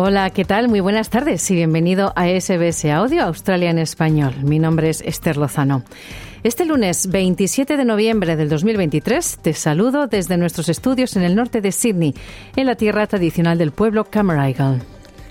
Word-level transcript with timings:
Hola, 0.00 0.30
¿qué 0.30 0.44
tal? 0.44 0.68
Muy 0.68 0.78
buenas 0.78 1.10
tardes 1.10 1.50
y 1.50 1.56
bienvenido 1.56 2.12
a 2.14 2.28
SBS 2.28 2.84
Audio 2.84 3.24
Australia 3.24 3.70
en 3.70 3.80
Español. 3.80 4.32
Mi 4.44 4.60
nombre 4.60 4.90
es 4.90 5.00
Esther 5.00 5.36
Lozano. 5.36 5.82
Este 6.44 6.64
lunes 6.64 7.10
27 7.10 7.76
de 7.76 7.84
noviembre 7.84 8.36
del 8.36 8.48
2023 8.48 9.38
te 9.42 9.54
saludo 9.54 10.06
desde 10.06 10.36
nuestros 10.36 10.68
estudios 10.68 11.16
en 11.16 11.24
el 11.24 11.34
norte 11.34 11.60
de 11.60 11.72
Sydney, 11.72 12.14
en 12.54 12.66
la 12.66 12.76
tierra 12.76 13.08
tradicional 13.08 13.58
del 13.58 13.72
pueblo 13.72 14.04
Cammeraygal. 14.04 14.82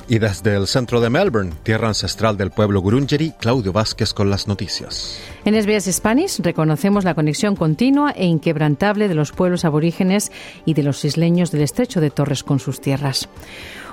Y 0.09 0.19
desde 0.19 0.57
el 0.57 0.67
centro 0.67 0.99
de 0.99 1.09
Melbourne, 1.09 1.53
tierra 1.63 1.87
ancestral 1.87 2.35
del 2.35 2.51
pueblo 2.51 2.81
Gurungeri, 2.81 3.31
Claudio 3.39 3.71
Vázquez 3.71 4.13
con 4.13 4.29
las 4.29 4.49
noticias. 4.49 5.17
En 5.45 5.55
SBS 5.55 5.93
Spanish 5.93 6.39
reconocemos 6.41 7.05
la 7.05 7.15
conexión 7.15 7.55
continua 7.55 8.11
e 8.11 8.25
inquebrantable 8.25 9.07
de 9.07 9.15
los 9.15 9.31
pueblos 9.31 9.63
aborígenes 9.63 10.29
y 10.65 10.73
de 10.73 10.83
los 10.83 11.05
isleños 11.05 11.51
del 11.51 11.61
estrecho 11.61 12.01
de 12.01 12.09
Torres 12.09 12.43
con 12.43 12.59
sus 12.59 12.81
tierras. 12.81 13.29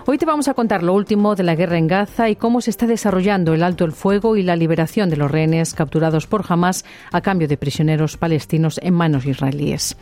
Hoy 0.06 0.18
te 0.18 0.26
vamos 0.26 0.48
a 0.48 0.54
contar 0.54 0.82
lo 0.82 0.92
último 0.92 1.34
de 1.34 1.44
la 1.44 1.54
guerra 1.54 1.78
en 1.78 1.86
Gaza 1.86 2.28
y 2.28 2.36
cómo 2.36 2.60
se 2.60 2.68
está 2.68 2.86
desarrollando 2.86 3.54
el 3.54 3.62
alto 3.62 3.86
el 3.86 3.92
fuego 3.92 4.36
y 4.36 4.42
la 4.42 4.54
liberación 4.54 5.08
de 5.08 5.16
los 5.16 5.30
rehenes 5.30 5.72
capturados 5.72 6.26
por 6.26 6.44
Hamas 6.46 6.84
a 7.10 7.22
cambio 7.22 7.48
de 7.48 7.56
prisioneros 7.56 8.18
palestinos 8.18 8.78
en 8.82 8.92
manos 8.92 9.24
israelíes. 9.24 9.96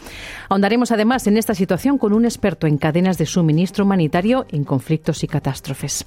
Ahondaremos 0.48 0.90
además 0.90 1.28
en 1.28 1.36
esta 1.36 1.54
situación 1.54 1.98
con 1.98 2.12
un 2.14 2.24
experto 2.24 2.66
en 2.66 2.78
cadenas 2.78 3.16
de 3.16 3.26
suministro 3.26 3.84
humanitario 3.84 4.44
en 4.50 4.64
conflictos 4.64 5.22
y 5.22 5.28
catástrofes. 5.28 6.04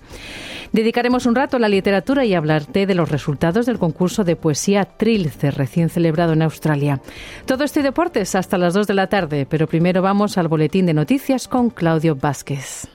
Dedicaremos 0.73 1.26
un 1.26 1.36
rato 1.36 1.56
a 1.56 1.62
la 1.62 1.70
literatura 1.70 2.26
y 2.26 2.34
hablarte 2.34 2.86
de 2.86 2.96
los 2.96 3.10
resultados 3.10 3.66
del 3.66 3.80
concurso 3.80 4.26
de 4.26 4.36
poesía 4.36 4.84
Trilce 4.84 5.52
recién 5.52 5.88
celebrado 5.88 6.34
en 6.34 6.42
Australia. 6.42 7.00
Todo 7.46 7.64
esto 7.64 7.80
y 7.80 7.84
deportes 7.84 8.36
hasta 8.36 8.58
las 8.58 8.73
2 8.73 8.88
de 8.88 8.94
la 8.94 9.08
tarde, 9.08 9.48
pero 9.50 9.68
primero 9.68 10.02
vamos 10.02 10.38
al 10.38 10.50
boletín 10.50 10.86
de 10.86 10.94
noticias 10.94 11.48
con 11.48 11.70
Claudio 11.70 12.18
Vázquez. 12.18 12.90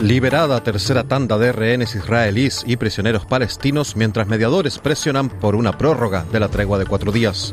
Liberada 0.00 0.62
tercera 0.62 1.02
tanda 1.02 1.38
de 1.38 1.50
rehenes 1.50 1.96
israelíes 1.96 2.62
y 2.64 2.76
prisioneros 2.76 3.26
palestinos 3.26 3.96
mientras 3.96 4.28
mediadores 4.28 4.78
presionan 4.78 5.28
por 5.28 5.56
una 5.56 5.76
prórroga 5.76 6.24
de 6.30 6.38
la 6.38 6.48
tregua 6.48 6.78
de 6.78 6.86
cuatro 6.86 7.10
días. 7.10 7.52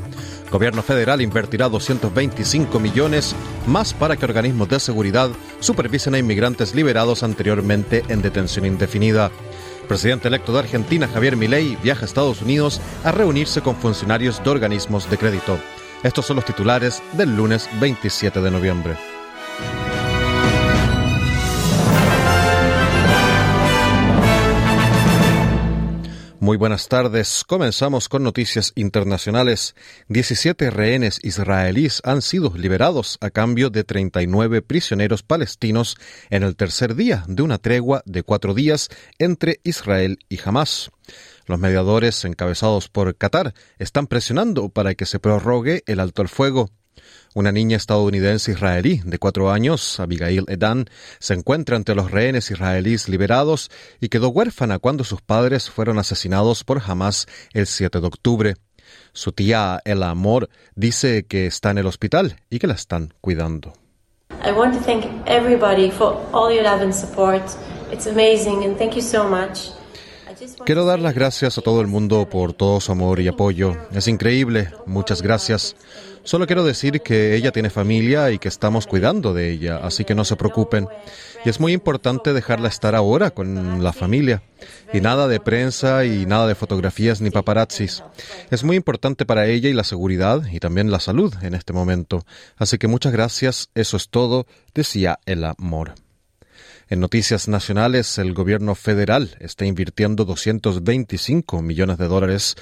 Gobierno 0.51 0.83
federal 0.83 1.21
invertirá 1.21 1.69
225 1.69 2.79
millones 2.79 3.35
más 3.65 3.95
para 3.95 4.15
que 4.15 4.25
organismos 4.25 4.69
de 4.69 4.79
seguridad 4.79 5.31
supervisen 5.59 6.13
a 6.13 6.19
inmigrantes 6.19 6.75
liberados 6.75 7.23
anteriormente 7.23 8.03
en 8.09 8.21
detención 8.21 8.67
indefinida. 8.67 9.31
presidente 9.87 10.27
electo 10.27 10.53
de 10.53 10.59
Argentina, 10.59 11.07
Javier 11.07 11.37
Milei, 11.37 11.77
viaja 11.81 12.03
a 12.03 12.05
Estados 12.05 12.43
Unidos 12.43 12.79
a 13.03 13.11
reunirse 13.11 13.61
con 13.61 13.75
funcionarios 13.75 14.43
de 14.43 14.49
organismos 14.51 15.09
de 15.09 15.17
crédito. 15.17 15.57
Estos 16.03 16.27
son 16.27 16.35
los 16.35 16.45
titulares 16.45 17.01
del 17.13 17.35
lunes 17.35 17.67
27 17.79 18.39
de 18.39 18.51
noviembre. 18.51 19.14
Muy 26.45 26.57
buenas 26.57 26.89
tardes. 26.89 27.43
Comenzamos 27.43 28.07
con 28.07 28.21
noticias 28.21 28.71
internacionales. 28.75 29.73
17 30.09 30.69
rehenes 30.69 31.19
israelíes 31.23 32.01
han 32.03 32.21
sido 32.21 32.53
liberados 32.55 33.17
a 33.19 33.31
cambio 33.31 33.71
de 33.71 33.83
39 33.83 34.61
prisioneros 34.61 35.23
palestinos 35.23 35.97
en 36.29 36.43
el 36.43 36.55
tercer 36.55 36.93
día 36.93 37.23
de 37.27 37.41
una 37.41 37.57
tregua 37.57 38.03
de 38.05 38.21
cuatro 38.21 38.53
días 38.53 38.89
entre 39.17 39.59
Israel 39.63 40.19
y 40.29 40.37
Hamas. 40.45 40.91
Los 41.47 41.57
mediadores 41.57 42.23
encabezados 42.25 42.89
por 42.89 43.17
Qatar 43.17 43.55
están 43.79 44.05
presionando 44.05 44.69
para 44.69 44.93
que 44.93 45.07
se 45.07 45.17
prorrogue 45.17 45.81
el 45.87 45.99
alto 45.99 46.21
el 46.21 46.29
fuego. 46.29 46.69
Una 47.35 47.51
niña 47.51 47.75
estadounidense 47.75 48.53
israelí 48.53 49.01
de 49.03 49.19
cuatro 49.19 49.51
años, 49.51 49.99
Abigail 49.99 50.45
Edan, 50.47 50.85
se 51.19 51.33
encuentra 51.33 51.75
entre 51.75 51.93
los 51.93 52.09
rehenes 52.09 52.49
israelíes 52.49 53.09
liberados 53.09 53.69
y 53.99 54.07
quedó 54.07 54.29
huérfana 54.29 54.79
cuando 54.79 55.03
sus 55.03 55.21
padres 55.21 55.69
fueron 55.69 55.99
asesinados 55.99 56.63
por 56.63 56.81
Hamas 56.87 57.27
el 57.51 57.67
7 57.67 57.99
de 57.99 58.07
octubre. 58.07 58.53
Su 59.11 59.33
tía 59.33 59.81
Ella 59.83 60.11
Amor 60.11 60.47
dice 60.75 61.25
que 61.25 61.45
está 61.45 61.71
en 61.71 61.79
el 61.79 61.87
hospital 61.87 62.37
y 62.49 62.59
que 62.59 62.67
la 62.67 62.75
están 62.75 63.13
cuidando. 63.19 63.73
I 64.41 64.53
want 64.53 64.73
to 64.73 64.79
thank 64.79 65.03
everybody 65.25 65.91
for 65.91 66.17
all 66.31 66.49
your 66.49 66.63
love 66.63 66.81
and 66.81 66.93
support. 66.93 67.43
It's 67.91 68.07
amazing 68.07 68.63
and 68.63 68.77
thank 68.77 68.93
you 68.95 69.01
so 69.01 69.25
much. 69.25 69.73
Quiero 70.65 70.85
dar 70.85 70.99
las 70.99 71.13
gracias 71.13 71.57
a 71.57 71.61
todo 71.61 71.81
el 71.81 71.87
mundo 71.87 72.29
por 72.29 72.53
todo 72.53 72.79
su 72.79 72.91
amor 72.91 73.19
y 73.19 73.27
apoyo. 73.27 73.75
Es 73.91 74.07
increíble. 74.07 74.69
Muchas 74.85 75.21
gracias. 75.21 75.75
Solo 76.25 76.47
quiero 76.47 76.63
decir 76.63 77.01
que 77.01 77.35
ella 77.35 77.51
tiene 77.51 77.69
familia 77.69 78.31
y 78.31 78.39
que 78.39 78.47
estamos 78.47 78.87
cuidando 78.87 79.35
de 79.35 79.51
ella, 79.51 79.77
así 79.77 80.05
que 80.05 80.15
no 80.15 80.25
se 80.25 80.35
preocupen. 80.35 80.87
Y 81.45 81.49
es 81.49 81.59
muy 81.59 81.71
importante 81.71 82.33
dejarla 82.33 82.67
estar 82.67 82.95
ahora 82.95 83.29
con 83.29 83.83
la 83.83 83.93
familia. 83.93 84.41
Y 84.91 85.01
nada 85.01 85.27
de 85.27 85.39
prensa 85.39 86.03
y 86.03 86.25
nada 86.25 86.47
de 86.47 86.55
fotografías 86.55 87.21
ni 87.21 87.29
paparazzis. 87.29 88.03
Es 88.49 88.63
muy 88.63 88.75
importante 88.75 89.27
para 89.27 89.45
ella 89.45 89.69
y 89.69 89.73
la 89.73 89.83
seguridad 89.83 90.41
y 90.51 90.59
también 90.59 90.89
la 90.89 90.99
salud 90.99 91.31
en 91.43 91.53
este 91.53 91.73
momento. 91.73 92.25
Así 92.57 92.79
que 92.79 92.87
muchas 92.87 93.13
gracias. 93.13 93.69
Eso 93.75 93.95
es 93.95 94.09
todo, 94.09 94.47
decía 94.73 95.19
el 95.27 95.43
amor. 95.43 95.93
En 96.87 96.99
noticias 96.99 97.47
nacionales, 97.47 98.19
el 98.19 98.35
gobierno 98.35 98.75
federal 98.75 99.35
está 99.39 99.65
invirtiendo 99.65 100.23
225 100.23 101.63
millones 101.63 101.97
de 101.97 102.07
dólares 102.07 102.55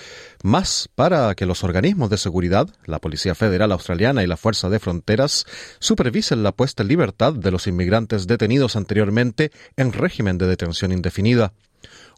más 0.44 0.88
para 0.96 1.36
que 1.36 1.46
los 1.46 1.66
organismos 1.66 2.10
de 2.10 2.18
seguridad, 2.18 2.70
la 2.86 3.00
Policía 3.00 3.36
Federal 3.36 3.74
Australiana 3.74 4.24
y 4.24 4.28
la 4.28 4.38
Fuerza 4.38 4.70
de 4.70 4.80
Fronteras, 4.80 5.46
supervisen 5.80 6.42
la 6.42 6.54
puesta 6.54 6.84
en 6.84 6.90
libertad 6.90 7.34
de 7.34 7.52
los 7.52 7.68
inmigrantes 7.68 8.26
detenidos 8.26 8.78
anteriormente 8.78 9.52
en 9.76 9.92
régimen 9.92 10.38
de 10.38 10.48
detención 10.48 10.94
indefinida. 10.94 11.52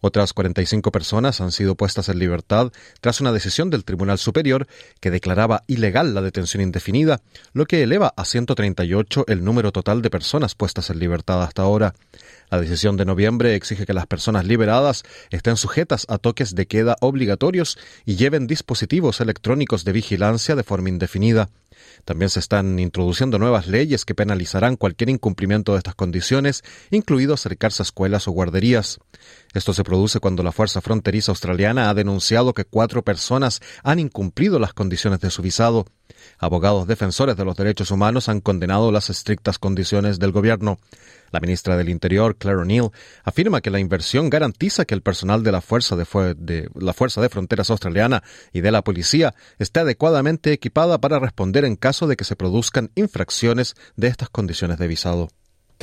Otras 0.02 0.34
45 0.34 0.92
personas 0.92 1.42
han 1.42 1.52
sido 1.52 1.76
puestas 1.76 2.10
en 2.10 2.20
libertad 2.20 2.72
tras 3.02 3.22
una 3.22 3.32
decisión 3.32 3.70
del 3.70 3.86
Tribunal 3.86 4.18
Superior 4.18 4.68
que 5.00 5.12
declaraba 5.12 5.64
ilegal 5.68 6.14
la 6.14 6.22
detención 6.22 6.62
indefinida, 6.62 7.22
lo 7.54 7.66
que 7.66 7.84
eleva 7.84 8.14
a 8.16 8.26
138 8.26 9.26
el 9.28 9.44
número 9.44 9.72
total 9.72 10.02
de 10.02 10.10
personas 10.10 10.56
puestas 10.56 10.90
en 10.90 11.00
libertad 11.00 11.42
hasta 11.44 11.62
ahora. 11.62 11.94
La 12.50 12.60
decisión 12.60 12.96
de 12.98 13.06
noviembre 13.06 13.56
exige 13.56 13.86
que 13.86 13.94
las 13.94 14.08
personas 14.08 14.46
liberadas 14.46 15.04
estén 15.32 15.58
sujetas 15.58 16.06
a 16.10 16.18
toques 16.18 16.56
de 16.56 16.68
queda 16.68 16.96
obligatorios 17.02 17.78
y 18.06 18.16
lleven 18.16 18.48
dispositivos 18.48 19.20
electrónicos 19.22 19.84
de 19.84 19.92
vigilancia 19.94 20.56
de 20.56 20.64
forma 20.64 20.90
indefinida. 20.90 21.50
También 22.06 22.30
se 22.30 22.40
están 22.40 22.80
introduciendo 22.80 23.40
nuevas 23.40 23.68
leyes 23.68 24.06
que 24.06 24.16
penalizarán 24.16 24.76
cualquier 24.76 25.10
incumplimiento 25.10 25.74
de 25.74 25.80
estas 25.80 25.96
condiciones, 25.96 26.64
incluido 26.92 27.34
acercarse 27.34 27.82
a 27.82 27.86
escuelas 27.86 28.28
o 28.28 28.32
guarderías. 28.32 29.00
Esto 29.54 29.74
se 29.74 29.84
produce 29.84 30.20
cuando 30.20 30.44
la 30.44 30.52
Fuerza 30.52 30.82
Fronteriza 30.82 31.32
Australiana 31.32 31.90
ha 31.90 31.94
denunciado 31.94 32.54
que 32.54 32.66
cuatro 32.66 33.04
personas 33.04 33.62
han 33.84 34.00
incumplido 34.00 34.60
las 34.60 34.74
condiciones 34.74 35.20
de 35.20 35.32
su 35.32 35.42
visado. 35.42 35.86
Abogados 36.38 36.88
defensores 36.88 37.38
de 37.38 37.46
los 37.46 37.56
derechos 37.56 37.92
humanos 37.92 38.30
han 38.30 38.42
condenado 38.42 38.92
las 38.92 39.10
estrictas 39.10 39.60
condiciones 39.60 40.20
del 40.20 40.32
gobierno. 40.32 40.80
La 41.36 41.42
ministra 41.42 41.76
del 41.76 41.90
Interior, 41.90 42.38
Claire 42.38 42.62
O'Neill, 42.62 42.92
afirma 43.26 43.60
que 43.60 43.70
la 43.70 43.82
inversión 43.82 44.30
garantiza 44.30 44.86
que 44.86 44.96
el 44.96 45.02
personal 45.02 45.44
de 45.44 45.52
la 45.52 45.60
Fuerza 45.60 45.98
de, 45.98 46.06
de, 46.38 46.70
la 46.76 46.94
Fuerza 46.94 47.20
de 47.20 47.28
Fronteras 47.28 47.70
Australiana 47.70 48.24
y 48.54 48.62
de 48.62 48.72
la 48.72 48.86
Policía 48.86 49.36
esté 49.60 49.82
adecuadamente 49.82 50.54
equipada 50.54 50.98
para 51.02 51.20
responder 51.20 51.66
en 51.66 51.76
caso 51.76 52.08
de 52.08 52.16
que 52.16 52.24
se 52.24 52.38
produzcan 52.38 52.90
infracciones 52.96 53.76
de 53.98 54.08
estas 54.08 54.30
condiciones 54.30 54.78
de 54.78 54.88
visado. 54.88 55.28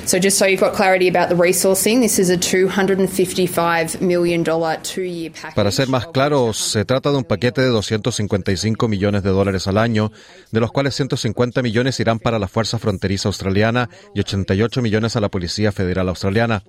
So 0.04 0.18
just 0.18 0.36
so 0.36 0.46
you've 0.46 0.60
got 0.60 0.74
clarity 0.74 1.08
about 1.08 1.28
the 1.28 1.36
resourcing, 1.36 2.00
this 2.00 2.18
is 2.18 2.28
a 2.28 2.36
$255 2.36 4.00
million 4.00 4.42
two-year 4.42 5.30
package. 5.30 5.54
Para 5.54 5.70
ser 5.70 5.88
más 5.88 6.08
claros, 6.08 6.56
se 6.56 6.84
trata 6.84 7.12
de 7.12 7.18
un 7.18 7.24
paquete 7.24 7.60
de 7.60 7.68
255 7.68 8.88
millones 8.88 9.22
de 9.22 9.30
dólares 9.30 9.68
al 9.68 9.78
año, 9.78 10.10
de 10.50 10.60
los 10.60 10.72
cuales 10.72 10.96
150 10.96 11.62
millones 11.62 12.00
irán 12.00 12.18
para 12.18 12.40
la 12.40 12.48
Fuerza 12.48 12.80
Fronteriza 12.80 13.28
Australiana 13.28 13.88
y 14.12 14.20
88 14.20 14.82
millones 14.82 15.14
a 15.14 15.20
la 15.20 15.28
Policía 15.28 15.70
Federal 15.70 16.08
Australiana. 16.08 16.64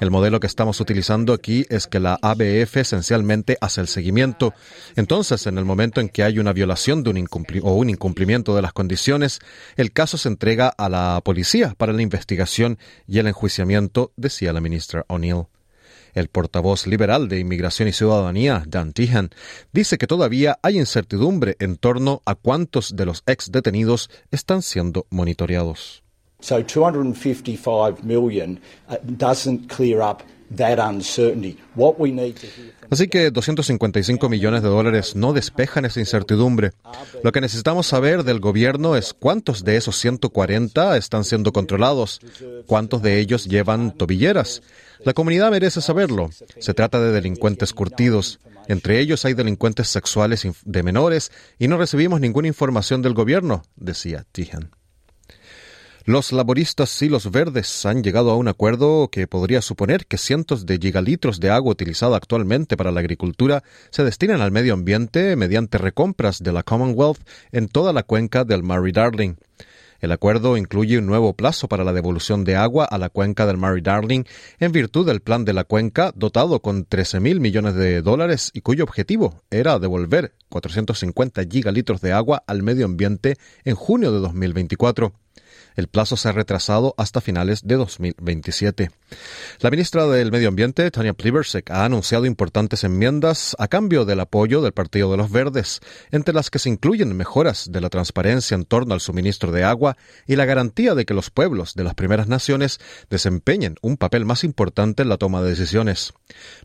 El 0.00 0.10
modelo 0.10 0.40
que 0.40 0.46
estamos 0.46 0.80
utilizando 0.80 1.34
aquí 1.34 1.66
es 1.68 1.86
que 1.86 2.00
la 2.00 2.18
ABF 2.22 2.78
esencialmente 2.78 3.58
hace 3.60 3.82
el 3.82 3.88
seguimiento. 3.88 4.54
Entonces, 4.96 5.46
en 5.46 5.58
el 5.58 5.66
momento 5.66 6.00
en 6.00 6.08
que 6.08 6.22
hay 6.22 6.38
una 6.38 6.54
violación 6.54 7.02
de 7.02 7.10
un 7.10 7.28
o 7.62 7.74
un 7.74 7.90
incumplimiento 7.90 8.56
de 8.56 8.62
las 8.62 8.72
condiciones, 8.72 9.40
el 9.76 9.92
caso 9.92 10.16
se 10.16 10.28
entrega 10.28 10.68
a 10.68 10.88
la 10.88 11.20
policía 11.22 11.74
para 11.76 11.92
la 11.92 12.00
investigación 12.00 12.59
y 13.06 13.18
el 13.18 13.26
enjuiciamiento, 13.26 14.12
decía 14.16 14.52
la 14.52 14.60
ministra 14.60 15.04
O'Neill. 15.08 15.46
El 16.12 16.28
portavoz 16.28 16.86
liberal 16.86 17.28
de 17.28 17.38
Inmigración 17.38 17.88
y 17.88 17.92
Ciudadanía, 17.92 18.64
Dan 18.66 18.92
Tehan, 18.92 19.30
dice 19.72 19.96
que 19.96 20.06
todavía 20.06 20.58
hay 20.62 20.78
incertidumbre 20.78 21.56
en 21.60 21.76
torno 21.76 22.22
a 22.24 22.34
cuántos 22.34 22.96
de 22.96 23.06
los 23.06 23.22
ex 23.26 23.52
detenidos 23.52 24.10
están 24.30 24.62
siendo 24.62 25.06
monitoreados. 25.10 26.02
So 26.42 26.62
255 26.62 28.02
million 28.02 28.60
uh, 28.88 28.96
doesn't 29.02 29.68
clear 29.68 30.00
up 30.00 30.22
Así 32.90 33.06
que 33.06 33.30
255 33.30 34.28
millones 34.28 34.62
de 34.62 34.68
dólares 34.68 35.14
no 35.14 35.32
despejan 35.32 35.84
esa 35.84 36.00
incertidumbre. 36.00 36.72
Lo 37.22 37.30
que 37.30 37.40
necesitamos 37.40 37.86
saber 37.86 38.24
del 38.24 38.40
gobierno 38.40 38.96
es 38.96 39.14
cuántos 39.14 39.64
de 39.64 39.76
esos 39.76 39.96
140 39.96 40.96
están 40.96 41.22
siendo 41.24 41.52
controlados, 41.52 42.20
cuántos 42.66 43.00
de 43.00 43.20
ellos 43.20 43.46
llevan 43.46 43.92
tobilleras. 43.92 44.62
La 45.04 45.12
comunidad 45.12 45.52
merece 45.52 45.80
saberlo. 45.80 46.30
Se 46.58 46.74
trata 46.74 47.00
de 47.00 47.12
delincuentes 47.12 47.72
curtidos. 47.72 48.40
Entre 48.66 49.00
ellos 49.00 49.24
hay 49.24 49.34
delincuentes 49.34 49.88
sexuales 49.88 50.46
de 50.64 50.82
menores 50.82 51.30
y 51.58 51.68
no 51.68 51.78
recibimos 51.78 52.20
ninguna 52.20 52.48
información 52.48 53.02
del 53.02 53.14
gobierno, 53.14 53.62
decía 53.76 54.26
Tijan. 54.32 54.70
Los 56.06 56.32
laboristas 56.32 57.02
y 57.02 57.10
los 57.10 57.30
verdes 57.30 57.84
han 57.84 58.02
llegado 58.02 58.30
a 58.30 58.36
un 58.36 58.48
acuerdo 58.48 59.10
que 59.12 59.26
podría 59.26 59.60
suponer 59.60 60.06
que 60.06 60.16
cientos 60.16 60.64
de 60.64 60.78
gigalitros 60.78 61.40
de 61.40 61.50
agua 61.50 61.72
utilizada 61.72 62.16
actualmente 62.16 62.78
para 62.78 62.90
la 62.90 63.00
agricultura 63.00 63.62
se 63.90 64.02
destinen 64.02 64.40
al 64.40 64.50
medio 64.50 64.72
ambiente 64.72 65.36
mediante 65.36 65.76
recompras 65.76 66.38
de 66.38 66.52
la 66.52 66.62
Commonwealth 66.62 67.20
en 67.52 67.68
toda 67.68 67.92
la 67.92 68.02
cuenca 68.02 68.44
del 68.44 68.62
Murray 68.62 68.92
Darling. 68.92 69.34
El 70.00 70.12
acuerdo 70.12 70.56
incluye 70.56 70.96
un 70.96 71.04
nuevo 71.04 71.34
plazo 71.34 71.68
para 71.68 71.84
la 71.84 71.92
devolución 71.92 72.44
de 72.44 72.56
agua 72.56 72.86
a 72.86 72.96
la 72.96 73.10
cuenca 73.10 73.44
del 73.44 73.58
Murray 73.58 73.82
Darling 73.82 74.24
en 74.58 74.72
virtud 74.72 75.06
del 75.06 75.20
plan 75.20 75.44
de 75.44 75.52
la 75.52 75.64
cuenca 75.64 76.12
dotado 76.16 76.62
con 76.62 76.86
13 76.86 77.20
mil 77.20 77.40
millones 77.40 77.74
de 77.74 78.00
dólares 78.00 78.50
y 78.54 78.62
cuyo 78.62 78.84
objetivo 78.84 79.42
era 79.50 79.78
devolver 79.78 80.32
450 80.48 81.44
gigalitros 81.44 82.00
de 82.00 82.12
agua 82.12 82.42
al 82.46 82.62
medio 82.62 82.86
ambiente 82.86 83.36
en 83.64 83.74
junio 83.74 84.12
de 84.12 84.20
2024. 84.20 85.12
El 85.80 85.88
plazo 85.88 86.18
se 86.18 86.28
ha 86.28 86.32
retrasado 86.32 86.94
hasta 86.98 87.22
finales 87.22 87.62
de 87.66 87.76
2027. 87.76 88.90
La 89.60 89.70
ministra 89.70 90.06
del 90.06 90.30
Medio 90.30 90.48
Ambiente, 90.48 90.90
Tania 90.90 91.14
Plibersek, 91.14 91.70
ha 91.70 91.86
anunciado 91.86 92.26
importantes 92.26 92.84
enmiendas 92.84 93.56
a 93.58 93.66
cambio 93.66 94.04
del 94.04 94.20
apoyo 94.20 94.60
del 94.60 94.74
Partido 94.74 95.10
de 95.10 95.16
los 95.16 95.30
Verdes, 95.32 95.80
entre 96.10 96.34
las 96.34 96.50
que 96.50 96.58
se 96.58 96.68
incluyen 96.68 97.16
mejoras 97.16 97.72
de 97.72 97.80
la 97.80 97.88
transparencia 97.88 98.56
en 98.56 98.66
torno 98.66 98.92
al 98.92 99.00
suministro 99.00 99.52
de 99.52 99.64
agua 99.64 99.96
y 100.26 100.36
la 100.36 100.44
garantía 100.44 100.94
de 100.94 101.06
que 101.06 101.14
los 101.14 101.30
pueblos 101.30 101.72
de 101.74 101.84
las 101.84 101.94
primeras 101.94 102.28
naciones 102.28 102.78
desempeñen 103.08 103.76
un 103.80 103.96
papel 103.96 104.26
más 104.26 104.44
importante 104.44 105.02
en 105.02 105.08
la 105.08 105.16
toma 105.16 105.40
de 105.40 105.48
decisiones. 105.48 106.12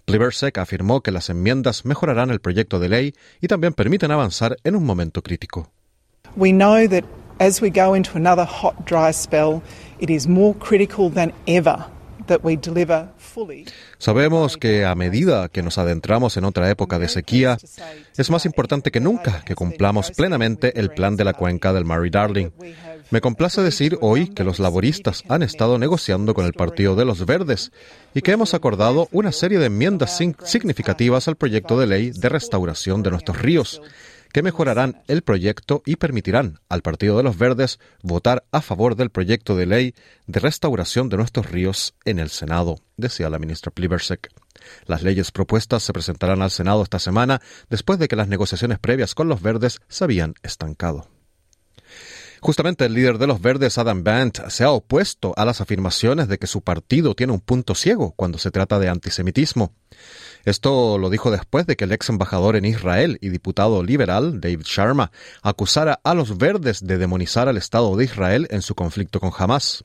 Plibersek 0.03 0.57
afirmó 0.57 0.99
que 0.99 1.11
las 1.11 1.29
enmiendas 1.29 1.85
mejorarán 1.85 2.31
el 2.31 2.41
proyecto 2.41 2.79
de 2.79 2.89
ley 2.89 3.13
y 3.39 3.47
también 3.47 3.71
permiten 3.71 4.11
avanzar 4.11 4.57
en 4.65 4.75
un 4.75 4.83
momento 4.83 5.21
crítico. 5.21 5.71
As 7.39 7.61
we 7.61 7.69
go 7.69 7.95
into 7.95 8.17
another 8.17 8.45
hot, 8.45 8.85
dry 8.85 9.11
spell, 9.11 9.61
it 9.99 10.09
is 10.09 10.27
more 10.27 10.53
critical 10.55 11.09
than 11.09 11.33
ever. 11.47 11.85
Sabemos 13.97 14.57
que 14.57 14.85
a 14.85 14.95
medida 14.95 15.49
que 15.49 15.61
nos 15.61 15.77
adentramos 15.77 16.37
en 16.37 16.45
otra 16.45 16.69
época 16.69 16.97
de 16.99 17.07
sequía, 17.07 17.57
es 18.17 18.29
más 18.29 18.45
importante 18.45 18.91
que 18.91 18.99
nunca 18.99 19.43
que 19.45 19.55
cumplamos 19.55 20.11
plenamente 20.11 20.79
el 20.79 20.89
plan 20.89 21.15
de 21.17 21.23
la 21.23 21.33
cuenca 21.33 21.73
del 21.73 21.85
Murray 21.85 22.09
Darling. 22.09 22.49
Me 23.11 23.21
complace 23.21 23.61
decir 23.61 23.97
hoy 24.01 24.29
que 24.29 24.43
los 24.43 24.59
laboristas 24.59 25.23
han 25.29 25.43
estado 25.43 25.77
negociando 25.77 26.33
con 26.33 26.45
el 26.45 26.53
Partido 26.53 26.95
de 26.95 27.05
los 27.05 27.25
Verdes 27.25 27.71
y 28.13 28.21
que 28.21 28.31
hemos 28.31 28.53
acordado 28.53 29.07
una 29.11 29.31
serie 29.31 29.59
de 29.59 29.67
enmiendas 29.67 30.19
significativas 30.45 31.27
al 31.27 31.35
proyecto 31.35 31.79
de 31.79 31.87
ley 31.87 32.11
de 32.11 32.29
restauración 32.29 33.03
de 33.03 33.11
nuestros 33.11 33.39
ríos 33.39 33.81
que 34.35 34.43
mejorarán 34.43 35.01
el 35.07 35.21
proyecto 35.21 35.81
y 35.85 35.95
permitirán 35.95 36.59
al 36.67 36.81
Partido 36.81 37.15
de 37.15 37.23
los 37.23 37.37
Verdes 37.37 37.79
votar 38.03 38.43
a 38.51 38.59
favor 38.59 38.97
del 38.97 39.09
proyecto 39.09 39.55
de 39.55 39.65
ley 39.65 39.95
de 40.27 40.41
restauración 40.41 41.07
de 41.07 41.15
nuestros 41.15 41.49
ríos 41.49 41.95
en 42.03 42.19
el 42.19 42.29
Senado, 42.29 42.81
decía 42.97 43.29
la 43.29 43.39
ministra 43.39 43.71
Plibersek. 43.71 44.29
Las 44.87 45.03
leyes 45.03 45.31
propuestas 45.31 45.83
se 45.83 45.93
presentarán 45.93 46.41
al 46.41 46.51
Senado 46.51 46.83
esta 46.83 46.99
semana 46.99 47.41
después 47.69 47.97
de 47.97 48.09
que 48.09 48.17
las 48.17 48.27
negociaciones 48.27 48.77
previas 48.77 49.15
con 49.15 49.29
los 49.29 49.41
verdes 49.41 49.79
se 49.87 50.03
habían 50.03 50.33
estancado. 50.43 51.14
Justamente 52.45 52.85
el 52.85 52.93
líder 52.93 53.17
de 53.17 53.25
los 53.25 53.41
verdes, 53.41 53.79
Adam 53.79 54.03
Bant, 54.03 54.37
se 54.49 54.63
ha 54.63 54.69
opuesto 54.69 55.33
a 55.35 55.45
las 55.45 55.61
afirmaciones 55.61 56.27
de 56.27 56.37
que 56.37 56.45
su 56.45 56.61
partido 56.61 57.15
tiene 57.15 57.33
un 57.33 57.39
punto 57.39 57.73
ciego 57.73 58.13
cuando 58.15 58.37
se 58.37 58.51
trata 58.51 58.77
de 58.77 58.87
antisemitismo. 58.87 59.73
Esto 60.43 60.99
lo 60.99 61.09
dijo 61.09 61.31
después 61.31 61.65
de 61.65 61.75
que 61.75 61.85
el 61.85 61.91
ex 61.91 62.07
embajador 62.09 62.55
en 62.55 62.65
Israel 62.65 63.17
y 63.19 63.29
diputado 63.29 63.81
liberal, 63.81 64.41
David 64.41 64.61
Sharma, 64.63 65.11
acusara 65.41 65.99
a 66.03 66.13
los 66.13 66.37
verdes 66.37 66.85
de 66.85 66.99
demonizar 66.99 67.49
al 67.49 67.57
Estado 67.57 67.95
de 67.95 68.03
Israel 68.03 68.47
en 68.51 68.61
su 68.61 68.75
conflicto 68.75 69.19
con 69.19 69.31
Hamas. 69.35 69.83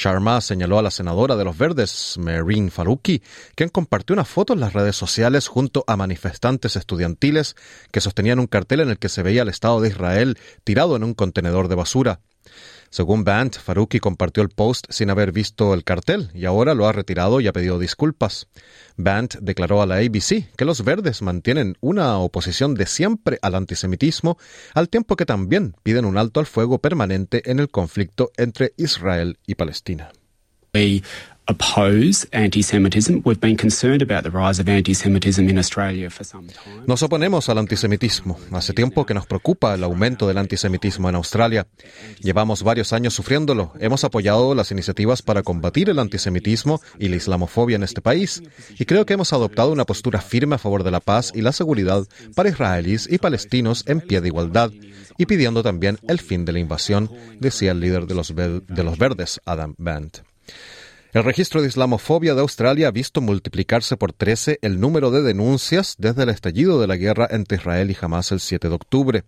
Sharma 0.00 0.40
señaló 0.40 0.78
a 0.78 0.82
la 0.82 0.90
senadora 0.90 1.36
de 1.36 1.44
los 1.44 1.58
Verdes, 1.58 2.16
Merin 2.18 2.70
Faruqi, 2.70 3.22
quien 3.54 3.68
compartió 3.68 4.14
una 4.14 4.24
foto 4.24 4.54
en 4.54 4.60
las 4.60 4.72
redes 4.72 4.96
sociales 4.96 5.46
junto 5.46 5.84
a 5.86 5.96
manifestantes 5.96 6.74
estudiantiles 6.76 7.54
que 7.92 8.00
sostenían 8.00 8.38
un 8.38 8.46
cartel 8.46 8.80
en 8.80 8.88
el 8.88 8.98
que 8.98 9.10
se 9.10 9.22
veía 9.22 9.42
al 9.42 9.50
Estado 9.50 9.78
de 9.82 9.90
Israel 9.90 10.38
tirado 10.64 10.96
en 10.96 11.04
un 11.04 11.12
contenedor 11.12 11.68
de 11.68 11.74
basura. 11.74 12.20
Según 12.90 13.22
Band, 13.22 13.54
Faruqi 13.54 14.00
compartió 14.00 14.42
el 14.42 14.48
post 14.48 14.86
sin 14.90 15.10
haber 15.10 15.30
visto 15.30 15.74
el 15.74 15.84
cartel 15.84 16.28
y 16.34 16.44
ahora 16.44 16.74
lo 16.74 16.88
ha 16.88 16.92
retirado 16.92 17.40
y 17.40 17.46
ha 17.46 17.52
pedido 17.52 17.78
disculpas. 17.78 18.48
Band 18.96 19.38
declaró 19.40 19.80
a 19.80 19.86
la 19.86 19.98
ABC 19.98 20.50
que 20.56 20.64
los 20.64 20.82
verdes 20.82 21.22
mantienen 21.22 21.76
una 21.80 22.18
oposición 22.18 22.74
de 22.74 22.86
siempre 22.86 23.38
al 23.42 23.54
antisemitismo, 23.54 24.38
al 24.74 24.88
tiempo 24.88 25.14
que 25.14 25.24
también 25.24 25.76
piden 25.84 26.04
un 26.04 26.18
alto 26.18 26.40
al 26.40 26.46
fuego 26.46 26.80
permanente 26.80 27.48
en 27.48 27.60
el 27.60 27.70
conflicto 27.70 28.32
entre 28.36 28.74
Israel 28.76 29.38
y 29.46 29.54
Palestina. 29.54 30.10
Nos 36.86 37.02
oponemos 37.02 37.48
al 37.48 37.58
antisemitismo. 37.58 38.38
Hace 38.52 38.72
tiempo 38.72 39.04
que 39.04 39.14
nos 39.14 39.26
preocupa 39.26 39.74
el 39.74 39.82
aumento 39.82 40.28
del 40.28 40.38
antisemitismo 40.38 41.08
en 41.08 41.16
Australia. 41.16 41.66
Llevamos 42.20 42.62
varios 42.62 42.92
años 42.92 43.14
sufriéndolo. 43.14 43.72
Hemos 43.80 44.04
apoyado 44.04 44.54
las 44.54 44.70
iniciativas 44.70 45.22
para 45.22 45.42
combatir 45.42 45.90
el 45.90 45.98
antisemitismo 45.98 46.80
y 46.98 47.08
la 47.08 47.16
islamofobia 47.16 47.76
en 47.76 47.82
este 47.82 48.00
país. 48.00 48.42
Y 48.78 48.84
creo 48.84 49.04
que 49.04 49.14
hemos 49.14 49.32
adoptado 49.32 49.72
una 49.72 49.84
postura 49.84 50.20
firme 50.20 50.54
a 50.54 50.58
favor 50.58 50.84
de 50.84 50.92
la 50.92 51.00
paz 51.00 51.32
y 51.34 51.42
la 51.42 51.52
seguridad 51.52 52.06
para 52.36 52.48
israelíes 52.48 53.08
y 53.10 53.18
palestinos 53.18 53.84
en 53.86 54.00
pie 54.00 54.20
de 54.20 54.28
igualdad 54.28 54.70
y 55.18 55.26
pidiendo 55.26 55.62
también 55.62 55.98
el 56.08 56.18
fin 56.18 56.44
de 56.44 56.52
la 56.52 56.60
invasión, 56.60 57.10
decía 57.40 57.72
el 57.72 57.80
líder 57.80 58.06
de 58.06 58.14
los, 58.14 58.34
de 58.34 58.84
los 58.84 58.98
verdes, 58.98 59.40
Adam 59.44 59.74
Band. 59.76 60.29
El 61.12 61.24
registro 61.24 61.60
de 61.60 61.66
islamofobia 61.66 62.36
de 62.36 62.40
Australia 62.40 62.86
ha 62.86 62.92
visto 62.92 63.20
multiplicarse 63.20 63.96
por 63.96 64.12
13 64.12 64.60
el 64.62 64.78
número 64.78 65.10
de 65.10 65.22
denuncias 65.22 65.96
desde 65.98 66.22
el 66.22 66.28
estallido 66.28 66.80
de 66.80 66.86
la 66.86 66.94
guerra 66.94 67.26
entre 67.32 67.58
Israel 67.58 67.90
y 67.90 67.96
Hamas 68.00 68.30
el 68.30 68.38
7 68.38 68.68
de 68.68 68.74
octubre. 68.76 69.24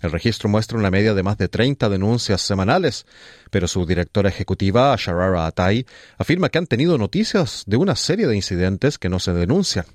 El 0.00 0.12
registro 0.12 0.48
muestra 0.48 0.78
una 0.78 0.92
media 0.92 1.14
de 1.14 1.24
más 1.24 1.36
de 1.36 1.48
30 1.48 1.88
denuncias 1.88 2.40
semanales, 2.42 3.04
pero 3.50 3.66
su 3.66 3.84
directora 3.84 4.28
ejecutiva, 4.28 4.94
Sharara 4.96 5.46
Atai, 5.46 5.86
afirma 6.18 6.50
que 6.50 6.58
han 6.58 6.68
tenido 6.68 6.96
noticias 6.98 7.64
de 7.66 7.78
una 7.78 7.96
serie 7.96 8.28
de 8.28 8.36
incidentes 8.36 8.96
que 8.96 9.08
no 9.08 9.18
se 9.18 9.32
denuncian. 9.32 9.86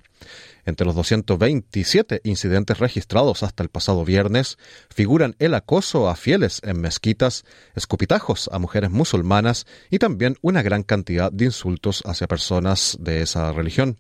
Entre 0.66 0.86
los 0.86 0.96
227 0.96 2.22
incidentes 2.24 2.80
registrados 2.80 3.44
hasta 3.44 3.64
el 3.64 3.70
pasado 3.70 4.06
viernes 4.06 4.58
figuran 4.90 5.36
el 5.40 5.54
acoso 5.54 6.10
a 6.10 6.16
fieles 6.16 6.62
en 6.64 6.80
mezquitas, 6.80 7.44
escupitajos 7.76 8.50
a 8.52 8.60
mujeres 8.60 8.92
musulmanas 8.92 9.66
y 9.90 10.00
también 10.00 10.38
una 10.42 10.62
gran 10.62 10.84
cantidad 10.84 11.32
de 11.32 11.46
insultos 11.46 12.04
hacia 12.06 12.28
personas 12.28 12.98
de 13.00 13.22
esa 13.22 13.52
religión. 13.52 13.98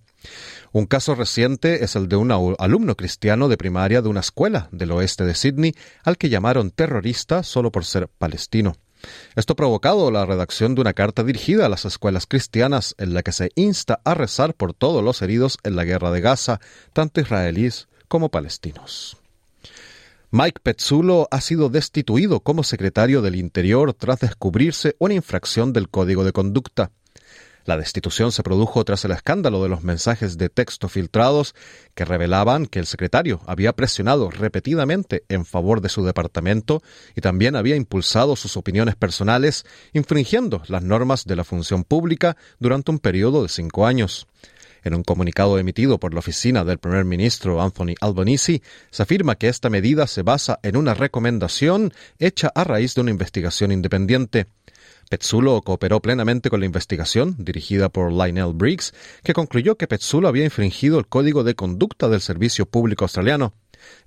Un 0.72 0.86
caso 0.86 1.16
reciente 1.16 1.84
es 1.84 1.96
el 1.96 2.08
de 2.08 2.16
un 2.16 2.32
alumno 2.32 2.96
cristiano 2.96 3.48
de 3.50 3.58
primaria 3.58 4.02
de 4.02 4.10
una 4.10 4.22
escuela 4.22 4.70
del 4.72 4.92
oeste 4.92 5.26
de 5.26 5.36
Sydney 5.36 5.74
al 6.04 6.18
que 6.18 6.30
llamaron 6.30 6.72
terrorista 6.72 7.44
solo 7.44 7.72
por 7.72 7.86
ser 7.86 8.08
palestino. 8.08 8.76
Esto 9.36 9.54
ha 9.54 9.56
provocado 9.56 10.12
la 10.12 10.26
redacción 10.26 10.76
de 10.76 10.82
una 10.82 10.94
carta 10.94 11.24
dirigida 11.24 11.66
a 11.66 11.70
las 11.70 11.86
escuelas 11.86 12.28
cristianas 12.28 12.96
en 12.98 13.14
la 13.14 13.24
que 13.24 13.32
se 13.32 13.52
insta 13.56 14.00
a 14.04 14.14
rezar 14.14 14.54
por 14.54 14.74
todos 14.74 15.04
los 15.04 15.22
heridos 15.22 15.58
en 15.64 15.76
la 15.76 15.84
guerra 15.84 16.12
de 16.12 16.22
Gaza, 16.22 16.60
tanto 16.94 17.22
israelíes 17.22 17.88
como 18.08 18.30
palestinos. 18.30 19.18
Mike 20.32 20.62
Petzulo 20.64 21.28
ha 21.30 21.42
sido 21.42 21.70
destituido 21.70 22.40
como 22.40 22.64
secretario 22.64 23.22
del 23.22 23.36
Interior 23.36 23.94
tras 23.94 24.20
descubrirse 24.20 24.96
una 24.98 25.14
infracción 25.14 25.74
del 25.74 25.90
Código 25.90 26.24
de 26.24 26.32
Conducta. 26.32 26.90
La 27.66 27.78
destitución 27.78 28.34
se 28.34 28.44
produjo 28.44 28.84
tras 28.84 29.06
el 29.06 29.12
escándalo 29.12 29.64
de 29.64 29.70
los 29.70 29.84
mensajes 29.84 30.38
de 30.38 30.50
texto 30.50 30.90
filtrados 30.90 31.56
que 31.96 32.04
revelaban 32.04 32.66
que 32.66 32.80
el 32.80 32.86
secretario 32.86 33.40
había 33.46 33.72
presionado 33.72 34.30
repetidamente 34.30 35.24
en 35.30 35.46
favor 35.46 35.80
de 35.80 35.88
su 35.88 36.04
departamento 36.04 36.82
y 37.16 37.22
también 37.22 37.56
había 37.56 37.78
impulsado 37.78 38.36
sus 38.36 38.58
opiniones 38.58 38.96
personales, 38.96 39.66
infringiendo 39.94 40.62
las 40.68 40.84
normas 40.84 41.24
de 41.26 41.38
la 41.38 41.46
función 41.46 41.86
pública 41.86 42.36
durante 42.60 42.92
un 42.92 43.00
periodo 43.00 43.44
de 43.44 43.50
cinco 43.50 43.86
años. 43.86 44.28
En 44.84 44.94
un 44.94 45.04
comunicado 45.04 45.58
emitido 45.58 45.98
por 45.98 46.14
la 46.14 46.20
oficina 46.20 46.66
del 46.66 46.78
primer 46.78 47.06
ministro 47.06 47.62
Anthony 47.62 47.96
Albanese, 48.02 48.62
se 48.92 49.04
afirma 49.04 49.36
que 49.36 49.48
esta 49.48 49.70
medida 49.70 50.08
se 50.08 50.24
basa 50.24 50.60
en 50.64 50.76
una 50.76 50.94
recomendación 50.94 51.94
hecha 52.20 52.52
a 52.54 52.66
raíz 52.66 52.94
de 52.96 53.02
una 53.02 53.12
investigación 53.12 53.72
independiente. 53.72 54.48
Petzulo 55.10 55.62
cooperó 55.62 56.02
plenamente 56.02 56.50
con 56.50 56.60
la 56.60 56.66
investigación, 56.66 57.36
dirigida 57.38 57.90
por 57.90 58.12
Lionel 58.12 58.54
Briggs, 58.54 58.94
que 59.24 59.34
concluyó 59.34 59.76
que 59.76 59.88
Petzulo 59.88 60.28
había 60.28 60.46
infringido 60.46 61.00
el 61.00 61.08
código 61.08 61.44
de 61.44 61.56
conducta 61.56 62.10
del 62.10 62.22
Servicio 62.22 62.66
Público 62.66 63.06
Australiano. 63.06 63.54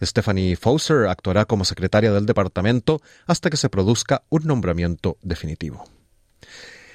Stephanie 0.03 0.57
Fauser 0.57 1.07
actuará 1.07 1.45
como 1.45 1.65
secretaria 1.65 2.13
del 2.13 2.27
departamento 2.27 3.01
hasta 3.27 3.51
que 3.51 3.57
se 3.57 3.69
produzca 3.69 4.23
un 4.29 4.45
nombramiento 4.45 5.19
definitivo. 5.23 5.85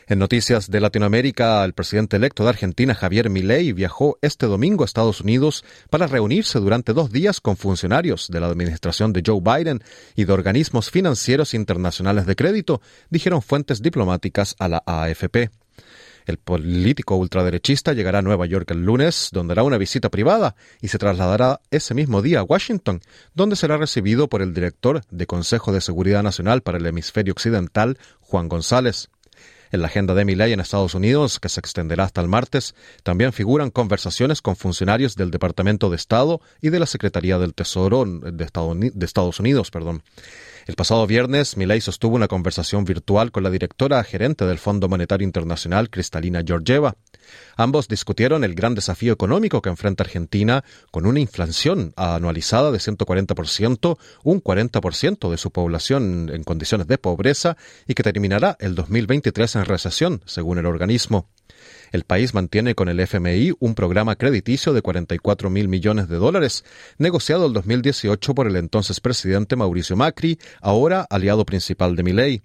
En 0.07 0.19
noticias 0.19 0.69
de 0.69 0.81
Latinoamérica, 0.81 1.63
el 1.63 1.73
presidente 1.73 2.17
electo 2.17 2.43
de 2.43 2.49
Argentina, 2.49 2.95
Javier 2.95 3.29
Milei, 3.29 3.71
viajó 3.71 4.17
este 4.21 4.47
domingo 4.47 4.83
a 4.83 4.85
Estados 4.85 5.21
Unidos 5.21 5.63
para 5.89 6.07
reunirse 6.07 6.59
durante 6.59 6.93
dos 6.93 7.11
días 7.11 7.39
con 7.39 7.55
funcionarios 7.55 8.27
de 8.29 8.39
la 8.39 8.47
administración 8.47 9.13
de 9.13 9.23
Joe 9.25 9.41
Biden 9.41 9.83
y 10.15 10.25
de 10.25 10.33
organismos 10.33 10.89
financieros 10.89 11.53
internacionales 11.53 12.25
de 12.25 12.35
crédito, 12.35 12.81
dijeron 13.09 13.41
fuentes 13.41 13.81
diplomáticas 13.81 14.55
a 14.59 14.67
la 14.67 14.83
AFP. 14.85 15.51
El 16.25 16.37
político 16.37 17.15
ultraderechista 17.15 17.93
llegará 17.93 18.19
a 18.19 18.21
Nueva 18.21 18.45
York 18.45 18.69
el 18.71 18.83
lunes, 18.83 19.29
donde 19.31 19.53
hará 19.53 19.63
una 19.63 19.77
visita 19.77 20.09
privada 20.09 20.55
y 20.81 20.87
se 20.87 20.97
trasladará 20.97 21.61
ese 21.71 21.93
mismo 21.93 22.21
día 22.21 22.39
a 22.39 22.43
Washington, 22.43 23.01
donde 23.33 23.55
será 23.55 23.77
recibido 23.77 24.27
por 24.29 24.41
el 24.41 24.53
director 24.53 25.01
de 25.09 25.25
Consejo 25.25 25.71
de 25.71 25.81
Seguridad 25.81 26.23
Nacional 26.23 26.61
para 26.61 26.77
el 26.77 26.85
Hemisferio 26.85 27.33
Occidental, 27.33 27.97
Juan 28.19 28.49
González. 28.49 29.09
En 29.71 29.81
la 29.81 29.87
agenda 29.87 30.13
de 30.13 30.25
Milei 30.25 30.51
en 30.51 30.59
Estados 30.59 30.95
Unidos, 30.95 31.39
que 31.39 31.49
se 31.49 31.59
extenderá 31.59 32.03
hasta 32.03 32.21
el 32.21 32.27
martes, 32.27 32.75
también 33.03 33.31
figuran 33.31 33.69
conversaciones 33.69 34.41
con 34.41 34.55
funcionarios 34.55 35.15
del 35.15 35.31
Departamento 35.31 35.89
de 35.89 35.95
Estado 35.95 36.41
y 36.61 36.69
de 36.69 36.79
la 36.79 36.85
Secretaría 36.85 37.37
del 37.37 37.53
Tesoro 37.53 38.03
de 38.05 38.43
Estados 38.43 39.39
Unidos. 39.39 39.71
Perdón. 39.71 40.03
El 40.71 40.77
pasado 40.77 41.05
viernes, 41.05 41.57
Milei 41.57 41.81
sostuvo 41.81 42.15
una 42.15 42.29
conversación 42.29 42.85
virtual 42.85 43.33
con 43.33 43.43
la 43.43 43.49
directora 43.49 44.01
gerente 44.05 44.45
del 44.45 44.57
Fondo 44.57 44.87
Monetario 44.87 45.25
Internacional, 45.25 45.89
Cristalina 45.89 46.43
Georgieva. 46.47 46.95
Ambos 47.57 47.89
discutieron 47.89 48.45
el 48.45 48.55
gran 48.55 48.73
desafío 48.73 49.11
económico 49.11 49.61
que 49.61 49.67
enfrenta 49.67 50.05
Argentina 50.05 50.63
con 50.89 51.05
una 51.05 51.19
inflación 51.19 51.91
anualizada 51.97 52.71
de 52.71 52.77
140%, 52.77 53.97
un 54.23 54.41
40% 54.41 55.29
de 55.29 55.37
su 55.37 55.51
población 55.51 56.31
en 56.33 56.45
condiciones 56.45 56.87
de 56.87 56.97
pobreza 56.97 57.57
y 57.85 57.93
que 57.93 58.03
terminará 58.03 58.55
el 58.61 58.73
2023 58.73 59.57
en 59.57 59.65
recesión, 59.65 60.21
según 60.25 60.57
el 60.57 60.67
organismo. 60.67 61.27
El 61.91 62.05
país 62.05 62.33
mantiene 62.33 62.73
con 62.73 62.87
el 62.87 63.01
FMI 63.01 63.53
un 63.59 63.75
programa 63.75 64.15
crediticio 64.15 64.71
de 64.71 64.81
44 64.81 65.49
mil 65.49 65.67
millones 65.67 66.07
de 66.07 66.15
dólares, 66.15 66.63
negociado 66.97 67.47
el 67.47 67.53
2018 67.53 68.33
por 68.33 68.47
el 68.47 68.55
entonces 68.55 69.01
presidente 69.01 69.57
Mauricio 69.57 69.97
Macri, 69.97 70.39
ahora 70.61 71.05
aliado 71.09 71.45
principal 71.45 71.97
de 71.97 72.03
Milei. 72.03 72.41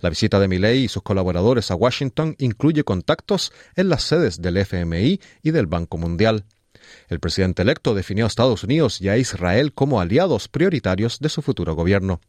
La 0.00 0.10
visita 0.10 0.40
de 0.40 0.48
Milei 0.48 0.84
y 0.84 0.88
sus 0.88 1.04
colaboradores 1.04 1.70
a 1.70 1.76
Washington 1.76 2.34
incluye 2.38 2.82
contactos 2.82 3.52
en 3.76 3.88
las 3.88 4.02
sedes 4.02 4.42
del 4.42 4.56
FMI 4.56 5.20
y 5.42 5.50
del 5.52 5.68
Banco 5.68 5.96
Mundial. 5.96 6.44
El 7.08 7.20
presidente 7.20 7.62
electo 7.62 7.94
definió 7.94 8.24
a 8.24 8.28
Estados 8.28 8.64
Unidos 8.64 9.00
y 9.00 9.08
a 9.08 9.16
Israel 9.16 9.72
como 9.72 10.00
aliados 10.00 10.48
prioritarios 10.48 11.20
de 11.20 11.28
su 11.28 11.42
futuro 11.42 11.76
gobierno. 11.76 12.20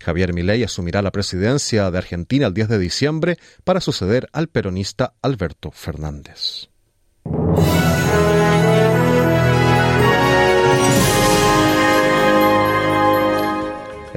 Javier 0.00 0.32
Milei 0.32 0.64
asumirá 0.64 1.02
la 1.02 1.10
presidencia 1.10 1.90
de 1.90 1.98
Argentina 1.98 2.46
el 2.46 2.54
10 2.54 2.68
de 2.68 2.78
diciembre 2.78 3.38
para 3.64 3.80
suceder 3.80 4.28
al 4.32 4.48
peronista 4.48 5.14
Alberto 5.22 5.70
Fernández. 5.70 6.68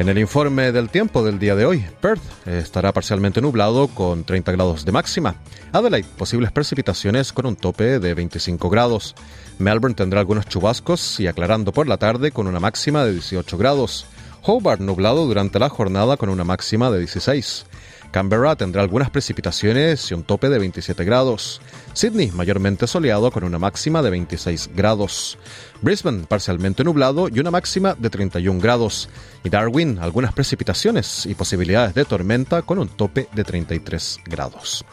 En 0.02 0.10
el 0.10 0.18
informe 0.18 0.72
del 0.72 0.90
tiempo 0.90 1.24
del 1.24 1.38
día 1.38 1.56
de 1.56 1.64
hoy, 1.64 1.86
Perth 2.02 2.48
estará 2.48 2.92
parcialmente 2.92 3.40
nublado 3.40 3.88
con 3.88 4.24
30 4.24 4.52
grados 4.54 4.84
de 4.84 4.92
máxima. 4.92 5.36
Adelaide, 5.72 6.08
posibles 6.18 6.52
precipitaciones 6.52 7.32
con 7.32 7.46
un 7.46 7.56
tope 7.56 8.00
de 8.00 8.14
25 8.16 8.68
grados. 8.72 9.14
Melbourne 9.60 9.94
tendrá 9.94 10.22
algunos 10.22 10.48
chubascos 10.48 11.20
y 11.20 11.28
aclarando 11.28 11.72
por 11.72 11.88
la 11.88 11.98
tarde 11.98 12.32
con 12.32 12.48
una 12.48 12.60
máxima 12.60 13.06
de 13.06 13.14
18 13.14 13.60
grados. 13.60 14.08
Hobart 14.44 14.82
nublado 14.82 15.26
durante 15.28 15.60
la 15.60 15.70
jornada 15.70 16.18
con 16.18 16.30
una 16.30 16.44
máxima 16.44 16.90
de 16.90 17.00
16. 17.00 17.66
Canberra 18.12 18.56
tendrá 18.56 18.82
algunas 18.82 19.10
precipitaciones 19.10 20.12
y 20.12 20.14
un 20.14 20.24
tope 20.24 20.50
de 20.50 20.60
27 20.60 21.06
grados. 21.06 21.62
Sydney 21.94 22.32
mayormente 22.32 22.88
soleado 22.88 23.32
con 23.32 23.44
una 23.44 23.58
máxima 23.58 24.02
de 24.02 24.10
26 24.10 24.72
grados. 24.76 25.38
Brisbane 25.82 26.26
parcialmente 26.26 26.84
nublado 26.84 27.30
y 27.30 27.40
una 27.40 27.52
máxima 27.52 27.96
de 27.98 28.10
31 28.10 28.60
grados. 28.60 29.10
Y 29.44 29.50
Darwin 29.50 30.00
algunas 30.00 30.34
precipitaciones 30.34 31.26
y 31.26 31.36
posibilidades 31.36 31.94
de 31.94 32.04
tormenta 32.04 32.64
con 32.64 32.80
un 32.80 32.90
tope 32.90 33.30
de 33.34 33.44
33 33.44 34.20
grados. 34.26 34.84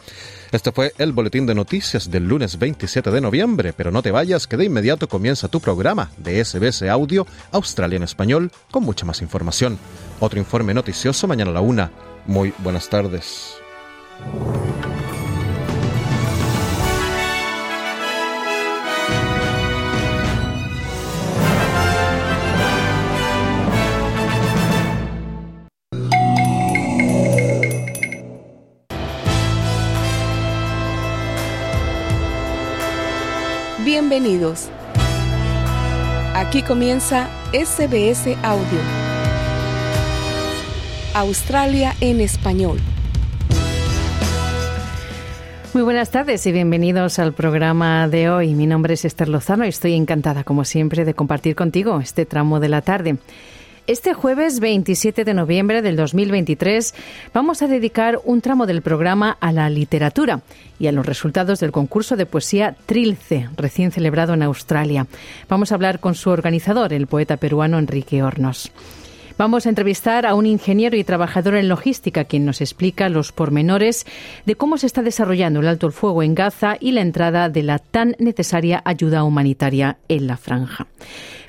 Este 0.51 0.71
fue 0.71 0.93
el 0.97 1.11
boletín 1.11 1.45
de 1.45 1.53
noticias 1.53 2.09
del 2.09 2.27
lunes 2.27 2.57
27 2.57 3.11
de 3.11 3.21
noviembre, 3.21 3.71
pero 3.71 3.91
no 3.91 4.01
te 4.01 4.09
vayas 4.09 4.47
que 4.47 4.57
de 4.57 4.65
inmediato 4.65 5.07
comienza 5.07 5.47
tu 5.47 5.59
programa 5.59 6.09
de 6.17 6.43
SBS 6.43 6.89
Audio 6.89 7.27
Australia 7.51 7.97
en 7.97 8.03
Español 8.03 8.51
con 8.71 8.83
mucha 8.83 9.05
más 9.05 9.21
información. 9.21 9.77
Otro 10.19 10.39
informe 10.39 10.73
noticioso 10.73 11.27
mañana 11.27 11.51
a 11.51 11.53
la 11.53 11.61
una. 11.61 11.91
Muy 12.25 12.51
buenas 12.63 12.89
tardes. 12.89 13.57
Bienvenidos. 34.09 34.69
Aquí 36.33 36.63
comienza 36.63 37.29
SBS 37.53 38.35
Audio. 38.41 38.79
Australia 41.13 41.93
en 42.01 42.19
español. 42.19 42.79
Muy 45.75 45.83
buenas 45.83 46.09
tardes 46.09 46.43
y 46.47 46.51
bienvenidos 46.51 47.19
al 47.19 47.33
programa 47.33 48.07
de 48.07 48.31
hoy. 48.31 48.55
Mi 48.55 48.65
nombre 48.65 48.95
es 48.95 49.05
Esther 49.05 49.29
Lozano 49.29 49.63
y 49.63 49.69
estoy 49.69 49.93
encantada, 49.93 50.43
como 50.43 50.65
siempre, 50.65 51.05
de 51.05 51.13
compartir 51.13 51.55
contigo 51.55 51.99
este 51.99 52.25
tramo 52.25 52.59
de 52.59 52.69
la 52.69 52.81
tarde. 52.81 53.17
Este 53.89 54.13
jueves 54.13 54.59
27 54.59 55.25
de 55.25 55.33
noviembre 55.33 55.81
del 55.81 55.95
2023 55.95 56.93
vamos 57.33 57.63
a 57.63 57.67
dedicar 57.67 58.19
un 58.23 58.39
tramo 58.39 58.67
del 58.67 58.83
programa 58.83 59.35
a 59.39 59.51
la 59.51 59.67
literatura 59.67 60.41
y 60.77 60.85
a 60.85 60.91
los 60.91 61.07
resultados 61.07 61.59
del 61.59 61.71
concurso 61.71 62.15
de 62.15 62.27
poesía 62.27 62.75
Trilce, 62.85 63.49
recién 63.57 63.91
celebrado 63.91 64.35
en 64.35 64.43
Australia. 64.43 65.07
Vamos 65.47 65.71
a 65.71 65.75
hablar 65.75 65.99
con 65.99 66.13
su 66.13 66.29
organizador, 66.29 66.93
el 66.93 67.07
poeta 67.07 67.37
peruano 67.37 67.79
Enrique 67.79 68.21
Hornos. 68.21 68.71
Vamos 69.39 69.65
a 69.65 69.69
entrevistar 69.69 70.25
a 70.25 70.35
un 70.35 70.45
ingeniero 70.45 70.97
y 70.97 71.05
trabajador 71.05 71.55
en 71.55 71.69
logística 71.69 72.25
quien 72.25 72.43
nos 72.43 72.59
explica 72.59 73.07
los 73.07 73.31
pormenores 73.31 74.05
de 74.45 74.55
cómo 74.55 74.77
se 74.77 74.85
está 74.85 75.01
desarrollando 75.01 75.61
el 75.61 75.69
alto 75.69 75.87
el 75.87 75.93
fuego 75.93 76.23
en 76.23 76.35
Gaza 76.35 76.75
y 76.77 76.91
la 76.91 76.99
entrada 76.99 77.47
de 77.47 77.63
la 77.63 77.79
tan 77.79 78.17
necesaria 78.19 78.81
ayuda 78.83 79.23
humanitaria 79.23 79.97
en 80.09 80.27
la 80.27 80.35
franja. 80.35 80.87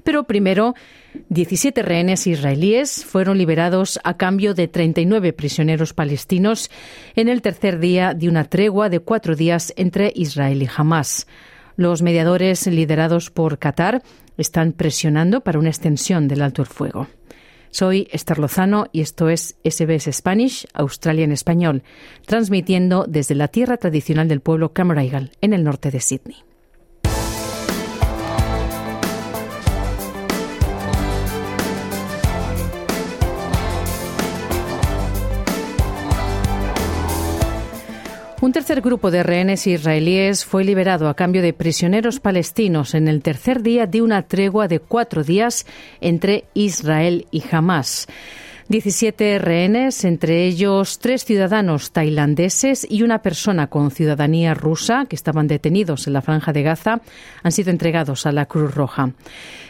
Pero 0.04 0.23
primero, 0.23 0.76
17 1.30 1.82
rehenes 1.82 2.28
israelíes 2.28 3.04
fueron 3.04 3.38
liberados 3.38 3.99
a 4.04 4.16
cambio 4.16 4.54
de 4.54 4.68
39 4.68 5.32
prisioneros 5.32 5.92
palestinos 5.92 6.70
en 7.16 7.28
el 7.28 7.42
tercer 7.42 7.80
día 7.80 8.14
de 8.14 8.28
una 8.28 8.44
tregua 8.44 8.88
de 8.88 9.00
cuatro 9.00 9.35
días 9.35 9.75
entre 9.76 10.12
Israel 10.14 10.62
y 10.62 10.68
Hamas. 10.76 11.26
Los 11.75 12.02
mediadores 12.02 12.68
liderados 12.68 13.30
por 13.30 13.59
Qatar 13.59 14.00
están 14.37 14.75
presionando 14.75 15.40
para 15.40 15.59
una 15.59 15.70
extensión 15.70 16.28
del 16.28 16.42
alto 16.42 16.62
el 16.62 16.68
fuego. 16.68 17.09
Soy 17.70 18.08
Esther 18.10 18.38
Lozano 18.38 18.86
y 18.92 19.00
esto 19.00 19.28
es 19.28 19.56
SBS 19.64 20.12
Spanish, 20.12 20.66
Australia 20.74 21.24
en 21.24 21.32
español, 21.32 21.82
transmitiendo 22.26 23.04
desde 23.08 23.34
la 23.34 23.48
tierra 23.48 23.76
tradicional 23.76 24.28
del 24.28 24.40
pueblo 24.40 24.72
Camaraigal, 24.72 25.32
en 25.40 25.52
el 25.52 25.62
norte 25.62 25.90
de 25.90 26.00
Sydney. 26.00 26.50
Un 38.42 38.52
tercer 38.52 38.80
grupo 38.80 39.11
de 39.11 39.23
rehenes 39.23 39.66
israelíes 39.66 40.47
fue 40.47 40.64
liberado 40.64 41.11
a 41.11 41.14
cambio 41.14 41.42
de 41.42 41.52
prisioneros 41.52 42.20
palestinos 42.20 42.94
en 42.94 43.06
el 43.06 43.20
tercer 43.20 43.62
día 43.62 43.87
de 43.87 44.00
una 44.00 44.23
tregua 44.23 44.66
de 44.66 44.80
cuatro 44.80 45.23
días 45.25 45.66
entre 46.00 46.44
Israel 46.54 47.26
y 47.30 47.44
Hamas. 47.52 48.06
17 48.70 49.40
rehenes, 49.40 50.04
entre 50.04 50.46
ellos 50.46 51.00
tres 51.00 51.24
ciudadanos 51.24 51.90
tailandeses 51.90 52.86
y 52.88 53.02
una 53.02 53.20
persona 53.20 53.66
con 53.66 53.90
ciudadanía 53.90 54.54
rusa 54.54 55.06
que 55.08 55.16
estaban 55.16 55.48
detenidos 55.48 56.06
en 56.06 56.12
la 56.12 56.22
franja 56.22 56.52
de 56.52 56.62
Gaza, 56.62 57.00
han 57.42 57.50
sido 57.50 57.70
entregados 57.70 58.26
a 58.26 58.32
la 58.32 58.46
Cruz 58.46 58.72
Roja. 58.72 59.10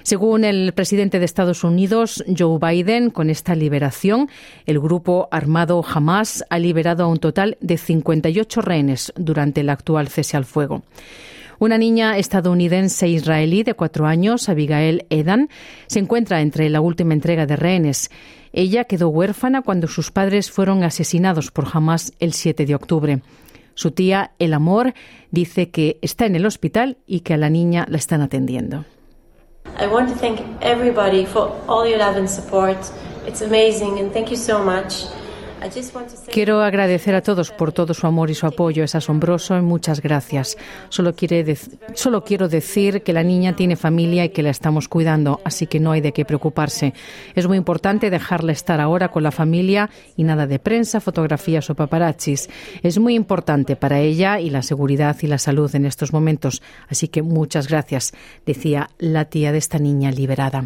Según 0.02 0.45
el 0.45 0.75
presidente 0.75 1.19
de 1.19 1.25
Estados 1.25 1.64
Unidos, 1.64 2.23
Joe 2.38 2.59
Biden, 2.61 3.09
con 3.09 3.30
esta 3.30 3.54
liberación, 3.54 4.28
el 4.66 4.78
grupo 4.78 5.28
armado 5.30 5.83
Hamas 5.83 6.45
ha 6.50 6.59
liberado 6.59 7.04
a 7.04 7.09
un 7.09 7.21
total 7.21 7.57
de 7.62 7.78
58 7.78 8.61
rehenes 8.61 9.14
durante 9.16 9.62
el 9.62 9.71
actual 9.71 10.09
cese 10.09 10.37
al 10.37 10.45
fuego. 10.45 10.83
Una 11.59 11.76
niña 11.76 12.16
estadounidense 12.16 13.07
israelí 13.09 13.64
de 13.64 13.75
cuatro 13.75 14.07
años, 14.07 14.49
Abigail 14.49 15.04
Edan, 15.11 15.50
se 15.88 15.99
encuentra 15.99 16.40
entre 16.40 16.71
la 16.71 16.80
última 16.80 17.12
entrega 17.12 17.45
de 17.45 17.57
rehenes. 17.57 18.11
Ella 18.52 18.85
quedó 18.85 19.09
huérfana 19.09 19.62
cuando 19.62 19.87
sus 19.88 20.11
padres 20.11 20.50
fueron 20.50 20.83
asesinados 20.83 21.50
por 21.50 21.66
Hamas 21.73 22.12
el 22.19 22.33
7 22.33 22.66
de 22.66 22.75
octubre. 22.75 23.23
Su 23.75 23.92
tía, 23.92 24.33
El 24.38 24.52
Amor, 24.52 24.95
dice 25.30 25.71
que 25.71 25.99
está 26.02 26.26
en 26.26 26.37
el 26.37 26.47
hospital 26.47 26.99
y 27.07 27.21
que 27.21 27.35
a 27.35 27.37
la 27.37 27.50
niña 27.50 27.87
la 27.88 27.97
están 27.97 28.21
atendiendo. 28.21 28.85
I 29.78 29.87
want 29.87 30.09
to 30.09 30.16
thank 30.16 30.40
everybody 30.61 31.25
for 31.25 31.52
all 31.69 31.88
your 31.88 31.99
love 31.99 32.16
and 32.16 32.28
support. 32.28 32.76
It's 33.26 33.42
amazing 33.42 33.99
and 33.99 34.12
thank 34.12 34.30
you 34.30 34.37
so 34.37 34.59
much. 34.59 35.07
Quiero 36.33 36.62
agradecer 36.62 37.14
a 37.14 37.23
todos 37.23 37.50
por 37.50 37.73
todo 37.73 37.93
su 37.95 38.07
amor 38.07 38.31
y 38.31 38.35
su 38.35 38.47
apoyo. 38.47 38.85
Es 38.85 38.95
asombroso 38.95 39.57
y 39.57 39.62
muchas 39.62 40.00
gracias. 40.00 40.57
Solo, 40.88 41.14
quiero 41.14 42.49
decir 42.49 43.02
que 43.02 43.12
la 43.12 43.23
niña 43.23 43.55
tiene 43.55 43.76
familia 43.76 44.25
y 44.25 44.31
que 44.31 44.43
la 44.43 44.50
estamos 44.50 44.88
cuidando, 44.88 45.40
así 45.45 45.67
que 45.67 45.81
no 45.81 45.93
hay 45.93 46.00
de 46.00 46.12
qué 46.12 46.25
preocuparse. 46.25 46.95
Es 47.35 47.47
muy 47.47 47.57
importante 47.57 48.11
dejarla 48.11 48.52
estar 48.52 48.81
ahora 48.81 49.11
con 49.11 49.23
la 49.23 49.33
familia 49.33 49.90
y 50.17 50.25
nada 50.25 50.47
de 50.47 50.59
prensa, 50.59 51.00
fotografías 51.00 51.69
o 51.71 51.75
paparazzis. 51.75 52.49
Es 52.83 52.99
muy 52.99 53.14
importante 53.14 53.76
para 53.76 54.00
ella 54.00 54.40
y 54.40 54.50
la 54.50 54.62
seguridad 54.62 55.17
y 55.21 55.26
la 55.26 55.38
salud 55.38 55.75
en 55.75 55.85
estos 55.85 56.12
momentos. 56.12 56.62
Así 56.88 57.09
que 57.09 57.23
muchas 57.23 57.69
gracias, 57.69 58.12
decía 58.47 58.90
la 58.99 59.26
tía 59.26 59.52
de 59.52 59.59
esta 59.59 59.79
niña 59.79 60.11
liberada. 60.11 60.64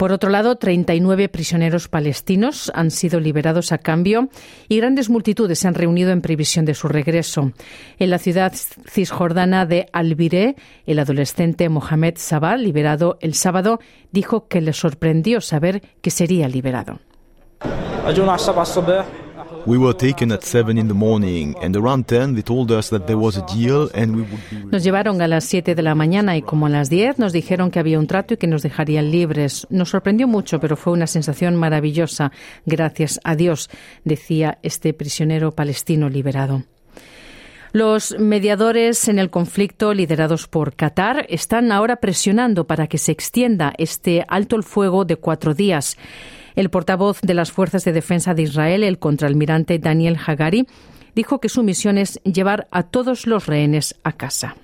Por 0.00 0.12
otro 0.12 0.30
lado, 0.30 0.56
39 0.56 1.28
prisioneros 1.28 1.88
palestinos 1.88 2.72
han 2.74 2.90
sido 2.90 3.20
liberados 3.20 3.70
a 3.70 3.76
cambio 3.76 4.30
y 4.66 4.78
grandes 4.78 5.10
multitudes 5.10 5.58
se 5.58 5.68
han 5.68 5.74
reunido 5.74 6.10
en 6.10 6.22
previsión 6.22 6.64
de 6.64 6.72
su 6.72 6.88
regreso. 6.88 7.52
En 7.98 8.08
la 8.08 8.16
ciudad 8.16 8.50
cisjordana 8.88 9.66
de 9.66 9.90
Albiré, 9.92 10.56
el 10.86 11.00
adolescente 11.00 11.68
Mohamed 11.68 12.14
Sabah, 12.16 12.56
liberado 12.56 13.18
el 13.20 13.34
sábado, 13.34 13.78
dijo 14.10 14.48
que 14.48 14.62
le 14.62 14.72
sorprendió 14.72 15.42
saber 15.42 15.82
que 16.00 16.10
sería 16.10 16.48
liberado. 16.48 16.98
We 19.66 19.76
were 19.76 19.94
taken 19.94 20.32
at 20.32 20.42
7 20.42 20.78
in 20.78 20.88
the 20.88 20.94
morning 20.94 21.54
and 21.62 21.76
around 21.76 22.06
10 22.06 22.34
they 22.34 22.42
told 22.42 22.70
us 22.70 22.88
that 22.90 23.06
there 23.06 23.18
was 23.18 23.36
a 23.36 23.44
deal 23.54 23.90
and 23.94 24.16
we 24.16 24.22
would 24.22 24.40
be 24.50 24.56
Nos 24.70 24.82
llevaron 24.82 25.20
a 25.20 25.28
las 25.28 25.44
7 25.44 25.74
de 25.74 25.82
la 25.82 25.94
mañana 25.94 26.36
y 26.36 26.42
como 26.42 26.66
a 26.66 26.70
las 26.70 26.88
10 26.88 27.18
nos 27.18 27.32
dijeron 27.32 27.70
que 27.70 27.78
había 27.78 27.98
un 27.98 28.06
trato 28.06 28.34
y 28.34 28.36
que 28.38 28.46
nos 28.46 28.62
dejarían 28.62 29.10
libres. 29.10 29.66
Nos 29.70 29.90
sorprendió 29.90 30.26
mucho, 30.26 30.60
pero 30.60 30.76
fue 30.76 30.92
una 30.92 31.06
sensación 31.06 31.56
maravillosa. 31.56 32.32
Gracias 32.64 33.20
a 33.22 33.36
Dios, 33.36 33.68
decía 34.04 34.58
este 34.62 34.94
prisionero 34.94 35.52
palestino 35.52 36.08
liberado. 36.08 36.64
Los 37.72 38.18
mediadores 38.18 39.06
en 39.06 39.20
el 39.20 39.30
conflicto, 39.30 39.94
liderados 39.94 40.48
por 40.48 40.74
Qatar, 40.74 41.26
están 41.28 41.70
ahora 41.70 41.96
presionando 41.96 42.66
para 42.66 42.88
que 42.88 42.98
se 42.98 43.12
extienda 43.12 43.72
este 43.78 44.24
alto 44.26 44.56
el 44.56 44.64
fuego 44.64 45.04
de 45.04 45.16
cuatro 45.16 45.54
días. 45.54 45.96
El 46.54 46.70
portavoz 46.70 47.20
de 47.22 47.34
las 47.34 47.52
Fuerzas 47.52 47.84
de 47.84 47.92
Defensa 47.92 48.34
de 48.34 48.42
Israel, 48.42 48.84
el 48.84 48.98
contraalmirante 48.98 49.78
Daniel 49.78 50.18
Hagari, 50.24 50.66
dijo 51.14 51.40
que 51.40 51.48
su 51.48 51.62
misión 51.62 51.98
es 51.98 52.20
llevar 52.22 52.68
a 52.70 52.84
todos 52.84 53.26
los 53.26 53.46
rehenes 53.46 53.96
a 54.04 54.12
casa. 54.12 54.56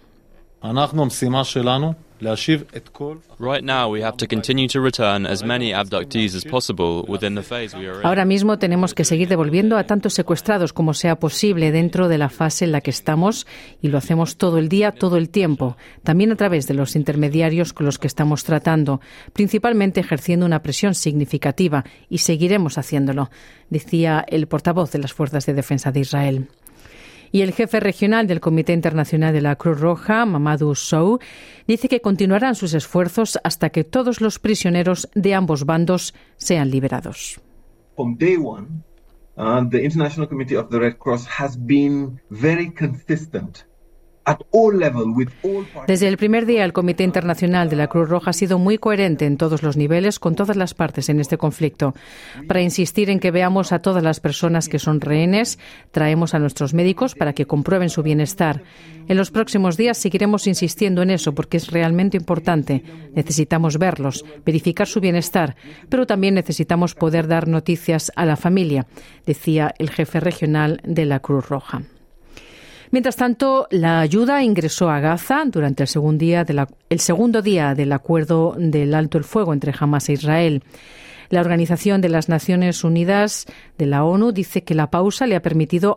Ahora 8.03 8.25
mismo 8.25 8.59
tenemos 8.59 8.95
que 8.95 9.05
seguir 9.05 9.29
devolviendo 9.29 9.77
a 9.77 9.85
tantos 9.85 10.15
secuestrados 10.15 10.73
como 10.73 10.95
sea 10.95 11.17
posible 11.17 11.73
dentro 11.73 12.09
de 12.09 12.19
la 12.19 12.29
fase 12.29 12.65
en 12.65 12.73
la 12.73 12.81
que 12.81 12.91
estamos 12.91 13.47
y 13.83 13.89
lo 13.89 13.99
hacemos 13.99 14.37
todo 14.37 14.59
el 14.59 14.69
día, 14.69 14.93
todo 14.93 15.17
el 15.17 15.29
tiempo, 15.29 15.77
también 16.03 16.33
a 16.33 16.37
través 16.37 16.67
de 16.67 16.75
los 16.75 16.97
intermediarios 16.97 17.73
con 17.73 17.87
los 17.87 17.99
que 17.99 18.07
estamos 18.07 18.45
tratando, 18.45 19.01
principalmente 19.33 20.01
ejerciendo 20.01 20.47
una 20.47 20.63
presión 20.63 20.95
significativa 20.95 21.85
y 22.09 22.19
seguiremos 22.19 22.79
haciéndolo, 22.79 23.31
decía 23.71 24.25
el 24.27 24.47
portavoz 24.47 24.91
de 24.93 24.99
las 24.99 25.13
Fuerzas 25.13 25.47
de 25.47 25.55
Defensa 25.55 25.93
de 25.93 26.01
Israel. 26.01 26.49
Y 27.37 27.43
el 27.43 27.53
jefe 27.53 27.81
regional 27.81 28.27
del 28.27 28.41
Comité 28.41 28.73
Internacional 28.73 29.35
de 29.35 29.43
la 29.43 29.57
Cruz 29.57 29.79
Roja, 29.79 30.25
Mamadou 30.25 30.75
Sow, 30.75 31.19
dice 31.69 31.87
que 31.87 32.01
continuarán 32.01 32.55
sus 32.55 32.73
esfuerzos 32.73 33.39
hasta 33.45 33.69
que 33.69 33.85
todos 33.85 34.23
los 34.23 34.39
prisioneros 34.39 35.11
de 35.15 35.35
ambos 35.35 35.67
bandos 35.67 36.15
sean 36.39 36.71
liberados. 36.71 37.39
Uh, 37.95 38.17
desde 45.87 46.09
el 46.09 46.17
primer 46.17 46.47
día, 46.47 46.65
el 46.65 46.73
Comité 46.73 47.05
Internacional 47.05 47.69
de 47.69 47.77
la 47.77 47.87
Cruz 47.87 48.09
Roja 48.09 48.31
ha 48.31 48.33
sido 48.33 48.59
muy 48.59 48.77
coherente 48.77 49.25
en 49.25 49.37
todos 49.37 49.63
los 49.63 49.77
niveles 49.77 50.19
con 50.19 50.35
todas 50.35 50.57
las 50.57 50.75
partes 50.75 51.09
en 51.09 51.21
este 51.21 51.39
conflicto. 51.39 51.95
Para 52.49 52.61
insistir 52.61 53.09
en 53.09 53.21
que 53.21 53.31
veamos 53.31 53.71
a 53.71 53.79
todas 53.79 54.03
las 54.03 54.19
personas 54.19 54.69
que 54.69 54.81
son 54.81 55.01
rehenes, 55.01 55.61
traemos 55.93 56.35
a 56.35 56.41
nuestros 56.41 56.75
médicos 56.75 57.15
para 57.15 57.35
que 57.35 57.47
comprueben 57.47 57.89
su 57.89 58.03
bienestar. 58.03 58.65
En 59.07 59.17
los 59.17 59.31
próximos 59.31 59.77
días 59.77 59.97
seguiremos 59.97 60.49
insistiendo 60.49 61.03
en 61.03 61.11
eso 61.11 61.33
porque 61.33 61.59
es 61.59 61.71
realmente 61.71 62.17
importante. 62.17 62.83
Necesitamos 63.15 63.79
verlos, 63.79 64.25
verificar 64.45 64.89
su 64.89 65.01
bienestar, 65.01 65.55
pero 65.89 66.07
también 66.07 66.35
necesitamos 66.35 66.97
poder 66.97 67.29
dar 67.29 67.47
noticias 67.47 68.11
a 68.17 68.27
la 68.27 68.37
familia, 68.37 68.89
decía 69.25 69.73
el 69.79 69.91
jefe 69.91 70.19
regional 70.19 70.81
de 70.85 71.05
la 71.05 71.21
Cruz 71.21 71.49
Roja. 71.49 71.83
Mientras 72.91 73.17
tanto, 73.17 73.67
la 73.71 74.01
ayuda 74.01 74.43
ingresó 74.43 74.91
a 74.91 75.01
Gaza 75.01 75.45
durante 75.47 75.83
el 75.83 75.89
segundo 75.89 77.43
día, 77.43 77.75
del 77.75 77.93
acuerdo 77.93 78.55
del 78.59 78.95
alto 78.95 79.19
el 79.19 79.25
fuego 79.25 79.53
entre 79.53 79.75
Hamas 79.79 80.09
e 80.09 80.15
Israel. 80.15 80.63
La 81.29 81.41
Organización 81.41 82.01
de 82.01 82.09
las 82.09 82.29
Naciones 82.29 82.85
Unidas 82.85 83.47
de 83.79 83.87
la 83.87 84.05
ONU 84.05 84.31
dice 84.31 84.63
que 84.63 84.77
la 84.77 84.91
pausa 84.91 85.27
le 85.27 85.35
ha 85.35 85.43
permitido 85.43 85.97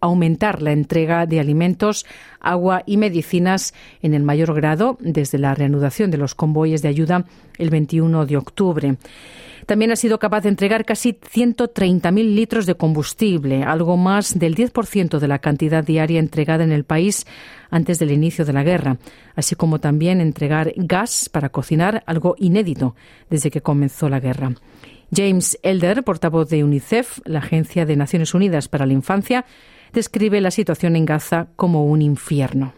aumentar 0.00 0.62
la 0.62 0.72
entrega 0.72 1.26
de 1.26 1.38
alimentos, 1.38 2.04
agua 2.40 2.82
y 2.84 2.96
medicinas 2.96 3.72
en 4.02 4.14
el 4.14 4.24
mayor 4.24 4.52
grado 4.54 4.96
desde 5.00 5.38
la 5.38 5.54
reanudación 5.54 6.10
de 6.10 6.18
los 6.18 6.34
convoyes 6.34 6.82
de 6.82 6.88
ayuda 6.88 7.24
el 7.56 7.70
21 7.70 8.26
de 8.26 8.36
octubre. 8.36 8.96
También 9.66 9.92
ha 9.92 9.96
sido 9.96 10.18
capaz 10.18 10.42
de 10.42 10.50
entregar 10.50 10.84
casi 10.84 11.12
130.000 11.12 12.34
litros 12.34 12.66
de 12.66 12.74
combustible, 12.74 13.62
algo 13.62 13.96
más 13.96 14.38
del 14.38 14.54
10% 14.54 15.18
de 15.18 15.28
la 15.28 15.38
cantidad 15.38 15.84
diaria 15.84 16.20
entregada 16.20 16.64
en 16.64 16.72
el 16.72 16.84
país 16.84 17.26
antes 17.70 17.98
del 17.98 18.12
inicio 18.12 18.44
de 18.44 18.52
la 18.52 18.62
guerra, 18.62 18.98
así 19.34 19.54
como 19.54 19.80
también 19.80 20.20
entregar 20.20 20.72
gas 20.76 21.28
para 21.28 21.48
cocinar, 21.48 22.02
algo 22.06 22.36
inédito 22.38 22.94
desde 23.30 23.50
que 23.50 23.62
comenzó 23.62 24.08
la 24.08 24.20
guerra. 24.20 24.54
James 25.14 25.58
Elder, 25.62 26.02
portavoz 26.02 26.48
de 26.48 26.64
UNICEF, 26.64 27.20
la 27.24 27.38
Agencia 27.38 27.86
de 27.86 27.96
Naciones 27.96 28.34
Unidas 28.34 28.68
para 28.68 28.86
la 28.86 28.92
Infancia, 28.92 29.44
describe 29.92 30.40
la 30.40 30.50
situación 30.50 30.96
en 30.96 31.06
Gaza 31.06 31.48
como 31.56 31.86
un 31.86 32.02
infierno. 32.02 32.74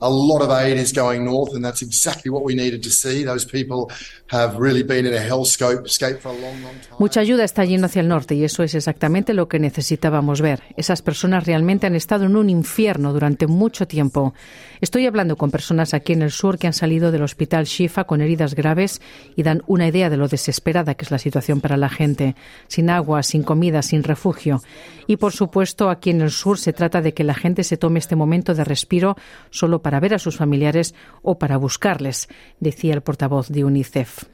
A 0.00 0.10
lot 0.10 0.42
of 0.42 0.50
aid 0.50 0.78
is 0.78 0.92
going 0.92 1.24
north, 1.24 1.54
and 1.54 1.64
that's 1.64 1.82
exactly 1.82 2.30
what 2.30 2.44
we 2.44 2.54
needed 2.54 2.82
to 2.82 2.90
see. 2.90 3.24
Those 3.24 3.46
people 3.46 3.94
have 4.28 4.58
really 4.58 4.82
been 4.82 5.06
in 5.06 5.14
a 5.14 5.20
hellscape 5.20 6.20
for 6.20 6.28
a 6.28 6.32
long, 6.32 6.62
long 6.62 6.74
time. 6.80 6.96
Mucha 6.98 7.20
ayuda 7.20 7.44
está 7.44 7.64
yendo 7.64 7.86
hacia 7.86 8.00
el 8.00 8.08
norte 8.08 8.34
y 8.34 8.44
eso 8.44 8.62
es 8.62 8.74
exactamente 8.74 9.32
lo 9.34 9.48
que 9.48 9.58
necesitábamos 9.58 10.40
ver. 10.40 10.62
Esas 10.76 11.02
personas 11.02 11.46
realmente 11.46 11.86
han 11.86 11.94
estado 11.94 12.24
en 12.24 12.36
un 12.36 12.50
infierno 12.50 13.12
durante 13.12 13.46
mucho 13.46 13.86
tiempo. 13.86 14.34
Estoy 14.80 15.06
hablando 15.06 15.36
con 15.36 15.50
personas 15.50 15.94
aquí 15.94 16.12
en 16.12 16.22
el 16.22 16.30
sur 16.30 16.58
que 16.58 16.66
han 16.66 16.72
salido 16.72 17.10
del 17.10 17.22
hospital 17.22 17.64
Shifa 17.64 18.04
con 18.04 18.20
heridas 18.20 18.54
graves 18.54 19.00
y 19.34 19.42
dan 19.42 19.62
una 19.66 19.88
idea 19.88 20.10
de 20.10 20.16
lo 20.16 20.28
desesperada 20.28 20.94
que 20.94 21.04
es 21.04 21.10
la 21.10 21.18
situación 21.18 21.60
para 21.60 21.76
la 21.76 21.88
gente, 21.88 22.36
sin 22.68 22.90
agua, 22.90 23.22
sin 23.22 23.42
comida, 23.42 23.82
sin 23.82 24.02
refugio. 24.02 24.60
Y 25.06 25.16
por 25.16 25.32
supuesto, 25.32 25.88
aquí 25.88 26.10
en 26.10 26.20
el 26.20 26.30
sur 26.30 26.58
se 26.58 26.72
trata 26.72 27.00
de 27.00 27.14
que 27.14 27.24
la 27.24 27.34
gente 27.34 27.64
se 27.64 27.76
tome 27.76 27.98
este 27.98 28.16
momento 28.16 28.54
de 28.54 28.64
respiro 28.64 29.16
solo 29.50 29.80
para 29.86 30.00
ver 30.00 30.14
a 30.14 30.18
sus 30.18 30.36
familiares 30.36 30.96
o 31.22 31.38
para 31.38 31.58
buscarles, 31.58 32.26
decía 32.58 32.92
el 32.92 33.02
portavoz 33.02 33.50
de 33.50 33.62
UNICEF. 33.62 34.24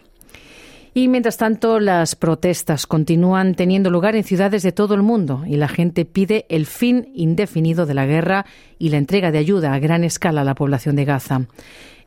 Y 0.94 1.08
mientras 1.08 1.36
tanto, 1.36 1.78
las 1.78 2.16
protestas 2.16 2.86
continúan 2.86 3.54
teniendo 3.54 3.90
lugar 3.90 4.16
en 4.16 4.24
ciudades 4.24 4.62
de 4.62 4.72
todo 4.72 4.94
el 4.94 5.02
mundo 5.02 5.44
y 5.46 5.56
la 5.56 5.68
gente 5.68 6.06
pide 6.06 6.46
el 6.48 6.64
fin 6.64 7.12
indefinido 7.14 7.84
de 7.84 7.92
la 7.92 8.06
guerra 8.06 8.46
y 8.78 8.88
la 8.88 8.96
entrega 8.96 9.30
de 9.30 9.36
ayuda 9.36 9.74
a 9.74 9.78
gran 9.78 10.04
escala 10.04 10.40
a 10.40 10.44
la 10.44 10.54
población 10.54 10.96
de 10.96 11.04
Gaza. 11.04 11.42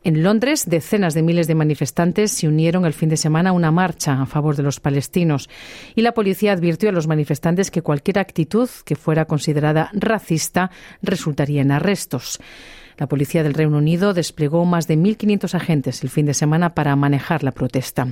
En 0.04 0.24
Londres, 0.24 0.66
decenas 0.68 1.14
de 1.14 1.22
miles 1.22 1.46
de 1.46 1.54
manifestantes 1.54 2.32
se 2.32 2.48
unieron 2.48 2.88
el 2.88 2.94
fin 2.94 3.10
de 3.10 3.18
semana 3.18 3.52
a 3.52 3.54
una 3.54 3.70
marcha 3.70 4.20
a 4.20 4.26
favor 4.26 4.56
de 4.56 4.64
los 4.64 4.80
palestinos 4.80 5.52
y 5.94 6.02
la 6.02 6.14
policía 6.14 6.52
advirtió 6.52 6.90
a 6.90 6.94
los 6.94 7.06
manifestantes 7.06 7.70
que 7.70 7.84
cualquier 7.84 8.18
actitud 8.18 8.70
que 8.86 8.96
fuera 8.96 9.26
considerada 9.26 9.92
racista 9.94 10.72
resultaría 11.04 11.62
en 11.62 11.72
arrestos. 11.72 12.40
La 12.98 13.08
policía 13.08 13.44
del 13.44 13.54
Reino 13.54 13.78
Unido 13.78 14.14
desplegó 14.14 14.64
más 14.66 14.88
de 14.88 14.98
1.500 14.98 15.54
agentes 15.54 16.04
el 16.04 16.10
fin 16.10 16.26
de 16.26 16.34
semana 16.34 16.74
para 16.74 16.96
manejar 16.96 17.44
la 17.44 17.52
protesta. 17.52 18.08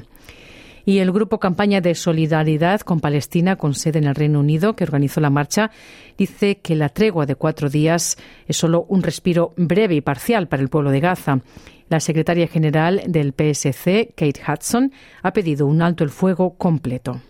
Y 0.85 0.99
el 0.99 1.13
grupo 1.13 1.39
Campaña 1.39 1.79
de 1.79 1.95
Solidaridad 1.95 2.81
con 2.81 2.99
Palestina, 2.99 3.55
con 3.55 3.73
sede 3.73 3.99
en 3.99 4.05
el 4.05 4.15
Reino 4.15 4.41
Unido, 4.41 4.75
que 4.75 4.83
organizó 4.83 5.21
la 5.21 5.29
marcha, 5.29 5.71
dice 6.17 6.57
que 6.57 6.75
la 6.75 6.89
tregua 6.89 7.25
de 7.25 7.35
cuatro 7.35 7.69
días 7.69 8.17
es 8.47 8.57
solo 8.57 8.85
un 8.89 9.01
respiro 9.01 9.53
breve 9.55 9.95
y 9.95 10.01
parcial 10.01 10.49
para 10.49 10.61
el 10.61 10.69
pueblo 10.69 10.91
de 10.91 10.99
Gaza. 10.99 11.39
La 11.87 12.01
secretaria 12.01 12.47
general 12.47 13.01
del 13.07 13.31
PSC, 13.31 14.13
Kate 14.15 14.41
Hudson, 14.45 14.91
ha 15.21 15.31
pedido 15.31 15.67
un 15.67 15.81
alto 15.81 16.03
el 16.03 16.09
fuego 16.09 16.55
completo. 16.57 17.21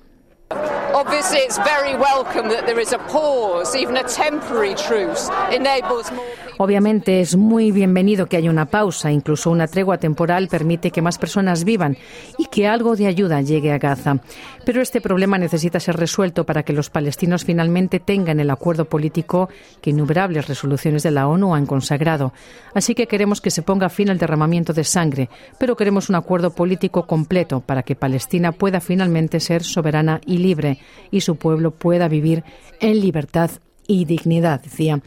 Obviamente 6.58 7.20
es 7.20 7.36
muy 7.36 7.72
bienvenido 7.72 8.28
que 8.28 8.38
haya 8.38 8.52
una 8.52 8.68
pausa, 8.68 9.12
incluso 9.12 9.50
una 9.50 9.68
tregua 9.68 9.98
temporal 9.98 10.48
permite 10.48 10.92
que 10.92 11.02
más 11.02 11.18
personas 11.18 11.64
vivan 11.64 11.98
y 12.38 12.46
que 12.46 12.68
algo 12.68 12.96
de 12.96 13.08
ayuda 13.08 13.42
llegue 13.42 13.72
a 13.72 13.80
Gaza. 13.80 14.20
Pero 14.66 14.82
este 14.82 15.02
problema 15.02 15.40
necesita 15.40 15.80
ser 15.80 15.98
resuelto 15.98 16.46
para 16.46 16.62
que 16.62 16.74
los 16.74 16.92
palestinos 16.92 17.44
finalmente 17.44 18.00
tengan 18.00 18.40
el 18.40 18.52
acuerdo 18.52 18.86
político 18.86 19.50
que 19.82 19.90
innumerables 19.90 20.48
resoluciones 20.48 21.02
de 21.02 21.12
la 21.12 21.28
ONU 21.28 21.56
han 21.56 21.66
consagrado. 21.66 22.34
Así 22.76 22.94
que 22.94 23.08
queremos 23.08 23.42
que 23.42 23.52
se 23.52 23.64
ponga 23.64 23.90
fin 23.90 24.12
al 24.12 24.20
derramamiento 24.20 24.74
de 24.74 24.84
sangre, 24.84 25.30
pero 25.58 25.76
queremos 25.76 26.10
un 26.10 26.16
acuerdo 26.16 26.52
político 26.52 27.08
completo 27.08 27.62
para 27.62 27.82
que 27.82 27.96
Palestina 27.96 28.52
pueda 28.52 28.80
finalmente 28.80 29.40
ser 29.40 29.64
soberana 29.64 30.22
y 30.26 30.38
libre 30.38 30.80
y 31.12 31.22
su 31.22 31.36
pueblo 31.36 31.72
pueda 31.72 32.08
vivir 32.08 32.44
en 32.80 33.00
libertad 33.00 33.52
y 33.88 34.06
dignidad, 34.06 34.62
decía 34.62 35.02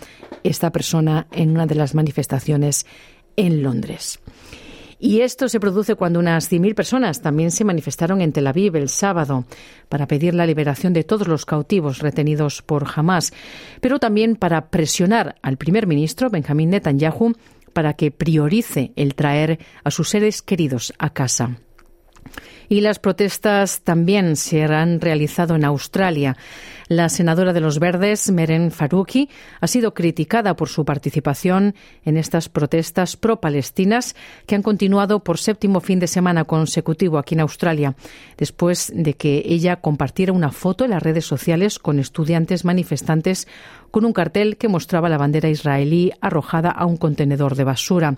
esta 0.45 0.71
persona 0.71 1.27
en 1.33 1.51
una 1.51 1.67
de 1.67 1.75
las 1.75 1.95
manifestaciones 1.95 2.87
en 3.37 3.63
Londres. 3.63 4.21
Y 4.99 5.21
esto 5.21 5.49
se 5.49 5.61
produce 5.61 5.95
cuando 5.95 6.19
unas 6.19 6.51
100.000 6.51 6.75
personas 6.75 7.21
también 7.21 7.51
se 7.51 7.65
manifestaron 7.65 8.23
en 8.23 8.33
Tel 8.33 8.47
Aviv 8.47 8.77
el 8.77 8.89
sábado 8.89 9.45
para 9.91 10.07
pedir 10.07 10.35
la 10.35 10.47
liberación 10.47 10.95
de 10.95 11.05
todos 11.05 11.29
los 11.29 11.45
cautivos 11.45 11.99
retenidos 11.99 12.63
por 12.63 12.87
Hamas, 12.95 13.33
pero 13.83 13.99
también 13.99 14.37
para 14.37 14.71
presionar 14.71 15.37
al 15.43 15.59
primer 15.59 15.87
ministro 15.87 16.31
Benjamín 16.31 16.71
Netanyahu 16.71 17.35
para 17.75 17.93
que 17.93 18.11
priorice 18.11 18.93
el 18.97 19.15
traer 19.15 19.59
a 19.85 19.91
sus 19.91 20.09
seres 20.09 20.41
queridos 20.41 20.95
a 20.99 21.11
casa. 21.11 21.59
Y 22.69 22.81
las 22.81 22.99
protestas 22.99 23.81
también 23.83 24.37
se 24.37 24.65
han 24.65 25.01
realizado 25.01 25.55
en 25.55 25.65
Australia. 25.65 26.37
La 26.89 27.09
senadora 27.09 27.53
de 27.53 27.61
los 27.61 27.81
Verdes, 27.81 28.31
Meren 28.31 28.71
Faruqi, 28.71 29.29
ha 29.61 29.67
sido 29.67 29.93
criticada 29.93 30.55
por 30.55 30.69
su 30.69 30.85
participación 30.85 31.75
en 32.05 32.17
estas 32.17 32.49
protestas 32.49 33.17
pro-palestinas 33.17 34.15
que 34.47 34.55
han 34.55 34.63
continuado 34.63 35.25
por 35.25 35.39
séptimo 35.39 35.81
fin 35.81 35.99
de 35.99 36.07
semana 36.07 36.45
consecutivo 36.45 37.19
aquí 37.19 37.35
en 37.35 37.41
Australia, 37.41 37.97
después 38.37 38.93
de 38.95 39.15
que 39.15 39.43
ella 39.47 39.81
compartiera 39.81 40.33
una 40.33 40.53
foto 40.53 40.85
en 40.85 40.93
las 40.93 41.03
redes 41.03 41.25
sociales 41.25 41.81
con 41.81 41.99
estudiantes 41.99 42.65
manifestantes 42.65 43.49
con 43.91 44.05
un 44.05 44.13
cartel 44.13 44.57
que 44.57 44.69
mostraba 44.69 45.09
la 45.09 45.19
bandera 45.19 45.49
israelí 45.49 46.13
arrojada 46.21 46.71
a 46.71 46.87
un 46.87 46.97
contenedor 46.97 47.57
de 47.57 47.65
basura. 47.65 48.17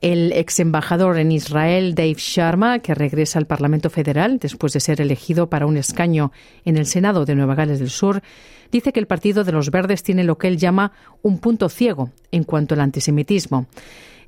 El 0.00 0.32
ex 0.32 0.60
embajador 0.60 1.18
en 1.18 1.32
Israel, 1.32 1.96
Dave 1.96 2.14
Sharma, 2.16 2.78
que 2.78 2.94
regresa 2.94 3.40
al 3.40 3.46
Parlamento 3.46 3.90
Federal 3.90 4.38
después 4.38 4.72
de 4.72 4.80
ser 4.80 5.00
elegido 5.00 5.50
para 5.50 5.66
un 5.66 5.76
escaño 5.76 6.30
en 6.64 6.76
el 6.76 6.86
Senado 6.86 7.24
de 7.24 7.34
Nueva 7.34 7.56
Gales 7.56 7.80
del 7.80 7.90
Sur, 7.90 8.22
dice 8.70 8.92
que 8.92 9.00
el 9.00 9.08
Partido 9.08 9.42
de 9.42 9.50
los 9.50 9.72
Verdes 9.72 10.04
tiene 10.04 10.22
lo 10.22 10.38
que 10.38 10.46
él 10.46 10.56
llama 10.56 10.92
un 11.22 11.38
punto 11.38 11.68
ciego 11.68 12.12
en 12.30 12.44
cuanto 12.44 12.74
al 12.74 12.80
antisemitismo. 12.80 13.66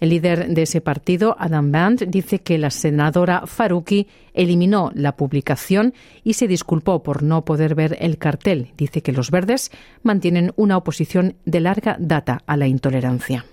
El 0.01 0.09
líder 0.09 0.49
de 0.49 0.63
ese 0.63 0.81
partido, 0.81 1.37
Adam 1.39 1.71
Band, 1.71 2.05
dice 2.09 2.41
que 2.41 2.59
la 2.59 2.71
senadora 2.71 3.47
Faruqi 3.47 4.09
eliminó 4.33 4.91
la 4.95 5.15
publicación 5.15 5.93
y 6.25 6.33
se 6.33 6.49
disculpó 6.49 7.03
por 7.03 7.23
no 7.23 7.45
poder 7.45 7.75
ver 7.75 7.97
el 8.01 8.17
cartel. 8.17 8.73
Dice 8.77 9.03
que 9.03 9.13
los 9.13 9.31
verdes 9.31 9.71
mantienen 10.03 10.53
una 10.57 10.79
oposición 10.79 11.37
de 11.45 11.61
larga 11.61 11.97
data 12.01 12.43
a 12.47 12.57
la 12.57 12.67
intolerancia. 12.67 13.45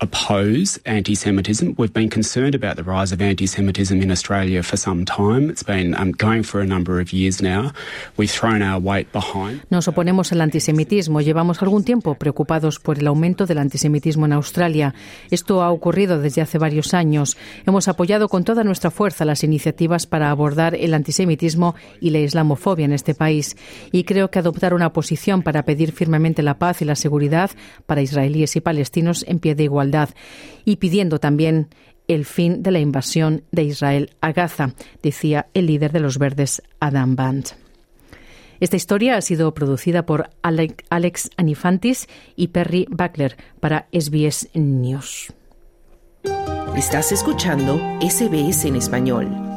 Oppose 0.00 0.78
anti 0.84 1.14
Semitism. 1.14 1.74
We've 1.78 1.92
been 1.92 2.10
concerned 2.10 2.54
about 2.54 2.76
the 2.76 2.82
rise 2.82 3.12
of 3.12 3.20
anti 3.20 3.46
Semitism 3.46 4.02
in 4.02 4.10
Australia 4.10 4.62
for 4.62 4.76
some 4.76 5.04
time. 5.04 5.50
It's 5.50 5.64
been 5.64 5.94
um, 5.94 6.12
going 6.12 6.42
for 6.42 6.60
a 6.60 6.66
number 6.66 7.00
of 7.00 7.12
years 7.12 7.40
now. 7.40 7.72
We've 8.16 8.30
thrown 8.30 8.62
our 8.62 8.80
weight 8.80 9.10
behind. 9.12 9.62
Nos 9.70 9.88
oponemos 9.88 10.32
al 10.32 10.40
antisemitismo. 10.40 11.20
Llevamos 11.20 11.62
algún 11.62 11.84
tiempo 11.84 12.14
preocupados 12.14 12.78
por 12.78 12.98
el 12.98 13.06
aumento 13.06 13.46
del 13.46 13.58
antisemitismo 13.58 14.26
en 14.26 14.32
Australia. 14.32 14.94
Esto 15.30 15.62
ha 15.62 15.70
ocurrido 15.70 16.20
desde 16.20 16.42
hace 16.42 16.58
varios 16.58 16.92
años. 16.92 17.36
Hemos 17.66 17.88
apoyado 17.88 18.28
con 18.28 18.44
toda 18.44 18.64
nuestra 18.64 18.90
fuerza 18.90 19.24
las 19.24 19.44
iniciativas 19.44 20.06
para 20.06 20.30
abordar 20.30 20.74
el 20.74 20.94
antisemitismo 20.94 21.74
y 22.00 22.10
la 22.10 22.18
islamofobia 22.18 22.84
en 22.84 22.92
este 22.92 23.14
país. 23.14 23.56
Y 23.92 24.04
creo 24.04 24.30
que 24.30 24.38
adoptar 24.38 24.74
una 24.74 24.92
posición 24.92 25.42
para 25.42 25.64
pedir 25.64 25.92
firmemente 25.92 26.42
la 26.42 26.58
paz 26.58 26.82
y 26.82 26.84
la 26.84 26.96
seguridad 26.96 27.50
para 27.86 28.02
israelíes 28.02 28.56
y 28.56 28.60
palestinos 28.60 29.24
en 29.26 29.38
pie 29.38 29.54
de 29.54 29.64
igualdad 29.64 29.85
y 30.64 30.76
pidiendo 30.76 31.18
también 31.18 31.68
el 32.08 32.24
fin 32.24 32.62
de 32.62 32.70
la 32.70 32.78
invasión 32.78 33.42
de 33.52 33.64
Israel 33.64 34.10
a 34.20 34.32
Gaza, 34.32 34.74
decía 35.02 35.46
el 35.54 35.66
líder 35.66 35.92
de 35.92 36.00
los 36.00 36.18
verdes, 36.18 36.62
Adam 36.80 37.16
Band. 37.16 37.46
Esta 38.60 38.76
historia 38.76 39.16
ha 39.16 39.20
sido 39.20 39.52
producida 39.54 40.06
por 40.06 40.30
Alex 40.42 41.30
Anifantis 41.36 42.08
y 42.36 42.48
Perry 42.48 42.86
Buckler 42.90 43.36
para 43.60 43.86
SBS 43.92 44.48
News. 44.54 45.32
Estás 46.76 47.12
escuchando 47.12 47.78
SBS 48.00 48.66
en 48.66 48.76
español. 48.76 49.55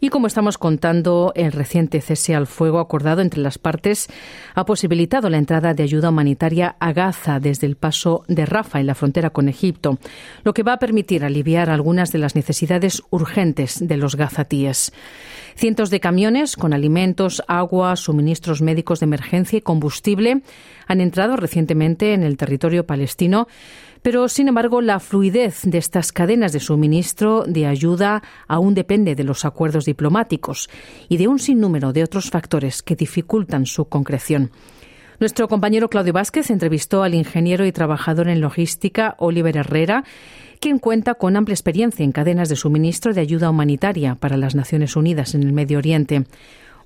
Y 0.00 0.08
como 0.08 0.26
estamos 0.26 0.56
contando, 0.56 1.32
el 1.34 1.52
reciente 1.52 2.00
cese 2.00 2.34
al 2.34 2.46
fuego 2.46 2.78
acordado 2.78 3.20
entre 3.20 3.42
las 3.42 3.58
partes 3.58 4.08
ha 4.54 4.64
posibilitado 4.64 5.28
la 5.28 5.36
entrada 5.36 5.74
de 5.74 5.82
ayuda 5.82 6.08
humanitaria 6.08 6.76
a 6.80 6.92
Gaza 6.92 7.38
desde 7.38 7.66
el 7.66 7.76
paso 7.76 8.24
de 8.26 8.46
Rafa 8.46 8.80
en 8.80 8.86
la 8.86 8.94
frontera 8.94 9.28
con 9.28 9.48
Egipto, 9.48 9.98
lo 10.42 10.54
que 10.54 10.62
va 10.62 10.72
a 10.74 10.78
permitir 10.78 11.22
aliviar 11.22 11.68
algunas 11.68 12.12
de 12.12 12.18
las 12.18 12.34
necesidades 12.34 13.02
urgentes 13.10 13.86
de 13.86 13.98
los 13.98 14.16
gazatíes. 14.16 14.92
Cientos 15.54 15.90
de 15.90 16.00
camiones 16.00 16.56
con 16.56 16.72
alimentos, 16.72 17.42
agua, 17.46 17.94
suministros 17.96 18.62
médicos 18.62 19.00
de 19.00 19.04
emergencia 19.04 19.58
y 19.58 19.62
combustible 19.62 20.40
han 20.90 21.00
entrado 21.00 21.36
recientemente 21.36 22.14
en 22.14 22.24
el 22.24 22.36
territorio 22.36 22.84
palestino 22.84 23.46
pero, 24.02 24.28
sin 24.28 24.48
embargo, 24.48 24.80
la 24.80 24.98
fluidez 24.98 25.60
de 25.64 25.76
estas 25.76 26.10
cadenas 26.12 26.52
de 26.52 26.60
suministro 26.60 27.44
de 27.46 27.66
ayuda 27.66 28.22
aún 28.48 28.74
depende 28.74 29.14
de 29.14 29.24
los 29.24 29.44
acuerdos 29.44 29.84
diplomáticos 29.84 30.70
y 31.08 31.18
de 31.18 31.28
un 31.28 31.38
sinnúmero 31.38 31.92
de 31.92 32.02
otros 32.02 32.30
factores 32.30 32.82
que 32.82 32.96
dificultan 32.96 33.66
su 33.66 33.84
concreción. 33.86 34.52
Nuestro 35.18 35.48
compañero 35.48 35.90
Claudio 35.90 36.14
Vázquez 36.14 36.50
entrevistó 36.50 37.02
al 37.02 37.14
ingeniero 37.14 37.66
y 37.66 37.72
trabajador 37.72 38.28
en 38.28 38.40
logística 38.40 39.16
Oliver 39.18 39.58
Herrera, 39.58 40.04
quien 40.60 40.78
cuenta 40.78 41.14
con 41.14 41.36
amplia 41.36 41.52
experiencia 41.52 42.02
en 42.02 42.12
cadenas 42.12 42.48
de 42.48 42.56
suministro 42.56 43.12
de 43.12 43.20
ayuda 43.20 43.50
humanitaria 43.50 44.14
para 44.14 44.38
las 44.38 44.54
Naciones 44.54 44.96
Unidas 44.96 45.34
en 45.34 45.42
el 45.42 45.52
Medio 45.52 45.76
Oriente. 45.76 46.24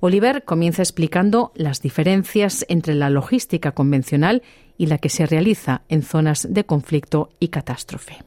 Oliver 0.05 0.43
comienza 0.43 0.83
explicando 0.83 1.51
las 1.55 1.81
diferencias 1.81 2.63
entre 2.69 2.93
la 2.93 3.09
logística 3.09 3.71
convencional 3.71 4.43
y 4.77 4.85
la 4.85 4.99
que 4.99 5.09
se 5.09 5.25
realiza 5.25 5.81
en 5.89 6.03
zonas 6.03 6.47
de 6.47 6.63
conflicto 6.63 7.29
y 7.39 7.47
catástrofe. 7.47 8.19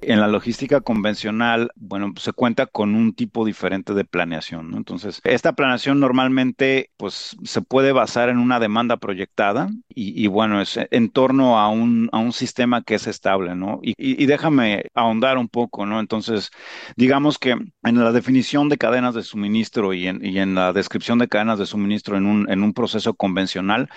En 0.00 0.20
la 0.20 0.28
logística 0.28 0.80
convencional, 0.80 1.72
bueno, 1.74 2.12
se 2.16 2.32
cuenta 2.32 2.66
con 2.66 2.94
un 2.94 3.14
tipo 3.14 3.44
diferente 3.44 3.94
de 3.94 4.04
planeación, 4.04 4.70
¿no? 4.70 4.76
Entonces, 4.76 5.20
esta 5.24 5.54
planeación 5.54 5.98
normalmente, 5.98 6.92
pues, 6.96 7.36
se 7.42 7.62
puede 7.62 7.90
basar 7.90 8.28
en 8.28 8.38
una 8.38 8.60
demanda 8.60 8.96
proyectada 8.98 9.68
y, 9.88 10.28
bueno, 10.28 10.60
es 10.60 10.78
en 10.92 11.10
torno 11.10 11.58
a 11.58 11.68
un, 11.68 12.08
a 12.12 12.18
un 12.18 12.32
sistema 12.32 12.82
que 12.82 12.94
es 12.94 13.08
estable, 13.08 13.56
¿no? 13.56 13.80
Y, 13.82 13.94
y, 13.98 14.26
déjame 14.26 14.84
ahondar 14.94 15.36
un 15.36 15.48
poco, 15.48 15.84
¿no? 15.84 15.98
Entonces, 15.98 16.50
digamos 16.96 17.38
que 17.38 17.50
en 17.50 18.04
la 18.04 18.12
definición 18.12 18.68
de 18.68 18.78
cadenas 18.78 19.14
de 19.14 19.22
suministro 19.24 19.92
y 19.94 20.06
en, 20.06 20.24
y 20.24 20.38
en 20.38 20.54
la 20.54 20.72
descripción 20.72 21.18
de 21.18 21.28
cadenas 21.28 21.58
de 21.58 21.66
suministro 21.66 22.16
en 22.16 22.26
un, 22.26 22.50
en 22.50 22.62
un 22.62 22.72
proceso 22.72 23.14
convencional, 23.14 23.88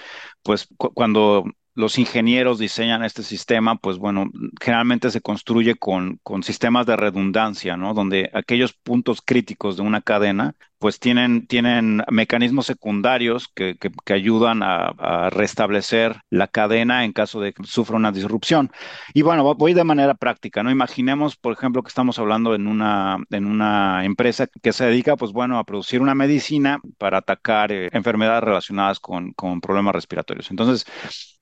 pues 0.44 0.68
cu 0.78 0.92
cuando 0.94 1.46
los 1.73 1.97
ingenieros 1.97 2.60
diseñan 2.60 3.03
este 3.03 3.23
sistema, 3.23 3.75
pues 3.77 3.97
bueno, 3.97 4.29
generalmente 4.60 5.10
se 5.10 5.21
construye 5.21 5.75
con, 5.75 6.19
con, 6.23 6.43
sistemas 6.43 6.86
de 6.86 6.97
redundancia, 6.97 7.77
¿no? 7.77 7.93
Donde 7.93 8.29
aquellos 8.34 8.73
puntos 8.73 9.21
críticos 9.21 9.77
de 9.77 9.84
una 9.84 10.01
cadena, 10.01 10.55
pues 10.79 10.99
tienen, 10.99 11.47
tienen 11.47 12.03
mecanismos 12.10 12.65
secundarios 12.65 13.47
que, 13.55 13.77
que, 13.77 14.13
ayudan 14.13 14.63
a, 14.63 14.88
a, 14.97 15.29
restablecer 15.29 16.21
la 16.29 16.47
cadena 16.47 17.05
en 17.05 17.13
caso 17.13 17.39
de 17.39 17.53
que 17.53 17.63
sufra 17.63 17.95
una 17.95 18.12
disrupción. 18.12 18.71
Y 19.13 19.21
bueno, 19.21 19.55
voy 19.55 19.73
de 19.73 19.84
manera 19.84 20.15
práctica, 20.15 20.63
¿no? 20.63 20.71
Imaginemos, 20.71 21.38
por 21.38 21.53
ejemplo, 21.53 21.84
que 21.84 21.89
estamos 21.89 22.19
hablando 22.19 22.55
en 22.55 22.67
una, 22.67 23.17
en 23.29 23.45
una 23.45 24.03
empresa 24.03 24.47
que 24.62 24.73
se 24.73 24.86
dedica, 24.86 25.15
pues 25.15 25.31
bueno, 25.31 25.57
a 25.57 25.63
producir 25.63 26.01
una 26.01 26.15
medicina 26.15 26.79
para 26.97 27.19
atacar 27.19 27.71
eh, 27.71 27.89
enfermedades 27.93 28.43
relacionadas 28.43 28.99
con, 28.99 29.31
con 29.34 29.62
problemas 29.62 29.95
respiratorios. 29.95 30.49
Entonces, 30.51 30.86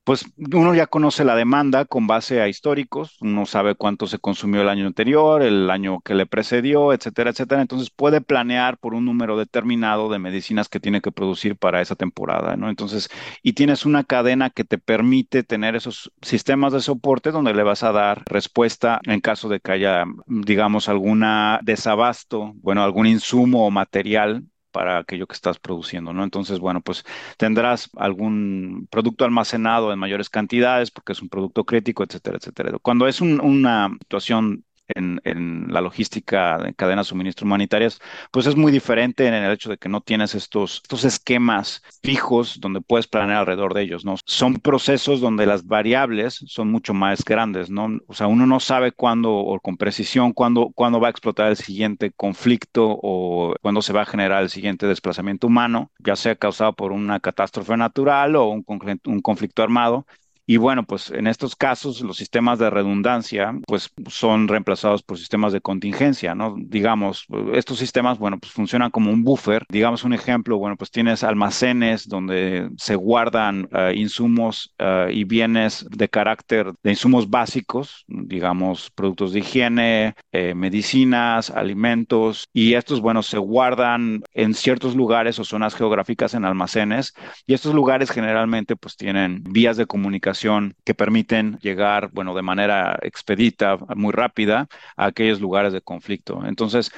pues 0.09 0.25
uno 0.37 0.73
ya 0.73 0.87
conoce 0.87 1.23
la 1.23 1.35
demanda 1.35 1.85
con 1.85 2.07
base 2.07 2.41
a 2.41 2.47
históricos, 2.47 3.17
uno 3.21 3.45
sabe 3.45 3.75
cuánto 3.75 4.07
se 4.07 4.17
consumió 4.17 4.63
el 4.63 4.69
año 4.69 4.87
anterior, 4.87 5.43
el 5.43 5.69
año 5.69 5.99
que 6.01 6.15
le 6.15 6.25
precedió, 6.25 6.93
etcétera, 6.93 7.29
etcétera. 7.29 7.61
Entonces 7.61 7.91
puede 7.91 8.19
planear 8.19 8.79
por 8.79 8.95
un 8.95 9.05
número 9.05 9.37
determinado 9.37 10.09
de 10.09 10.17
medicinas 10.17 10.67
que 10.67 10.79
tiene 10.79 11.01
que 11.01 11.11
producir 11.11 11.57
para 11.57 11.79
esa 11.79 11.95
temporada, 11.95 12.55
¿no? 12.57 12.71
Entonces, 12.71 13.11
y 13.43 13.53
tienes 13.53 13.85
una 13.85 14.03
cadena 14.03 14.49
que 14.49 14.63
te 14.63 14.79
permite 14.79 15.43
tener 15.43 15.75
esos 15.75 16.11
sistemas 16.23 16.73
de 16.73 16.81
soporte 16.81 17.29
donde 17.29 17.53
le 17.53 17.61
vas 17.61 17.83
a 17.83 17.91
dar 17.91 18.23
respuesta 18.25 19.01
en 19.03 19.21
caso 19.21 19.47
de 19.47 19.59
que 19.59 19.73
haya, 19.73 20.05
digamos, 20.25 20.89
alguna 20.89 21.59
desabasto, 21.61 22.53
bueno, 22.63 22.83
algún 22.83 23.05
insumo 23.05 23.67
o 23.67 23.69
material 23.69 24.43
para 24.71 24.99
aquello 24.99 25.27
que 25.27 25.33
estás 25.33 25.59
produciendo, 25.59 26.13
¿no? 26.13 26.23
Entonces, 26.23 26.59
bueno, 26.59 26.81
pues 26.81 27.03
tendrás 27.37 27.89
algún 27.97 28.87
producto 28.91 29.25
almacenado 29.25 29.91
en 29.93 29.99
mayores 29.99 30.29
cantidades 30.29 30.91
porque 30.91 31.13
es 31.13 31.21
un 31.21 31.29
producto 31.29 31.65
crítico, 31.65 32.03
etcétera, 32.03 32.37
etcétera. 32.37 32.77
Cuando 32.81 33.07
es 33.07 33.21
un, 33.21 33.39
una 33.41 33.89
situación 34.01 34.65
en, 34.95 35.21
en, 35.23 35.67
la 35.69 35.81
logística 35.81 36.57
de 36.57 36.73
cadenas 36.73 37.07
de 37.07 37.09
suministro 37.09 37.45
humanitarias, 37.45 37.99
pues 38.31 38.45
es 38.47 38.55
muy 38.55 38.71
diferente 38.71 39.27
en 39.27 39.33
el 39.33 39.51
hecho 39.51 39.69
de 39.69 39.77
que 39.77 39.89
no 39.89 40.01
tienes 40.01 40.35
estos, 40.35 40.81
estos 40.83 41.03
esquemas 41.03 41.83
fijos 42.03 42.59
donde 42.59 42.81
puedes 42.81 43.07
planear 43.07 43.39
alrededor 43.39 43.73
de 43.73 43.83
ellos, 43.83 44.05
¿no? 44.05 44.15
Son 44.25 44.55
procesos 44.55 45.21
donde 45.21 45.45
las 45.45 45.65
variables 45.65 46.43
son 46.47 46.71
mucho 46.71 46.93
más 46.93 47.23
grandes, 47.23 47.69
¿no? 47.69 47.99
O 48.07 48.13
sea, 48.13 48.27
uno 48.27 48.45
no 48.45 48.59
sabe 48.59 48.91
cuándo 48.91 49.33
o 49.33 49.59
con 49.59 49.77
precisión 49.77 50.33
cuándo, 50.33 50.71
cuándo 50.73 50.99
va 50.99 51.07
a 51.07 51.11
explotar 51.11 51.49
el 51.49 51.57
siguiente 51.57 52.11
conflicto 52.11 52.99
o 53.01 53.55
cuándo 53.61 53.81
se 53.81 53.93
va 53.93 54.01
a 54.01 54.05
generar 54.05 54.43
el 54.43 54.49
siguiente 54.49 54.87
desplazamiento 54.87 55.47
humano, 55.47 55.91
ya 55.99 56.15
sea 56.15 56.35
causado 56.35 56.73
por 56.73 56.91
una 56.91 57.19
catástrofe 57.19 57.77
natural 57.77 58.35
o 58.35 58.47
un, 58.49 58.65
un 59.05 59.21
conflicto 59.21 59.63
armado. 59.63 60.05
Y 60.51 60.57
bueno, 60.57 60.83
pues 60.83 61.11
en 61.11 61.27
estos 61.27 61.55
casos 61.55 62.01
los 62.01 62.17
sistemas 62.17 62.57
de 62.57 62.71
redundancia 62.71 63.53
pues 63.67 63.91
son 64.07 64.47
reemplazados 64.47 65.03
por 65.03 65.19
sistemas 65.19 65.53
de 65.53 65.61
contingencia, 65.61 66.33
¿no? 66.33 66.55
Digamos, 66.57 67.27
estos 67.53 67.77
sistemas, 67.77 68.17
bueno, 68.17 68.39
pues 68.39 68.51
funcionan 68.51 68.89
como 68.89 69.11
un 69.11 69.23
buffer. 69.23 69.63
Digamos 69.69 70.03
un 70.03 70.13
ejemplo, 70.13 70.57
bueno, 70.57 70.75
pues 70.75 70.89
tienes 70.89 71.23
almacenes 71.23 72.07
donde 72.07 72.67
se 72.77 72.95
guardan 72.95 73.69
uh, 73.71 73.93
insumos 73.93 74.73
uh, 74.79 75.11
y 75.11 75.23
bienes 75.23 75.85
de 75.87 76.09
carácter 76.09 76.73
de 76.81 76.89
insumos 76.89 77.29
básicos, 77.29 78.03
digamos, 78.07 78.89
productos 78.95 79.33
de 79.33 79.41
higiene, 79.41 80.15
eh, 80.31 80.55
medicinas, 80.55 81.51
alimentos, 81.51 82.47
y 82.51 82.73
estos, 82.73 83.01
bueno, 83.01 83.21
se 83.21 83.37
guardan 83.37 84.23
en 84.33 84.55
ciertos 84.55 84.95
lugares 84.95 85.37
o 85.37 85.43
zonas 85.43 85.75
geográficas 85.75 86.33
en 86.33 86.43
almacenes, 86.43 87.13
y 87.45 87.53
estos 87.53 87.75
lugares 87.75 88.09
generalmente 88.09 88.75
pues 88.75 88.97
tienen 88.97 89.43
vías 89.43 89.77
de 89.77 89.85
comunicación 89.85 90.38
que 90.85 90.93
permiten 90.93 91.57
llegar, 91.61 92.09
bueno, 92.11 92.33
de 92.35 92.41
manera 92.41 92.97
expedita, 93.01 93.77
muy 93.95 94.11
rápida, 94.11 94.67
a 94.95 95.05
aquellos 95.05 95.41
lugares 95.41 95.73
de 95.73 95.81
conflicto. 95.81 96.45
Entonces, 96.45 96.91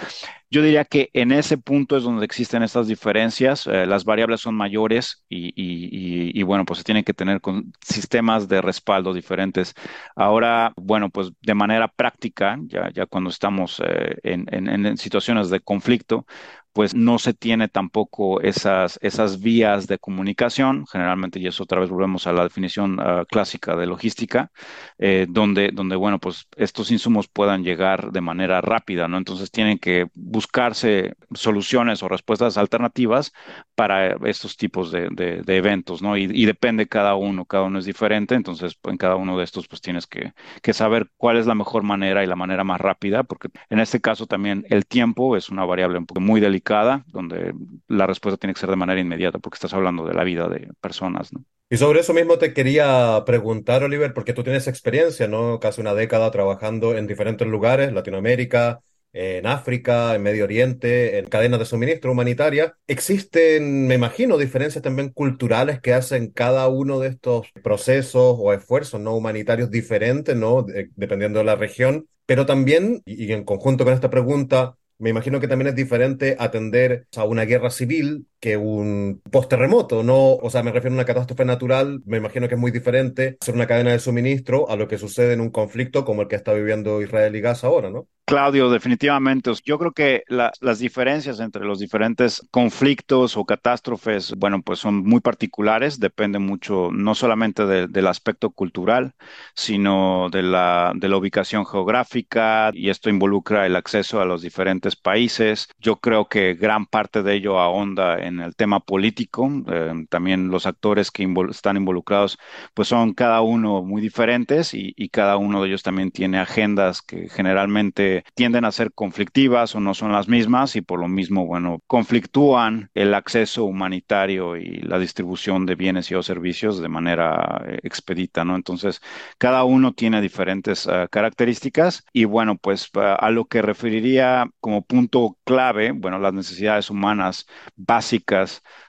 yo 0.49 0.61
diría 0.61 0.83
que 0.83 1.09
en 1.13 1.31
ese 1.31 1.57
punto 1.57 1.95
es 1.95 2.03
donde 2.03 2.25
existen 2.25 2.61
estas 2.61 2.87
diferencias, 2.87 3.67
eh, 3.67 3.85
las 3.85 4.03
variables 4.03 4.41
son 4.41 4.53
mayores 4.55 5.23
y, 5.29 5.53
y, 5.55 6.43
bueno, 6.43 6.65
pues 6.65 6.79
se 6.79 6.83
tienen 6.83 7.05
que 7.05 7.13
tener 7.13 7.39
con 7.39 7.71
sistemas 7.81 8.49
de 8.49 8.61
respaldo 8.61 9.13
diferentes. 9.13 9.73
Ahora, 10.15 10.73
bueno, 10.75 11.09
pues 11.09 11.31
de 11.41 11.53
manera 11.53 11.87
práctica, 11.87 12.57
ya, 12.67 12.89
ya 12.91 13.05
cuando 13.05 13.29
estamos 13.29 13.81
eh, 13.85 14.17
en, 14.23 14.45
en 14.51 14.97
situaciones 14.97 15.49
de 15.49 15.61
conflicto, 15.61 16.25
pues 16.73 16.95
no 16.95 17.19
se 17.19 17.33
tiene 17.33 17.67
tampoco 17.67 18.41
esas, 18.41 18.97
esas 19.01 19.41
vías 19.41 19.87
de 19.87 19.99
comunicación, 19.99 20.85
generalmente, 20.87 21.39
y 21.39 21.47
eso 21.47 21.63
otra 21.63 21.81
vez 21.81 21.89
volvemos 21.89 22.27
a 22.27 22.33
la 22.33 22.43
definición 22.43 22.99
uh, 22.99 23.25
clásica 23.25 23.75
de 23.75 23.87
logística, 23.87 24.51
eh, 24.97 25.25
donde, 25.29 25.71
donde, 25.73 25.95
bueno, 25.97 26.19
pues 26.19 26.47
estos 26.55 26.91
insumos 26.91 27.27
puedan 27.27 27.63
llegar 27.63 28.11
de 28.11 28.21
manera 28.21 28.61
rápida, 28.61 29.07
¿no? 29.07 29.17
Entonces 29.17 29.51
tienen 29.51 29.79
que 29.79 30.07
buscarse 30.13 31.15
soluciones 31.33 32.03
o 32.03 32.07
respuestas 32.07 32.57
alternativas 32.57 33.33
para 33.75 34.15
estos 34.27 34.55
tipos 34.55 34.91
de, 34.91 35.43
eventos, 35.47 36.01
¿no? 36.01 36.15
Y, 36.17 36.45
depende 36.45 36.87
cada 36.87 37.15
uno, 37.15 37.45
cada 37.45 37.63
uno 37.63 37.79
es 37.79 37.85
diferente, 37.85 38.35
entonces 38.35 38.77
en 38.83 38.97
cada 38.97 39.15
uno 39.15 39.37
de 39.37 39.43
estos 39.43 39.67
pues 39.67 39.81
tienes 39.81 40.07
que, 40.07 40.33
que 40.61 40.73
saber 40.73 41.09
cuál 41.17 41.37
es 41.37 41.45
la 41.45 41.55
mejor 41.55 41.83
manera 41.83 42.23
y 42.23 42.27
la 42.27 42.35
manera 42.35 42.63
más 42.63 42.79
rápida, 42.81 43.23
porque 43.23 43.49
en 43.69 43.79
este 43.79 44.01
caso 44.01 44.25
también 44.25 44.65
el 44.69 44.85
tiempo 44.85 45.37
es 45.37 45.49
una 45.49 45.65
variable 45.65 45.99
muy 46.19 46.41
delicada 46.41 46.60
donde 47.07 47.53
la 47.87 48.07
respuesta 48.07 48.37
tiene 48.37 48.53
que 48.53 48.59
ser 48.59 48.69
de 48.69 48.75
manera 48.75 48.99
inmediata, 48.99 49.39
porque 49.39 49.55
estás 49.55 49.73
hablando 49.73 50.05
de 50.05 50.13
la 50.13 50.23
vida 50.23 50.47
de 50.47 50.69
personas, 50.79 51.33
¿no? 51.33 51.43
Y 51.69 51.77
sobre 51.77 52.01
eso 52.01 52.13
mismo 52.13 52.37
te 52.37 52.53
quería 52.53 53.23
preguntar, 53.25 53.83
Oliver, 53.83 54.13
porque 54.13 54.33
tú 54.33 54.43
tienes 54.43 54.67
experiencia, 54.67 55.29
¿no? 55.29 55.59
Casi 55.61 55.79
una 55.79 55.93
década 55.93 56.29
trabajando 56.29 56.97
en 56.97 57.07
diferentes 57.07 57.47
lugares, 57.47 57.93
Latinoamérica, 57.93 58.81
en 59.13 59.45
África, 59.45 60.15
en 60.15 60.21
Medio 60.21 60.43
Oriente, 60.43 61.17
en 61.17 61.27
cadenas 61.27 61.59
de 61.59 61.65
suministro 61.65 62.11
humanitaria. 62.11 62.75
Existen, 62.87 63.87
me 63.87 63.95
imagino, 63.95 64.37
diferencias 64.37 64.81
también 64.81 65.09
culturales 65.09 65.79
que 65.79 65.93
hacen 65.93 66.31
cada 66.31 66.67
uno 66.67 66.99
de 66.99 67.09
estos 67.09 67.47
procesos 67.63 68.35
o 68.37 68.53
esfuerzos 68.53 68.99
no 68.99 69.15
humanitarios 69.15 69.71
diferentes, 69.71 70.35
¿no? 70.35 70.63
De, 70.63 70.89
dependiendo 70.95 71.39
de 71.39 71.45
la 71.45 71.55
región. 71.55 72.07
Pero 72.25 72.45
también, 72.45 73.01
y, 73.05 73.25
y 73.25 73.31
en 73.33 73.43
conjunto 73.43 73.83
con 73.83 73.93
esta 73.93 74.09
pregunta, 74.09 74.75
me 75.01 75.09
imagino 75.09 75.39
que 75.39 75.47
también 75.47 75.69
es 75.69 75.75
diferente 75.75 76.35
atender 76.39 77.07
a 77.15 77.25
una 77.25 77.43
guerra 77.45 77.69
civil 77.71 78.27
que 78.41 78.57
un 78.57 79.21
post-terremoto, 79.31 80.03
¿no? 80.03 80.33
O 80.35 80.49
sea, 80.49 80.63
me 80.63 80.71
refiero 80.71 80.93
a 80.95 80.97
una 80.97 81.05
catástrofe 81.05 81.45
natural, 81.45 82.01
me 82.05 82.17
imagino 82.17 82.49
que 82.49 82.55
es 82.55 82.61
muy 82.61 82.71
diferente 82.71 83.37
hacer 83.39 83.55
una 83.55 83.67
cadena 83.67 83.91
de 83.91 83.99
suministro 83.99 84.69
a 84.69 84.75
lo 84.75 84.87
que 84.87 84.97
sucede 84.97 85.33
en 85.33 85.41
un 85.41 85.51
conflicto 85.51 86.03
como 86.03 86.23
el 86.23 86.27
que 86.27 86.35
está 86.35 86.53
viviendo 86.53 87.01
Israel 87.01 87.35
y 87.35 87.41
Gaza 87.41 87.67
ahora, 87.67 87.89
¿no? 87.91 88.07
Claudio, 88.25 88.69
definitivamente. 88.69 89.51
Yo 89.65 89.77
creo 89.77 89.91
que 89.91 90.23
la, 90.29 90.53
las 90.61 90.79
diferencias 90.79 91.41
entre 91.41 91.65
los 91.65 91.79
diferentes 91.79 92.41
conflictos 92.49 93.35
o 93.35 93.43
catástrofes, 93.43 94.33
bueno, 94.37 94.61
pues 94.61 94.79
son 94.79 95.03
muy 95.03 95.19
particulares, 95.19 95.99
depende 95.99 96.39
mucho 96.39 96.91
no 96.93 97.13
solamente 97.13 97.65
de, 97.65 97.87
del 97.87 98.07
aspecto 98.07 98.51
cultural, 98.51 99.15
sino 99.53 100.29
de 100.31 100.43
la, 100.43 100.93
de 100.95 101.09
la 101.09 101.17
ubicación 101.17 101.65
geográfica 101.65 102.71
y 102.73 102.89
esto 102.89 103.09
involucra 103.09 103.65
el 103.65 103.75
acceso 103.75 104.21
a 104.21 104.25
los 104.25 104.41
diferentes 104.41 104.95
países. 104.95 105.67
Yo 105.77 105.97
creo 105.97 106.29
que 106.29 106.53
gran 106.53 106.85
parte 106.85 107.23
de 107.23 107.33
ello 107.35 107.59
ahonda 107.59 108.17
en 108.17 108.30
el 108.39 108.55
tema 108.55 108.79
político. 108.79 109.49
Eh, 109.67 110.05
también 110.09 110.49
los 110.49 110.65
actores 110.65 111.11
que 111.11 111.27
están 111.49 111.77
involucrados, 111.77 112.37
pues 112.73 112.87
son 112.87 113.13
cada 113.13 113.41
uno 113.41 113.83
muy 113.83 114.01
diferentes 114.01 114.73
y, 114.73 114.93
cada 115.11 115.35
uno 115.35 115.61
de 115.61 115.67
ellos 115.67 115.83
también 115.83 116.11
tiene 116.11 116.39
agendas 116.39 117.01
que 117.01 117.27
generalmente 117.27 118.23
tienden 118.33 118.63
a 118.63 118.71
ser 118.71 118.93
conflictivas 118.93 119.75
o 119.75 119.81
no 119.81 119.93
son 119.93 120.13
las 120.13 120.29
mismas 120.29 120.77
y 120.77 120.81
por 120.81 120.99
lo 120.99 121.09
mismo, 121.09 121.45
bueno, 121.45 121.79
conflictúan 121.85 122.89
el 122.93 123.13
acceso 123.13 123.65
humanitario 123.65 124.55
y 124.55 124.77
la 124.81 124.99
distribución 124.99 125.65
de 125.65 125.75
bienes 125.75 126.09
y 126.11 126.15
o 126.15 126.23
servicios 126.23 126.81
de 126.81 126.87
manera 126.87 127.61
eh, 127.67 127.79
expedita, 127.83 128.45
¿no? 128.45 128.55
Entonces, 128.55 129.01
cada 129.37 129.65
uno 129.65 129.93
tiene 129.93 130.21
diferentes 130.21 130.85
uh, 130.85 131.07
características 131.09 132.05
y 132.13 132.23
bueno, 132.25 132.57
pues 132.57 132.89
a 132.95 133.29
lo 133.31 133.45
que 133.45 133.61
referiría 133.61 134.49
como 134.59 134.83
punto 134.83 135.37
clave, 135.43 135.91
bueno, 135.91 136.19
las 136.19 136.33
necesidades 136.33 136.89
humanas 136.89 137.47
básicas 137.75 138.20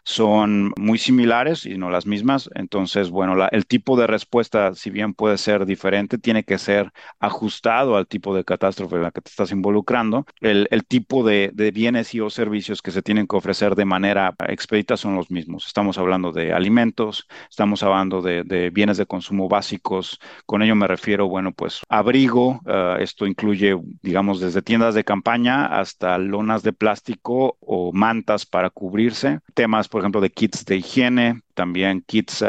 son 0.04 0.72
muy 0.76 0.98
similares 0.98 1.66
y 1.66 1.76
no 1.76 1.90
las 1.90 2.06
mismas. 2.06 2.50
Entonces, 2.54 3.10
bueno, 3.10 3.34
la, 3.34 3.48
el 3.48 3.66
tipo 3.66 3.96
de 3.96 4.06
respuesta, 4.06 4.74
si 4.74 4.90
bien 4.90 5.14
puede 5.14 5.38
ser 5.38 5.66
diferente, 5.66 6.18
tiene 6.18 6.44
que 6.44 6.58
ser 6.58 6.92
ajustado 7.20 7.96
al 7.96 8.06
tipo 8.06 8.34
de 8.34 8.44
catástrofe 8.44 8.96
en 8.96 9.02
la 9.02 9.10
que 9.10 9.20
te 9.20 9.30
estás 9.30 9.52
involucrando. 9.52 10.26
El, 10.40 10.68
el 10.70 10.84
tipo 10.84 11.24
de, 11.24 11.50
de, 11.54 11.70
bienes 11.70 12.14
y 12.14 12.20
o 12.20 12.30
servicios 12.30 12.82
que 12.82 12.90
se 12.90 13.02
tienen 13.02 13.26
que 13.26 13.36
ofrecer 13.36 13.74
de 13.74 13.84
manera 13.84 14.34
expedita 14.48 14.96
son 14.96 15.14
los 15.16 15.30
mismos. 15.30 15.66
Estamos 15.66 15.98
hablando 15.98 16.32
de 16.32 16.52
alimentos, 16.52 17.26
estamos 17.50 17.82
hablando 17.82 18.22
de, 18.22 18.42
de 18.44 18.70
bienes 18.70 18.96
de 18.96 19.06
consumo 19.06 19.48
básicos. 19.48 20.18
Con 20.46 20.62
ello 20.62 20.74
me 20.74 20.88
refiero, 20.88 21.28
bueno, 21.28 21.52
pues 21.52 21.80
abrigo. 21.88 22.60
Uh, 22.64 23.00
esto 23.00 23.26
incluye, 23.26 23.76
digamos, 24.02 24.40
desde 24.40 24.62
tiendas 24.62 24.94
de 24.94 25.04
campaña 25.04 25.66
hasta 25.66 26.18
lonas 26.18 26.62
de 26.62 26.72
plástico 26.72 27.56
o 27.60 27.92
mantas 27.92 28.46
para 28.46 28.70
cubrirse. 28.70 29.21
Temas 29.54 29.88
por 29.88 30.00
ejemplo, 30.00 30.20
de 30.20 30.30
kits 30.30 30.64
de 30.64 30.76
higiene, 30.76 31.40
también 31.54 32.02
kits 32.06 32.44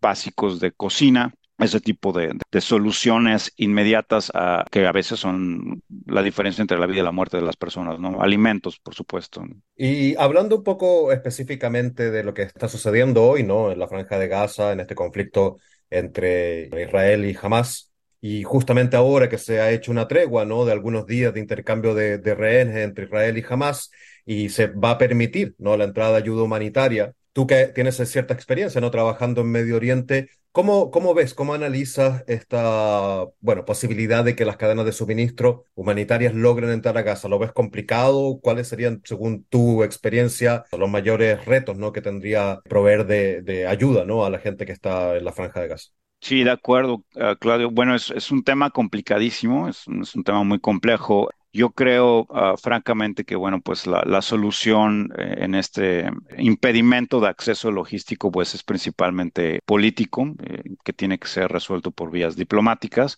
básicos 0.00 0.60
de 0.60 0.72
cocina, 0.72 1.32
ese 1.58 1.80
tipo 1.80 2.12
de, 2.12 2.38
soluciones 2.60 3.52
inmediatas 3.56 4.30
uh, 4.30 4.62
que 4.70 4.86
a 4.86 4.92
veces 4.92 5.18
son 5.18 5.82
la 6.06 6.22
diferencia 6.22 6.62
entre 6.62 6.78
la 6.78 6.86
vida 6.86 7.00
y 7.00 7.04
la 7.04 7.12
muerte 7.12 7.38
de 7.38 7.42
las 7.42 7.56
personas, 7.56 7.98
¿no? 7.98 8.20
Alimentos, 8.20 8.78
por 8.78 8.94
supuesto. 8.94 9.42
Y 9.76 10.16
hablando 10.16 10.56
un 10.56 10.64
poco 10.64 11.12
específicamente 11.12 12.10
de 12.10 12.24
lo 12.24 12.34
que 12.34 12.42
está 12.42 12.68
sucediendo 12.68 13.24
hoy, 13.24 13.42
¿no? 13.42 13.72
En 13.72 13.78
la 13.78 13.88
franja 13.88 14.18
de 14.18 14.28
Gaza, 14.28 14.72
en 14.72 14.80
este 14.80 14.94
conflicto 14.94 15.58
entre 15.88 16.68
Israel 16.82 17.24
y 17.24 17.36
Hamas, 17.40 17.92
y 18.28 18.42
justamente 18.42 18.96
ahora 18.96 19.28
que 19.28 19.38
se 19.38 19.60
ha 19.60 19.70
hecho 19.70 19.92
una 19.92 20.08
tregua, 20.08 20.44
¿no? 20.44 20.64
De 20.64 20.72
algunos 20.72 21.06
días 21.06 21.32
de 21.32 21.38
intercambio 21.40 21.94
de, 21.94 22.18
rehenes 22.34 22.76
entre 22.76 23.04
Israel 23.04 23.38
y 23.38 23.44
Hamas, 23.48 23.90
y 24.24 24.48
se 24.48 24.66
va 24.66 24.92
a 24.92 24.98
permitir 24.98 25.54
¿no? 25.58 25.76
la 25.76 25.84
entrada 25.84 26.12
de 26.12 26.18
ayuda 26.18 26.42
humanitaria. 26.42 27.12
Tú 27.32 27.46
que 27.46 27.66
tienes 27.66 27.96
cierta 27.96 28.34
experiencia 28.34 28.80
¿no? 28.80 28.90
trabajando 28.90 29.42
en 29.42 29.52
Medio 29.52 29.76
Oriente, 29.76 30.28
¿cómo, 30.50 30.90
cómo 30.90 31.14
ves, 31.14 31.34
cómo 31.34 31.54
analizas 31.54 32.24
esta 32.26 33.26
bueno, 33.40 33.64
posibilidad 33.64 34.24
de 34.24 34.34
que 34.34 34.44
las 34.44 34.56
cadenas 34.56 34.86
de 34.86 34.92
suministro 34.92 35.64
humanitarias 35.76 36.34
logren 36.34 36.70
entrar 36.70 36.98
a 36.98 37.02
Gaza? 37.02 37.28
¿Lo 37.28 37.38
ves 37.38 37.52
complicado? 37.52 38.40
¿Cuáles 38.42 38.66
serían, 38.66 39.02
según 39.04 39.44
tu 39.44 39.84
experiencia, 39.84 40.64
los 40.76 40.90
mayores 40.90 41.44
retos 41.44 41.76
¿no? 41.78 41.92
que 41.92 42.02
tendría 42.02 42.60
proveer 42.68 43.06
de, 43.06 43.42
de 43.42 43.66
ayuda 43.68 44.04
¿no? 44.04 44.24
a 44.24 44.30
la 44.30 44.40
gente 44.40 44.66
que 44.66 44.72
está 44.72 45.16
en 45.16 45.24
la 45.24 45.32
franja 45.32 45.60
de 45.60 45.68
Gaza? 45.68 45.90
Sí, 46.20 46.42
de 46.42 46.50
acuerdo, 46.50 47.04
uh, 47.14 47.36
Claudio. 47.38 47.70
Bueno, 47.70 47.94
es, 47.94 48.10
es, 48.10 48.30
un 48.32 48.42
tema 48.42 48.70
complicadísimo, 48.70 49.68
es, 49.68 49.84
es 50.02 50.14
un 50.14 50.24
tema 50.24 50.42
muy 50.42 50.58
complejo. 50.58 51.30
Yo 51.56 51.70
creo, 51.70 52.26
uh, 52.28 52.58
francamente, 52.58 53.24
que 53.24 53.34
bueno, 53.34 53.62
pues 53.62 53.86
la, 53.86 54.20
solución 54.20 55.10
eh, 55.16 55.36
en 55.38 55.54
este 55.54 56.10
impedimento 56.36 57.18
de 57.18 57.28
acceso 57.28 57.70
logístico, 57.70 58.30
pues 58.30 58.54
es 58.54 58.62
principalmente 58.62 59.60
político, 59.64 60.34
eh, 60.44 60.62
que 60.84 60.92
tiene 60.92 61.18
que 61.18 61.28
ser 61.28 61.50
resuelto 61.50 61.92
por 61.92 62.10
vías 62.10 62.36
diplomáticas. 62.36 63.16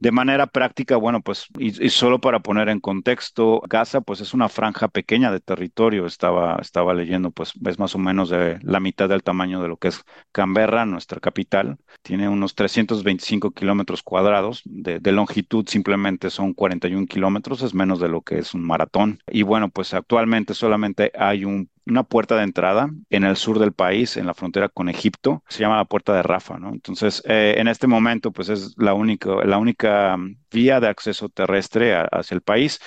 De 0.00 0.10
manera 0.10 0.48
práctica, 0.48 0.96
bueno, 0.96 1.20
pues, 1.20 1.46
y, 1.60 1.70
solo 1.90 2.20
para 2.20 2.40
poner 2.40 2.70
en 2.70 2.80
contexto, 2.80 3.62
Gaza, 3.68 4.00
pues 4.00 4.20
es 4.20 4.34
una 4.34 4.48
franja 4.48 4.88
pequeña 4.88 5.30
de 5.30 5.38
territorio. 5.38 6.06
Estaba, 6.06 6.56
estaba 6.60 6.92
leyendo, 6.92 7.30
pues, 7.30 7.52
es 7.64 7.78
más 7.78 7.94
o 7.94 7.98
menos 7.98 8.30
de 8.30 8.58
la 8.62 8.80
mitad 8.80 9.08
del 9.08 9.22
tamaño 9.22 9.62
de 9.62 9.68
lo 9.68 9.76
que 9.76 9.88
es 9.88 10.02
Canberra, 10.32 10.86
nuestra 10.86 11.20
capital. 11.20 11.78
Tiene 12.02 12.28
unos 12.28 12.56
325 12.56 13.52
kilómetros 13.52 14.02
cuadrados 14.02 14.62
de, 14.64 14.98
de 14.98 15.12
longitud, 15.12 15.68
simplemente 15.68 16.30
son 16.30 16.52
41 16.52 17.06
kilómetros. 17.06 17.62
Es 17.62 17.75
menos 17.76 18.00
de 18.00 18.08
lo 18.08 18.22
que 18.22 18.38
es 18.38 18.54
un 18.54 18.66
maratón. 18.66 19.20
Y 19.30 19.42
bueno, 19.42 19.68
pues 19.68 19.94
actualmente 19.94 20.54
solamente 20.54 21.12
hay 21.16 21.44
un 21.44 21.70
una 21.86 22.02
puerta 22.02 22.36
de 22.36 22.42
entrada 22.42 22.90
en 23.10 23.24
el 23.24 23.36
sur 23.36 23.58
del 23.58 23.72
país, 23.72 24.16
en 24.16 24.26
la 24.26 24.34
frontera 24.34 24.68
con 24.68 24.88
Egipto, 24.88 25.42
se 25.48 25.60
llama 25.60 25.76
la 25.76 25.84
puerta 25.84 26.14
de 26.14 26.22
Rafa, 26.22 26.58
¿no? 26.58 26.70
Entonces, 26.72 27.22
eh, 27.26 27.54
en 27.58 27.68
este 27.68 27.86
momento, 27.86 28.32
pues 28.32 28.48
es 28.48 28.74
la 28.76 28.94
única, 28.94 29.30
la 29.44 29.58
única 29.58 30.16
vía 30.50 30.80
de 30.80 30.88
acceso 30.88 31.28
terrestre 31.28 31.94
a, 31.94 32.02
hacia 32.10 32.34
el 32.34 32.42
país, 32.42 32.80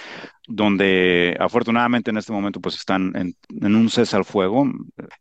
donde 0.48 1.38
afortunadamente 1.40 2.10
en 2.10 2.18
este 2.18 2.34
momento 2.34 2.60
pues 2.60 2.76
están 2.76 3.16
en, 3.16 3.36
en, 3.62 3.76
un 3.76 3.90
cese 3.90 4.16
al 4.16 4.26
fuego, 4.26 4.68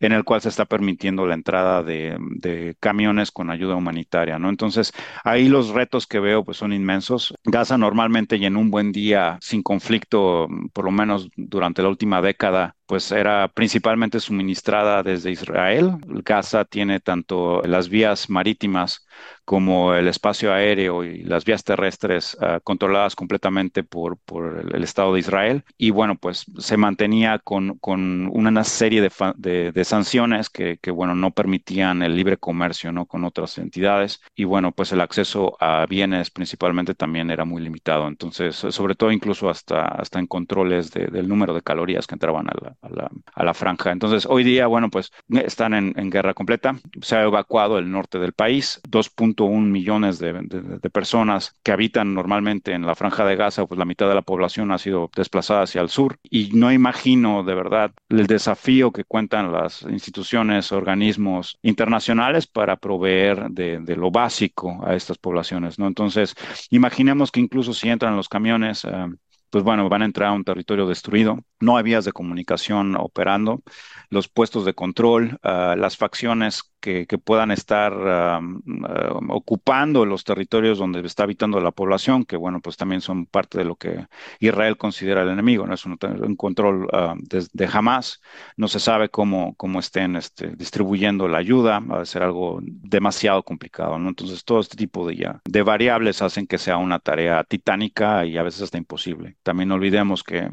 en 0.01 0.13
el 0.13 0.25
cual 0.25 0.41
se 0.41 0.49
está 0.49 0.65
permitiendo 0.65 1.27
la 1.27 1.35
entrada 1.35 1.83
de, 1.83 2.17
de, 2.37 2.77
camiones 2.81 3.31
con 3.31 3.51
ayuda 3.51 3.77
humanitaria, 3.77 4.39
¿no? 4.39 4.49
Entonces, 4.49 4.93
ahí 5.25 5.49
los 5.49 5.69
retos 5.69 6.07
que 6.07 6.19
veo 6.19 6.45
pues 6.45 6.57
son 6.57 6.73
inmensos. 6.73 7.35
Gaza 7.45 7.77
normalmente 7.77 8.37
y 8.37 8.47
en 8.47 8.57
un 8.57 8.71
buen 8.71 8.91
día 8.91 9.39
sin 9.43 9.63
conflicto, 9.63 10.49
por 10.73 10.87
lo 10.87 10.91
menos 10.91 11.29
durante 11.37 11.83
la 11.83 11.91
última 11.91 12.23
década, 12.23 12.75
pues 12.89 13.13
era 13.13 13.49
principalmente 13.49 14.19
suministrada 14.19 15.03
desde 15.03 15.31
Israel. 15.31 15.99
Gaza 16.25 16.65
tiene 16.65 17.01
tanto 17.01 17.61
las 17.65 17.91
vías 17.91 18.31
marítimas 18.31 19.07
como 19.45 19.95
el 19.95 20.09
espacio 20.09 20.53
aéreo 20.53 21.05
y 21.05 21.23
las 21.23 21.45
vías 21.45 21.65
terrestres 21.65 22.37
uh, 22.41 22.61
controladas 22.63 23.17
completamente 23.17 23.83
por, 23.83 24.19
por 24.19 24.67
el, 24.73 24.85
Estado 24.85 25.15
de 25.15 25.21
Israel. 25.21 25.65
Y 25.77 25.91
bueno, 25.91 26.17
pues 26.17 26.47
se 26.59 26.77
mantenía 26.77 27.39
con, 27.39 27.79
con 27.79 28.29
una 28.33 28.65
serie 28.65 29.01
de, 29.01 29.11
de, 29.37 29.73
de 29.73 29.85
sanciones 29.85 30.51
que, 30.51 30.79
que, 30.81 30.91
bueno, 30.91 31.15
no 31.15 31.31
permitían 31.31 32.03
el 32.03 32.17
libre 32.17 32.37
comercio, 32.37 32.93
¿no? 32.93 33.07
Con 33.07 33.25
otras 33.25 33.59
entidades. 33.59 34.21
Y 34.35 34.45
bueno, 34.45 34.73
pues 34.73 34.93
el 34.93 35.01
acceso 35.01 35.57
a 35.61 35.87
bienes 35.87 36.31
principalmente 36.31 36.95
también 36.95 37.31
era 37.31 37.45
muy 37.45 37.63
limitado. 37.63 38.09
Entonces, 38.09 38.57
sobre 38.57 38.95
todo 38.95 39.13
incluso 39.13 39.49
hasta, 39.49 39.87
hasta 39.87 40.19
en 40.19 40.27
controles 40.27 40.91
de, 40.91 41.07
del 41.07 41.29
número 41.29 41.55
de 41.55 41.63
calorías 41.63 42.07
que 42.07 42.15
entraban 42.15 42.49
a 42.49 42.55
la, 42.61 43.11
a 43.35 43.45
la, 43.45 43.55
franja. 43.55 43.91
Entonces, 43.91 44.27
hoy 44.27 44.45
día, 44.45 44.67
bueno, 44.67 44.91
pues 44.91 45.11
están 45.31 45.75
en, 45.75 46.11
guerra 46.11 46.35
completa. 46.35 46.79
Se 47.03 47.17
ha 47.17 47.23
evacuado 47.23 47.79
el 47.79 47.91
norte 47.91 48.19
del 48.19 48.33
país, 48.33 48.81
2.1 49.17 49.61
millones 49.71 50.19
de, 50.19 50.33
de, 50.33 50.79
de, 50.79 50.91
personas 50.91 51.55
que 51.63 51.73
habitan 51.73 52.15
normalmente 52.15 52.73
en 52.73 52.87
la 52.87 52.95
franja 52.95 53.25
de 53.25 53.37
Gaza, 53.37 53.67
pues 53.67 53.79
la 53.79 53.85
mitad 53.85 54.09
de 54.09 54.15
la 54.15 54.23
población 54.23 54.73
ha 54.73 54.79
sido 54.79 55.11
desplazada 55.15 55.63
hacia 55.63 55.81
el 55.81 55.89
sur. 55.89 56.19
Y 56.23 56.51
no 56.53 56.73
imagino 56.73 57.43
de 57.43 57.55
verdad 57.55 57.93
el 58.09 58.27
desafío 58.27 58.93
que 58.93 59.05
cuentan 59.05 59.53
las 59.53 59.83
instituciones, 59.83 60.73
organismos 60.73 61.59
internacionales 61.63 62.47
para 62.47 62.77
proveer 62.77 63.49
de, 63.51 63.79
de 63.81 63.97
lo 63.97 64.11
básico 64.11 64.81
a 64.85 64.95
estas 64.95 65.19
poblaciones, 65.19 65.79
¿no? 65.79 65.87
Entonces, 65.87 66.35
imaginemos 66.71 67.31
que 67.31 67.41
incluso 67.41 67.73
si 67.73 67.89
entran 67.89 68.17
los 68.17 68.29
camiones, 68.29 68.85
eh, 68.85 69.07
pues 69.51 69.65
bueno, 69.65 69.89
van 69.89 70.03
a 70.03 70.05
entrar 70.05 70.31
a 70.31 70.33
un 70.33 70.45
territorio 70.45 70.87
destruido, 70.87 71.39
no 71.61 71.77
hay 71.77 71.85
vías 71.85 72.05
de 72.05 72.13
comunicación 72.13 72.97
operando, 72.97 73.63
los 74.11 74.29
puestos 74.29 74.65
de 74.65 74.75
control, 74.75 75.39
uh, 75.43 75.77
las 75.77 75.97
facciones 75.97 76.68
que, 76.81 77.07
que 77.07 77.19
puedan 77.19 77.51
estar 77.51 77.93
uh, 77.93 78.45
uh, 78.45 79.33
ocupando 79.33 80.05
los 80.05 80.25
territorios 80.25 80.79
donde 80.79 81.01
está 81.01 81.25
habitando 81.25 81.61
la 81.61 81.73
población, 81.73 82.25
que 82.25 82.37
bueno, 82.37 82.61
pues 82.61 82.77
también 82.77 83.01
son 83.01 83.27
parte 83.27 83.59
de 83.59 83.65
lo 83.65 83.77
que 83.77 84.07
Israel 84.41 84.77
considera 84.77 85.23
el 85.23 85.31
enemigo, 85.31 85.67
no 85.67 85.75
es 85.75 85.85
un, 85.85 85.99
un 86.03 86.37
control 86.37 86.89
de, 87.19 87.47
de, 87.53 87.69
Hamas, 87.73 88.21
no 88.57 88.69
se 88.69 88.81
sabe 88.81 89.09
cómo, 89.09 89.55
cómo 89.57 89.79
estén 89.81 90.17
este, 90.17 90.49
distribuyendo 90.57 91.29
la 91.29 91.39
ayuda, 91.39 91.81
va 91.81 92.01
a 92.01 92.07
ser 92.07 92.23
algo 92.23 92.61
demasiado 92.63 93.43
complicado, 93.43 93.99
¿no? 93.99 94.09
Entonces 94.09 94.45
todo 94.45 94.61
este 94.61 94.77
tipo 94.77 95.07
de, 95.07 95.17
ya, 95.17 95.41
de 95.45 95.63
variables 95.63 96.23
hacen 96.23 96.47
que 96.47 96.59
sea 96.59 96.77
una 96.77 96.99
tarea 96.99 97.45
titánica 97.45 98.25
y 98.27 98.37
a 98.37 98.43
veces 98.43 98.63
hasta 98.63 98.79
imposible. 98.79 99.37
También 99.43 99.69
no 99.69 99.75
olvidemos 99.75 100.23
que 100.23 100.49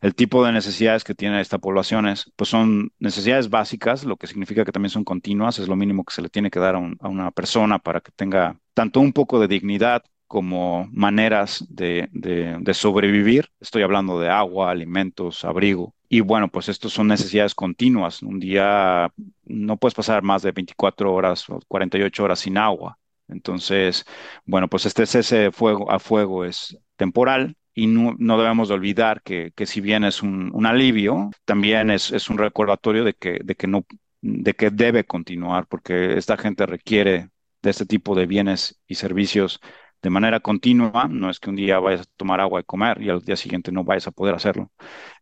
el 0.00 0.14
tipo 0.14 0.44
de 0.44 0.52
necesidades 0.52 1.04
que 1.04 1.14
tiene 1.14 1.40
esta 1.40 1.58
población 1.58 2.08
es, 2.08 2.32
pues 2.36 2.50
son 2.50 2.92
necesidades 2.98 3.50
básicas, 3.50 4.04
lo 4.04 4.16
que 4.16 4.26
significa 4.26 4.64
que 4.64 4.72
también 4.72 4.90
son 4.90 5.04
continuas, 5.04 5.58
es 5.58 5.67
lo 5.68 5.76
mínimo 5.76 6.04
que 6.04 6.14
se 6.14 6.22
le 6.22 6.28
tiene 6.28 6.50
que 6.50 6.60
dar 6.60 6.74
a, 6.74 6.78
un, 6.78 6.96
a 7.00 7.08
una 7.08 7.30
persona 7.30 7.78
para 7.78 8.00
que 8.00 8.12
tenga 8.12 8.58
tanto 8.74 9.00
un 9.00 9.12
poco 9.12 9.38
de 9.40 9.48
dignidad 9.48 10.02
como 10.28 10.88
maneras 10.92 11.66
de, 11.68 12.08
sobrevivir. 12.74 13.50
Estoy 13.60 13.82
hablando 13.82 14.20
de 14.20 14.28
agua, 14.28 14.70
alimentos, 14.70 15.44
abrigo. 15.44 15.94
Y 16.08 16.20
bueno, 16.20 16.48
pues 16.48 16.68
estos 16.68 16.92
son 16.92 17.08
necesidades 17.08 17.54
continuas. 17.54 18.22
Un 18.22 18.38
día 18.38 19.10
no 19.44 19.76
puedes 19.78 19.94
pasar 19.94 20.22
más 20.22 20.42
de 20.42 20.52
24 20.52 21.12
horas 21.12 21.48
o 21.50 21.58
48 21.66 22.22
horas 22.24 22.40
sin 22.40 22.58
agua. 22.58 22.98
Entonces, 23.26 24.04
bueno, 24.44 24.68
pues 24.68 24.86
este 24.86 25.06
cese 25.06 25.50
fuego 25.50 25.90
a 25.90 25.98
fuego 25.98 26.44
es 26.44 26.78
temporal, 26.96 27.56
y 27.74 27.86
no, 27.86 28.16
no, 28.18 28.38
debemos 28.38 28.68
de 28.68 28.74
olvidar 28.74 29.22
que, 29.22 29.52
que 29.54 29.64
si 29.64 29.80
bien 29.80 30.02
es 30.02 30.22
un, 30.22 30.50
un 30.52 30.66
alivio, 30.66 31.30
también 31.44 31.90
es, 31.90 32.10
es, 32.10 32.28
un 32.28 32.36
recordatorio 32.36 33.04
de 33.04 33.14
que, 33.14 33.38
de, 33.44 33.54
que 33.54 33.68
no, 33.68 33.86
de 34.20 34.54
que 34.54 34.70
debe 34.70 35.04
continuar, 35.04 35.66
porque 35.68 36.18
esta 36.18 36.36
gente 36.36 36.66
requiere 36.66 37.30
de 37.62 37.70
este 37.70 37.86
tipo 37.86 38.14
de 38.14 38.26
bienes 38.26 38.80
y 38.86 38.96
servicios 38.96 39.60
de 40.02 40.10
manera 40.10 40.40
continua, 40.40 41.08
no 41.08 41.28
es 41.30 41.40
que 41.40 41.50
un 41.50 41.56
día 41.56 41.80
vayas 41.80 42.02
a 42.02 42.10
tomar 42.16 42.40
agua 42.40 42.60
y 42.60 42.64
comer 42.64 43.02
y 43.02 43.10
al 43.10 43.20
día 43.22 43.36
siguiente 43.36 43.72
no 43.72 43.84
vayas 43.84 44.06
a 44.06 44.12
poder 44.12 44.34
hacerlo. 44.34 44.70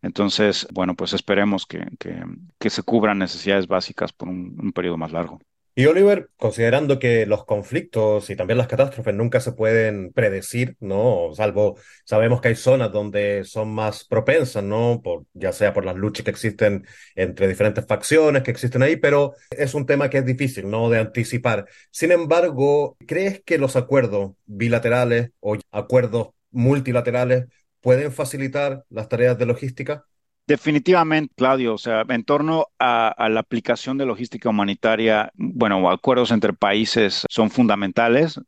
Entonces, 0.01 0.67
bueno, 0.71 0.95
pues 0.95 1.13
esperemos 1.13 1.65
que, 1.65 1.85
que, 1.99 2.69
se 2.69 2.83
cubran 2.83 3.17
necesidades 3.19 3.67
básicas 3.67 4.13
por 4.13 4.29
un, 4.29 4.55
un 4.61 4.71
periodo 4.73 4.97
más 4.97 5.11
largo. 5.11 5.39
Y 5.79 5.85
Oliver, 5.85 6.31
considerando 6.37 6.97
que 6.97 7.27
los 7.27 7.45
conflictos 7.45 8.31
y 8.31 8.35
también 8.35 8.57
las 8.57 8.65
catástrofes 8.65 9.13
nunca 9.13 9.39
se 9.39 9.51
pueden 9.51 10.11
predecir, 10.11 10.75
¿no? 10.79 11.29
Salvo 11.35 11.77
sabemos 12.03 12.41
que 12.41 12.47
hay 12.47 12.55
zonas 12.55 12.91
donde 12.91 13.43
son 13.43 13.75
más 13.75 14.03
propensas, 14.03 14.63
¿no? 14.63 15.01
Por, 15.03 15.25
ya 15.33 15.51
sea 15.53 15.73
por 15.73 15.85
las 15.85 15.95
luchas 15.95 16.23
que 16.25 16.31
existen 16.31 16.87
entre 17.13 17.47
diferentes 17.47 17.85
facciones 17.85 18.41
que 18.41 18.49
existen 18.49 18.81
ahí, 18.81 18.95
pero 18.95 19.35
es 19.51 19.75
un 19.75 19.85
tema 19.85 20.09
que 20.09 20.17
es 20.17 20.25
difícil, 20.25 20.67
¿no? 20.67 20.89
De 20.89 20.97
anticipar. 20.97 21.67
Sin 21.91 22.11
embargo, 22.11 22.97
¿crees 23.05 23.43
que 23.43 23.59
los 23.59 23.75
acuerdos 23.75 24.31
bilaterales 24.47 25.29
o 25.41 25.57
acuerdos 25.71 26.29
multilaterales 26.49 27.45
pueden 27.81 28.11
facilitar 28.11 28.83
las 28.89 29.09
tareas 29.09 29.37
de 29.37 29.45
logística? 29.45 30.05
Definitivamente, 30.47 31.33
Claudio, 31.35 31.73
o 31.73 31.77
sea, 31.77 32.05
en 32.07 32.23
torno 32.23 32.67
a, 32.79 33.27
la 33.29 33.41
aplicación 33.41 33.97
de 33.97 34.05
logística 34.05 34.47
humanitaria, 34.47 35.29
bueno, 35.35 35.89
acuerdos 35.89 36.31
entre 36.31 36.53
países 36.53 37.25
son 37.29 37.51
fundamentales. 37.51 38.39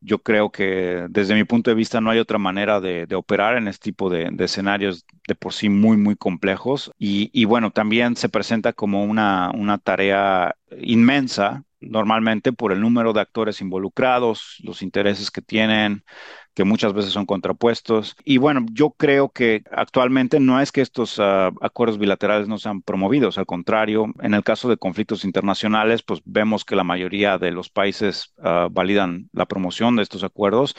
Yo 0.00 0.20
creo 0.20 0.50
que 0.52 1.06
desde 1.10 1.34
mi 1.34 1.42
punto 1.42 1.70
de 1.70 1.74
vista 1.74 2.00
no 2.00 2.10
hay 2.10 2.20
otra 2.20 2.38
manera 2.38 2.80
de, 2.80 3.04
operar 3.16 3.56
en 3.56 3.66
este 3.66 3.90
tipo 3.90 4.08
de, 4.08 4.32
escenarios 4.38 5.04
de 5.26 5.34
por 5.34 5.52
sí 5.52 5.68
muy, 5.68 5.96
muy 5.96 6.14
complejos. 6.14 6.92
Y, 6.98 7.44
bueno, 7.46 7.72
también 7.72 8.14
se 8.14 8.28
presenta 8.28 8.72
como 8.72 9.02
una, 9.04 9.50
tarea 9.82 10.54
inmensa, 10.80 11.64
normalmente 11.80 12.52
por 12.52 12.70
el 12.70 12.80
número 12.80 13.12
de 13.12 13.22
actores 13.22 13.60
involucrados, 13.60 14.56
los 14.62 14.82
intereses 14.82 15.32
que 15.32 15.42
tienen, 15.42 16.04
que 16.54 16.64
muchas 16.64 16.92
veces 16.92 17.12
son 17.12 17.26
contrapuestos. 17.26 18.16
Y 18.24 18.38
bueno, 18.38 18.64
yo 18.72 18.90
creo 18.90 19.30
que 19.30 19.62
actualmente 19.70 20.40
no 20.40 20.60
es 20.60 20.72
que 20.72 20.80
estos 20.80 21.18
ah, 21.18 21.50
acuerdos 21.60 21.98
bilaterales 21.98 22.48
no 22.48 22.58
sean 22.58 22.82
promovidos, 22.82 23.38
al 23.38 23.46
contrario, 23.46 24.06
en 24.20 24.34
el 24.34 24.42
caso 24.44 24.68
de 24.68 24.76
conflictos 24.76 25.24
internacionales, 25.24 26.02
pues 26.02 26.20
vemos 26.24 26.64
que 26.64 26.76
la 26.76 26.84
mayoría 26.84 27.38
de 27.38 27.50
los 27.52 27.70
países 27.70 28.34
ah, 28.42 28.68
validan 28.70 29.28
la 29.32 29.46
promoción 29.46 29.96
de 29.96 30.02
estos 30.02 30.24
acuerdos, 30.24 30.76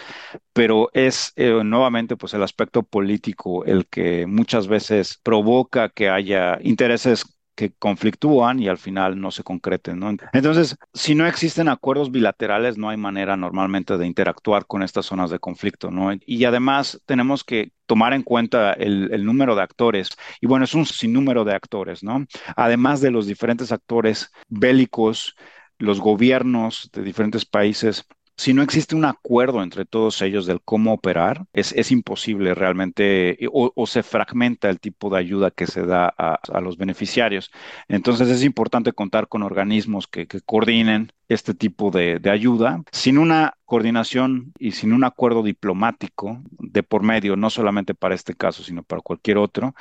pero 0.53 0.89
es 0.93 1.33
eh, 1.35 1.61
nuevamente 1.63 2.17
pues 2.17 2.33
el 2.33 2.43
aspecto 2.43 2.83
político 2.83 3.65
el 3.65 3.87
que 3.87 4.25
muchas 4.27 4.67
veces 4.67 5.19
provoca 5.23 5.89
que 5.89 6.09
haya 6.09 6.59
intereses 6.61 7.40
que 7.55 7.73
conflictúan 7.73 8.59
y 8.59 8.67
al 8.67 8.77
final 8.77 9.19
no 9.19 9.31
se 9.31 9.43
concreten, 9.43 9.99
¿no? 9.99 10.15
Entonces, 10.33 10.77
si 10.93 11.15
no 11.15 11.27
existen 11.27 11.67
acuerdos 11.67 12.11
bilaterales, 12.11 12.77
no 12.77 12.89
hay 12.89 12.97
manera 12.97 13.35
normalmente 13.37 13.97
de 13.97 14.07
interactuar 14.07 14.65
con 14.65 14.83
estas 14.83 15.05
zonas 15.05 15.29
de 15.29 15.39
conflicto, 15.39 15.91
¿no? 15.91 16.11
Y 16.25 16.45
además 16.45 17.01
tenemos 17.05 17.43
que 17.43 17.71
tomar 17.85 18.13
en 18.13 18.23
cuenta 18.23 18.73
el, 18.73 19.25
número 19.25 19.55
de 19.55 19.63
actores. 19.63 20.09
Y 20.39 20.47
bueno, 20.47 20.65
es 20.65 20.73
un 20.73 20.85
sinnúmero 20.85 21.43
de 21.43 21.53
actores, 21.53 22.03
¿no? 22.03 22.25
Además 22.55 23.01
de 23.01 23.11
los 23.11 23.27
diferentes 23.27 23.71
actores 23.71 24.31
bélicos, 24.47 25.35
los 25.77 25.99
gobiernos 25.99 26.89
de 26.93 27.03
diferentes 27.03 27.45
países 27.45 28.05
si 28.37 28.53
no 28.53 28.63
existe 28.63 28.95
un 28.95 29.05
acuerdo 29.05 29.61
entre 29.61 29.85
todos 29.85 30.21
ellos 30.21 30.45
del 30.45 30.61
cómo 30.61 30.93
operar, 30.93 31.45
es, 31.53 31.91
imposible 31.91 32.55
realmente 32.55 33.37
o, 33.51 33.85
se 33.85 34.03
fragmenta 34.03 34.69
el 34.69 34.79
tipo 34.79 35.09
de 35.09 35.19
ayuda 35.19 35.51
que 35.51 35.67
se 35.67 35.85
da 35.85 36.13
a, 36.17 36.61
los 36.61 36.77
beneficiarios. 36.77 37.51
Entonces 37.87 38.29
es 38.29 38.43
importante 38.43 38.93
contar 38.93 39.27
con 39.27 39.43
organismos 39.43 40.07
que, 40.07 40.27
coordinen 40.45 41.11
este 41.27 41.53
tipo 41.53 41.91
de, 41.91 42.19
de, 42.19 42.29
ayuda. 42.29 42.83
Sin 42.91 43.17
una 43.17 43.57
coordinación 43.65 44.53
y 44.57 44.71
sin 44.71 44.93
un 44.93 45.03
acuerdo 45.03 45.43
diplomático 45.43 46.41
de 46.59 46.83
por 46.83 47.03
medio, 47.03 47.35
no 47.35 47.49
solamente 47.49 47.93
para 47.93 48.15
este 48.15 48.33
caso, 48.33 48.63
sino 48.63 48.83
para 48.83 49.01
cualquier 49.01 49.37
otro, 49.37 49.75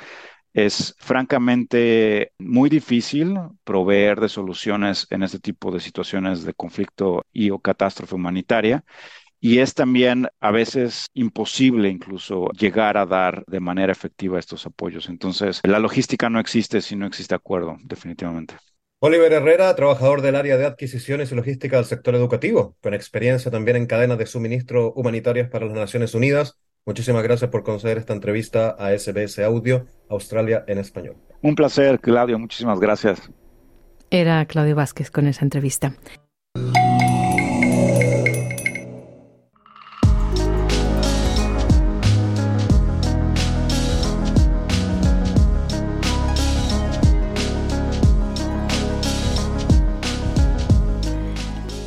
es 0.53 0.95
francamente 0.99 2.33
muy 2.39 2.69
difícil 2.69 3.37
proveer 3.63 4.19
de 4.19 4.29
soluciones 4.29 5.07
en 5.09 5.23
este 5.23 5.39
tipo 5.39 5.71
de 5.71 5.79
situaciones 5.79 6.43
de 6.43 6.53
conflicto 6.53 7.25
y 7.31 7.49
o 7.51 7.59
catástrofe 7.59 8.15
humanitaria. 8.15 8.83
Y 9.39 9.57
es 9.57 9.73
también 9.73 10.27
a 10.39 10.51
veces 10.51 11.07
imposible 11.15 11.89
incluso 11.89 12.49
llegar 12.51 12.97
a 12.97 13.07
dar 13.07 13.43
de 13.47 13.59
manera 13.59 13.91
efectiva 13.91 14.37
estos 14.37 14.67
apoyos. 14.67 15.09
Entonces, 15.09 15.61
la 15.63 15.79
logística 15.79 16.29
no 16.29 16.39
existe 16.39 16.79
si 16.81 16.95
no 16.95 17.07
existe 17.07 17.33
acuerdo, 17.33 17.77
definitivamente. 17.83 18.55
Oliver 18.99 19.33
Herrera, 19.33 19.75
trabajador 19.75 20.21
del 20.21 20.35
área 20.35 20.57
de 20.57 20.65
adquisiciones 20.67 21.31
y 21.31 21.35
logística 21.35 21.77
del 21.77 21.85
sector 21.85 22.13
educativo, 22.13 22.77
con 22.81 22.93
experiencia 22.93 23.49
también 23.49 23.77
en 23.77 23.87
cadenas 23.87 24.19
de 24.19 24.27
suministro 24.27 24.93
humanitarias 24.93 25.49
para 25.49 25.65
las 25.65 25.73
Naciones 25.73 26.13
Unidas. 26.13 26.59
Muchísimas 26.85 27.23
gracias 27.23 27.49
por 27.49 27.63
conceder 27.63 27.97
esta 27.97 28.13
entrevista 28.13 28.75
a 28.79 28.97
SBS 28.97 29.39
Audio, 29.39 29.85
Australia 30.09 30.63
en 30.67 30.79
español. 30.79 31.15
Un 31.41 31.55
placer, 31.55 31.99
Claudio. 31.99 32.39
Muchísimas 32.39 32.79
gracias. 32.79 33.31
Era 34.09 34.45
Claudio 34.45 34.75
Vázquez 34.75 35.11
con 35.11 35.27
esa 35.27 35.45
entrevista. 35.45 35.95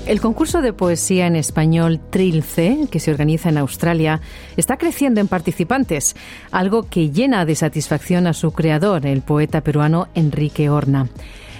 El 0.06 0.20
concurso 0.20 0.60
de 0.60 0.74
poesía 0.74 1.26
en 1.26 1.34
español 1.34 1.98
Trilce, 2.10 2.88
que 2.90 3.00
se 3.00 3.10
organiza 3.10 3.48
en 3.48 3.56
Australia, 3.56 4.20
está 4.58 4.76
creciendo 4.76 5.22
en 5.22 5.28
participantes, 5.28 6.14
algo 6.50 6.90
que 6.90 7.10
llena 7.10 7.46
de 7.46 7.54
satisfacción 7.54 8.26
a 8.26 8.34
su 8.34 8.52
creador, 8.52 9.06
el 9.06 9.22
poeta 9.22 9.62
peruano 9.62 10.08
Enrique 10.14 10.68
Horna. 10.68 11.08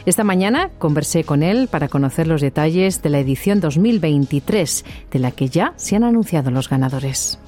Esta 0.05 0.25
mañana 0.25 0.69
conversé 0.79 1.25
con 1.25 1.43
él 1.43 1.69
para 1.71 1.89
conocer 1.89 2.27
los 2.27 2.43
detalles 2.43 3.01
de 3.01 3.09
la 3.09 3.21
edición 3.21 3.61
2023, 3.61 4.85
de 5.11 5.19
la 5.19 5.31
que 5.31 5.49
ya 5.49 5.73
se 5.77 5.97
han 5.97 6.05
anunciado 6.05 6.51
los 6.51 6.69
ganadores. 6.69 7.39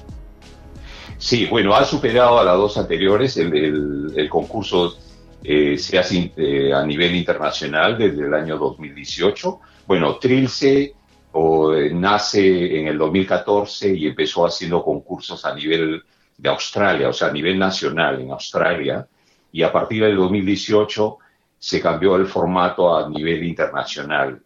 Sí, 1.19 1.45
bueno, 1.45 1.75
ha 1.75 1.85
superado 1.85 2.39
a 2.39 2.43
las 2.43 2.57
dos 2.57 2.75
anteriores. 2.75 3.37
El, 3.37 4.27
concurso 4.31 4.97
eh, 5.43 5.77
se 5.77 5.99
hace 5.99 6.31
eh, 6.35 6.73
a 6.73 6.83
nivel 6.83 7.15
internacional 7.15 7.99
desde 7.99 8.25
el 8.25 8.33
año 8.33 8.57
2018. 8.57 9.59
Bueno, 9.87 10.17
Trilce 10.17 10.93
eh, 11.33 11.89
nace 11.93 12.77
en 12.77 12.87
el 12.87 12.97
2014 12.97 13.95
y 13.95 14.07
empezó 14.07 14.45
haciendo 14.45 14.83
concursos 14.83 15.45
a 15.45 15.55
nivel 15.55 16.03
de 16.37 16.49
Australia, 16.49 17.07
o 17.07 17.13
sea, 17.13 17.29
a 17.29 17.31
nivel 17.31 17.57
nacional 17.57 18.19
en 18.19 18.31
Australia, 18.31 19.07
y 19.49 19.63
a 19.63 19.71
partir 19.71 20.03
del 20.03 20.17
2018 20.17 21.17
se 21.57 21.81
cambió 21.81 22.17
el 22.17 22.27
formato 22.27 22.93
a 22.93 23.07
nivel 23.07 23.45
internacional. 23.45 24.41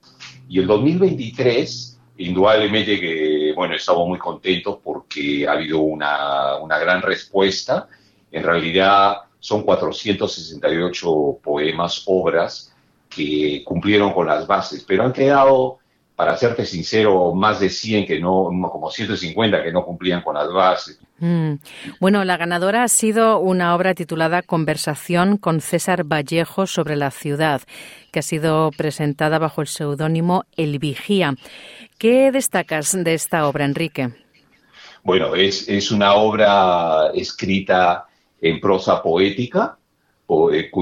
Y 0.47 0.59
el 0.59 0.67
2023, 0.67 1.99
indudablemente 2.17 2.99
que, 2.99 3.51
bueno, 3.55 3.73
estamos 3.73 4.07
muy 4.07 4.19
contentos 4.19 4.77
porque 4.83 5.47
ha 5.47 5.53
habido 5.53 5.79
una, 5.79 6.57
una 6.57 6.77
gran 6.77 7.01
respuesta. 7.01 7.87
En 8.31 8.43
realidad 8.43 9.15
son 9.39 9.63
468 9.63 11.39
poemas, 11.41 12.03
obras 12.05 12.70
que 13.13 13.61
cumplieron 13.63 14.13
con 14.13 14.25
las 14.25 14.47
bases, 14.47 14.83
pero 14.87 15.03
han 15.03 15.13
quedado 15.13 15.77
para 16.21 16.37
serte 16.37 16.67
sincero, 16.67 17.33
más 17.33 17.59
de 17.59 17.67
100 17.67 18.05
que 18.05 18.19
no, 18.19 18.49
como 18.71 18.91
150 18.91 19.63
que 19.63 19.71
no 19.71 19.83
cumplían 19.83 20.21
con 20.21 20.35
las 20.35 20.53
bases. 20.53 20.99
Mm. 21.17 21.53
Bueno, 21.99 22.23
la 22.25 22.37
ganadora 22.37 22.83
ha 22.83 22.87
sido 22.89 23.39
una 23.39 23.73
obra 23.73 23.95
titulada 23.95 24.43
Conversación 24.43 25.37
con 25.37 25.61
César 25.61 26.03
Vallejo 26.03 26.67
sobre 26.67 26.95
la 26.95 27.09
ciudad, 27.09 27.61
que 28.11 28.19
ha 28.19 28.21
sido 28.21 28.69
presentada 28.77 29.39
bajo 29.39 29.61
el 29.61 29.67
seudónimo 29.67 30.43
El 30.55 30.77
Vigía. 30.77 31.33
¿Qué 31.97 32.31
destacas 32.31 32.95
de 33.03 33.15
esta 33.15 33.47
obra, 33.47 33.65
Enrique? 33.65 34.09
Bueno, 35.03 35.33
es, 35.33 35.67
es 35.67 35.89
una 35.89 36.13
obra 36.13 37.09
escrita 37.15 38.05
en 38.39 38.59
prosa 38.59 39.01
poética. 39.01 39.77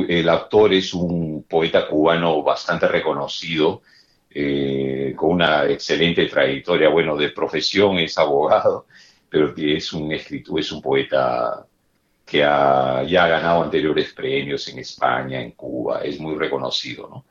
El 0.07 0.29
autor 0.29 0.73
es 0.73 0.93
un 0.93 1.43
poeta 1.43 1.87
cubano 1.87 2.43
bastante 2.43 2.87
reconocido, 2.87 3.81
eh, 4.29 5.13
con 5.15 5.31
una 5.31 5.65
excelente 5.65 6.27
trayectoria, 6.27 6.89
bueno, 6.89 7.17
de 7.17 7.29
profesión 7.29 7.97
es 7.97 8.17
abogado, 8.17 8.85
pero 9.29 9.53
que 9.53 9.77
es 9.77 9.91
un 9.93 10.11
escritor, 10.11 10.59
es 10.59 10.71
un 10.71 10.81
poeta 10.81 11.65
que 12.25 12.43
ha, 12.43 13.03
ya 13.03 13.25
ha 13.25 13.27
ganado 13.27 13.63
anteriores 13.63 14.13
premios 14.13 14.67
en 14.67 14.79
España, 14.79 15.41
en 15.41 15.51
Cuba, 15.51 16.01
es 16.03 16.19
muy 16.19 16.35
reconocido, 16.35 17.07
¿no? 17.09 17.25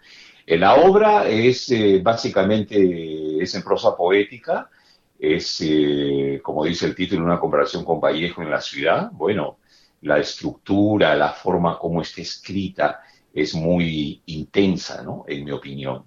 la 0.56 0.76
obra 0.76 1.28
es 1.28 1.70
eh, 1.70 2.00
básicamente, 2.02 3.42
es 3.42 3.54
en 3.54 3.62
prosa 3.62 3.94
poética, 3.94 4.70
es, 5.18 5.60
eh, 5.60 6.40
como 6.42 6.64
dice 6.64 6.86
el 6.86 6.94
título, 6.94 7.24
una 7.24 7.38
comparación 7.40 7.84
con 7.84 8.00
Vallejo 8.00 8.42
en 8.42 8.50
la 8.50 8.60
ciudad. 8.60 9.10
Bueno, 9.12 9.58
la 10.02 10.18
estructura, 10.18 11.14
la 11.16 11.32
forma 11.32 11.78
como 11.78 12.02
está 12.02 12.22
escrita 12.22 13.00
es 13.32 13.54
muy 13.54 14.22
intensa, 14.26 15.02
¿no? 15.02 15.24
En 15.28 15.44
mi 15.44 15.50
opinión 15.50 16.04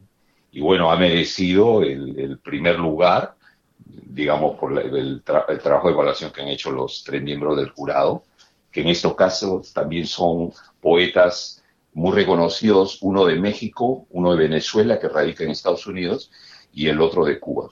y 0.51 0.59
bueno, 0.59 0.91
ha 0.91 0.97
merecido 0.97 1.81
el, 1.81 2.37
primer 2.43 2.77
lugar, 2.77 3.35
digamos, 3.77 4.57
por 4.59 4.77
el, 4.77 5.23
trabajo 5.23 5.87
de 5.87 5.93
evaluación 5.93 6.31
que 6.31 6.41
han 6.41 6.49
hecho 6.49 6.71
los 6.71 7.03
tres 7.05 7.23
miembros 7.23 7.55
del 7.57 7.69
jurado, 7.69 8.23
que 8.69 8.81
en 8.81 8.89
estos 8.89 9.15
casos 9.15 9.71
también 9.73 10.05
son 10.05 10.51
poetas 10.81 11.63
muy 11.93 12.13
reconocidos, 12.13 12.99
uno 13.01 13.25
de 13.25 13.37
México, 13.37 14.05
uno 14.11 14.31
de 14.31 14.43
Venezuela, 14.43 14.99
que 14.99 15.07
radica 15.07 15.43
en 15.43 15.51
Estados 15.51 15.87
Unidos, 15.87 16.31
y 16.73 16.87
el 16.87 17.01
otro 17.01 17.25
de 17.25 17.39
Cuba. 17.39 17.69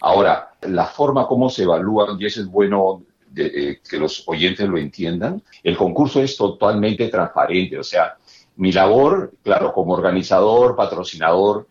Ahora, 0.00 0.52
la 0.62 0.86
forma 0.86 1.26
como 1.26 1.48
se 1.48 1.62
evalúan, 1.62 2.20
y 2.20 2.26
eso 2.26 2.40
es 2.42 2.46
bueno 2.46 3.02
eh, 3.36 3.80
que 3.88 3.98
los 3.98 4.24
oyentes 4.26 4.66
lo 4.66 4.78
entiendan, 4.78 5.42
el 5.62 5.76
concurso 5.76 6.22
es 6.22 6.36
totalmente 6.36 7.08
transparente, 7.08 7.78
o 7.78 7.84
sea, 7.84 8.16
mi 8.56 8.72
labor, 8.72 9.32
claro, 9.42 9.72
como 9.74 9.92
organizador, 9.92 10.74
patrocinador, 10.74 11.66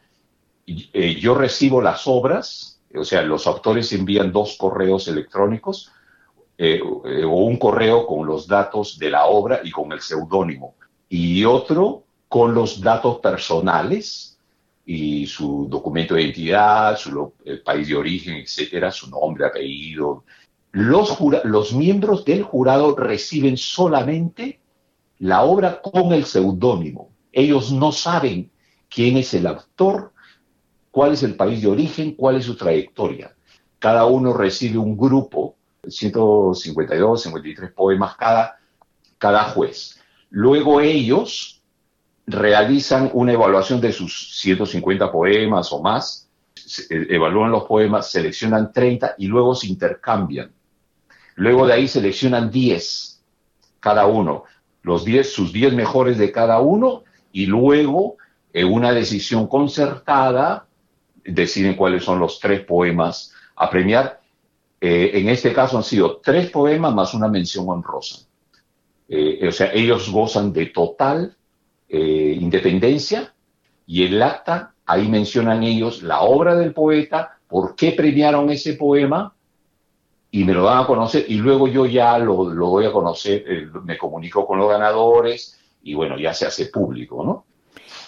eh, 0.68 1.16
yo 1.16 1.34
recibo 1.34 1.82
las 1.82 2.06
obras, 2.06 2.80
o 2.96 3.04
sea, 3.04 3.24
los 3.24 3.48
autores 3.48 3.92
envían 3.94 4.32
dos 4.32 4.58
correos 4.58 5.08
electrónicos 5.08 5.92
eh, 6.58 6.80
o 6.82 7.44
un 7.44 7.58
correo 7.58 8.06
con 8.06 8.28
los 8.28 8.48
datos 8.48 9.00
de 9.00 9.10
la 9.10 9.26
obra 9.26 9.62
y 9.64 9.72
con 9.72 9.92
el 9.92 10.02
seudónimo, 10.02 10.76
y 11.10 11.44
otro 11.46 12.04
con 12.28 12.54
los 12.54 12.80
datos 12.80 13.20
personales 13.20 14.38
y 14.86 15.26
su 15.26 15.68
documento 15.68 16.14
de 16.14 16.22
identidad, 16.22 16.96
su 16.96 17.34
país 17.64 17.88
de 17.88 17.96
origen, 17.96 18.36
etcétera, 18.36 18.92
su 18.92 19.10
nombre, 19.10 19.48
apellido. 19.48 20.24
Los, 20.76 21.72
miembros 21.74 22.26
del 22.26 22.44
jurado 22.44 22.98
reciben 22.98 23.56
solamente 23.56 24.60
la 25.20 25.44
obra 25.44 25.82
con 25.82 26.12
el 26.12 26.26
seudónimo. 26.26 27.12
Ellos 27.32 27.72
no 27.72 27.94
saben 27.94 28.52
quién 28.90 29.16
es 29.16 29.34
el 29.36 29.48
autor, 29.48 30.12
cuál 30.92 31.14
es 31.14 31.24
el 31.24 31.36
país 31.36 31.62
de 31.62 31.70
origen, 31.70 32.12
cuál 32.16 32.36
es 32.36 32.44
su 32.44 32.58
trayectoria. 32.58 33.34
Cada 33.80 34.06
uno 34.06 34.34
recibe 34.34 34.78
un 34.78 34.98
grupo, 34.98 35.56
152, 35.88 37.22
53 37.22 37.72
poemas 37.72 38.18
cada, 38.18 38.58
cada 39.18 39.46
juez. 39.46 39.98
Luego 40.30 40.82
ellos 40.82 41.64
realizan 42.28 43.10
una 43.14 43.32
evaluación 43.32 43.80
de 43.80 43.94
sus 43.94 44.42
150 44.42 45.10
poemas 45.10 45.72
o 45.72 45.82
más, 45.82 46.30
eh, 46.90 47.08
evalúan 47.12 47.52
los 47.52 47.64
poemas, 47.64 48.12
seleccionan 48.12 48.74
30 48.74 49.16
y 49.20 49.28
luego 49.28 49.56
se 49.56 49.68
intercambian. 49.68 50.52
Luego 51.36 51.68
de 51.68 51.74
ahí 51.74 51.88
seleccionan 51.88 52.50
10 52.50 53.24
cada 53.80 54.08
uno, 54.08 54.46
los 54.82 55.06
10, 55.06 55.32
sus 55.32 55.54
10 55.54 55.74
mejores 55.74 56.18
de 56.18 56.32
cada 56.32 56.60
uno 56.60 57.04
y 57.32 57.46
luego 57.46 58.18
en 58.54 58.72
una 58.72 58.94
decisión 58.94 59.48
concertada 59.48 60.66
deciden 61.24 61.76
cuáles 61.76 62.04
son 62.04 62.20
los 62.20 62.40
tres 62.40 62.62
poemas 62.62 63.34
a 63.56 63.70
premiar. 63.70 64.22
Eh, 64.80 65.12
en 65.16 65.30
este 65.30 65.54
caso 65.54 65.78
han 65.78 65.84
sido 65.84 66.18
tres 66.18 66.50
poemas 66.50 66.94
más 66.94 67.14
una 67.14 67.28
mención 67.28 67.66
honrosa. 67.68 68.26
Eh, 69.08 69.48
o 69.48 69.52
sea, 69.52 69.72
ellos 69.74 70.10
gozan 70.10 70.52
de 70.54 70.68
total 70.68 71.36
eh, 71.88 72.38
independencia 72.40 73.34
y 73.86 74.04
el 74.04 74.22
acta, 74.22 74.74
ahí 74.86 75.08
mencionan 75.08 75.64
ellos 75.64 76.02
la 76.02 76.22
obra 76.22 76.56
del 76.56 76.74
poeta, 76.74 77.38
por 77.48 77.76
qué 77.76 77.92
premiaron 77.92 78.50
ese 78.50 78.74
poema 78.74 79.35
y 80.36 80.44
me 80.44 80.54
lo 80.54 80.64
van 80.64 80.84
a 80.84 80.86
conocer 80.86 81.24
y 81.30 81.36
luego 81.36 81.66
yo 81.70 81.86
ya 81.86 82.18
lo, 82.18 82.50
lo 82.54 82.68
voy 82.68 82.86
a 82.86 82.92
conocer, 82.92 83.46
eh, 83.48 83.70
me 83.86 83.98
comunico 83.98 84.46
con 84.46 84.60
los 84.60 84.68
ganadores 84.70 85.58
y 85.82 85.94
bueno, 85.94 86.18
ya 86.20 86.34
se 86.34 86.46
hace 86.46 86.66
público, 86.66 87.24
¿no? 87.24 87.46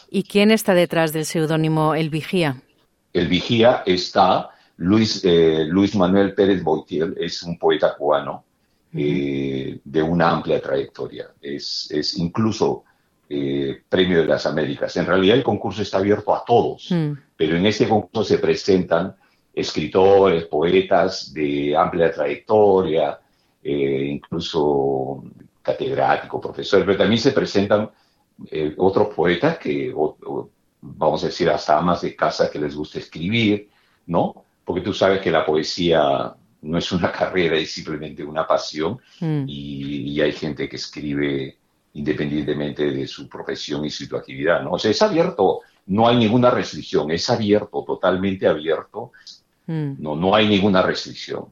¿Y 0.10 0.24
quién 0.24 0.52
está 0.52 0.74
detrás 0.74 1.14
del 1.14 1.24
seudónimo 1.24 1.96
El 1.96 2.10
Vigía? 2.10 2.62
El 3.14 3.30
Vigía 3.30 3.84
está 3.86 4.50
Luis, 4.76 5.24
Luis 5.24 5.96
Manuel 5.96 6.34
Pérez 6.34 6.62
Boitiel, 6.62 7.16
es 7.18 7.44
un 7.44 7.58
poeta 7.58 7.96
cubano 7.96 8.44
de 8.92 10.04
una 10.04 10.30
amplia 10.30 10.62
trayectoria. 10.62 11.30
Es, 11.42 11.90
es 11.92 12.18
incluso 12.18 12.84
eh, 13.30 13.84
Premio 13.88 14.20
de 14.20 14.26
las 14.26 14.46
Américas. 14.46 14.98
En 14.98 15.06
realidad 15.06 15.38
el 15.38 15.44
concurso 15.44 15.82
está 15.82 15.98
abierto 16.00 16.36
a 16.36 16.44
todos, 16.46 16.88
mm. 16.90 17.12
pero 17.38 17.56
en 17.56 17.66
este 17.66 17.88
concurso 17.88 18.24
se 18.24 18.38
presentan 18.38 19.16
escritores, 19.58 20.46
poetas 20.46 21.34
de 21.34 21.76
amplia 21.76 22.12
trayectoria, 22.12 23.20
eh, 23.64 24.10
incluso 24.12 25.24
catedráticos, 25.62 26.40
profesores, 26.40 26.86
pero 26.86 26.98
también 26.98 27.20
se 27.20 27.32
presentan 27.32 27.90
eh, 28.52 28.76
otros 28.78 29.14
poetas 29.16 29.58
que, 29.58 29.94
vamos 30.82 31.24
a 31.24 31.28
decir, 31.28 31.50
hasta 31.50 31.78
amas 31.78 32.02
de 32.02 32.16
casa 32.16 32.52
que 32.52 32.60
les 32.60 32.76
gusta 32.76 33.00
escribir, 33.00 33.70
¿no? 34.06 34.46
Porque 34.64 34.82
tú 34.82 34.94
sabes 34.94 35.22
que 35.22 35.32
la 35.32 35.46
poesía 35.46 36.36
no 36.62 36.78
es 36.78 36.92
una 36.92 37.12
carrera, 37.20 37.58
es 37.58 37.72
simplemente 37.72 38.24
una 38.24 38.46
pasión 38.46 39.00
mm. 39.20 39.46
y, 39.48 40.22
hay 40.22 40.32
gente 40.34 40.70
que 40.70 40.76
escribe 40.76 41.58
independientemente 41.94 42.92
de 42.92 43.08
su 43.08 43.28
profesión 43.28 43.84
y 43.86 43.90
su 43.90 44.16
actividad, 44.16 44.62
¿no? 44.62 44.74
O 44.74 44.80
sea, 44.80 44.92
es 44.92 45.02
abierto, 45.02 45.62
no 45.88 46.08
hay 46.08 46.18
ninguna 46.18 46.52
restricción, 46.52 47.10
es 47.10 47.28
abierto, 47.30 47.84
totalmente 47.84 48.48
abierto, 48.48 49.12
mm. 49.68 49.94
no, 50.00 50.16
no 50.16 50.36
hay 50.36 50.48
ninguna 50.48 50.82
restricción. 50.82 51.46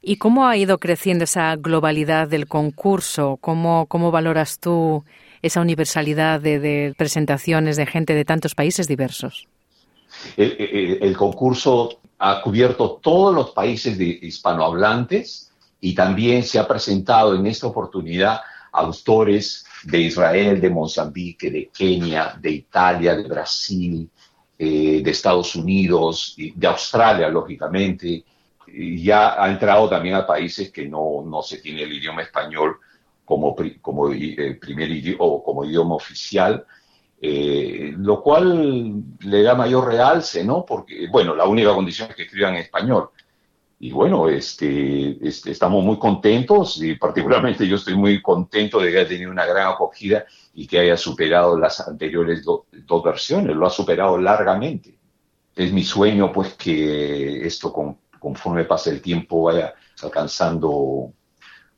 ¿Y 0.00 0.16
cómo 0.16 0.46
ha 0.46 0.56
ido 0.56 0.78
creciendo 0.78 1.24
esa 1.24 1.56
globalidad 1.56 2.28
del 2.28 2.46
concurso? 2.46 3.36
¿Cómo, 3.40 3.86
cómo 3.86 4.10
valoras 4.10 4.58
tú 4.58 5.04
esa 5.42 5.60
universalidad 5.60 6.40
de, 6.40 6.94
presentaciones 6.96 7.76
de 7.76 7.86
gente 7.86 8.14
de 8.14 8.24
tantos 8.24 8.54
países 8.54 8.86
diversos? 8.86 9.48
El, 10.36 11.16
concurso 11.16 12.00
ha 12.18 12.40
cubierto 12.40 12.98
todos 13.02 13.34
los 13.34 13.50
países 13.50 13.98
de 13.98 14.18
hispanohablantes 14.22 15.52
y 15.80 15.94
también 15.94 16.42
se 16.42 16.58
ha 16.58 16.66
presentado 16.66 17.34
en 17.34 17.46
esta 17.46 17.66
oportunidad 17.66 18.40
autores 18.72 19.66
de 19.84 20.00
Israel, 20.00 20.60
de 20.60 20.70
Mozambique, 20.70 21.50
de 21.50 21.70
Kenia, 21.76 22.36
de 22.40 22.50
Italia, 22.50 23.16
de 23.16 23.24
Brasil, 23.24 24.08
eh, 24.58 25.00
de 25.02 25.10
Estados 25.10 25.54
Unidos, 25.54 26.34
de 26.36 26.66
Australia, 26.66 27.28
lógicamente. 27.28 28.24
ya 28.66 29.42
ha 29.42 29.50
entrado 29.50 29.88
también 29.88 30.16
a 30.16 30.26
países 30.26 30.70
que 30.70 30.86
no, 30.88 31.22
no 31.24 31.42
se 31.42 31.58
tiene 31.58 31.82
el 31.82 31.92
idioma 31.92 32.22
español 32.22 32.78
como, 33.24 33.54
como 33.80 34.12
eh, 34.12 34.58
primer 34.60 34.90
idioma, 34.90 35.24
o 35.24 35.42
como 35.42 35.64
idioma 35.64 35.94
oficial, 35.94 36.64
eh, 37.20 37.92
lo 37.96 38.22
cual 38.22 39.02
le 39.20 39.42
da 39.42 39.54
mayor 39.54 39.88
realce, 39.88 40.44
¿no? 40.44 40.64
Porque, 40.64 41.08
bueno, 41.08 41.34
la 41.34 41.46
única 41.46 41.74
condición 41.74 42.10
es 42.10 42.16
que 42.16 42.22
escriban 42.24 42.54
en 42.54 42.62
español 42.62 43.10
y 43.80 43.92
bueno, 43.92 44.28
este, 44.28 45.16
este, 45.26 45.52
estamos 45.52 45.84
muy 45.84 45.98
contentos 45.98 46.82
y 46.82 46.96
particularmente 46.96 47.66
yo 47.66 47.76
estoy 47.76 47.94
muy 47.94 48.20
contento 48.20 48.80
de 48.80 48.90
que 48.90 48.98
haya 48.98 49.08
tenido 49.08 49.30
una 49.30 49.46
gran 49.46 49.68
acogida 49.68 50.26
y 50.58 50.66
que 50.66 50.80
haya 50.80 50.96
superado 50.96 51.56
las 51.56 51.86
anteriores 51.86 52.44
dos 52.44 53.04
versiones, 53.04 53.54
lo 53.54 53.64
ha 53.64 53.70
superado 53.70 54.18
largamente. 54.18 54.98
Es 55.54 55.72
mi 55.72 55.84
sueño 55.84 56.32
pues 56.32 56.54
que 56.54 57.46
esto 57.46 57.72
conforme 58.18 58.64
pase 58.64 58.90
el 58.90 59.00
tiempo 59.00 59.44
vaya 59.44 59.72
alcanzando 60.02 61.12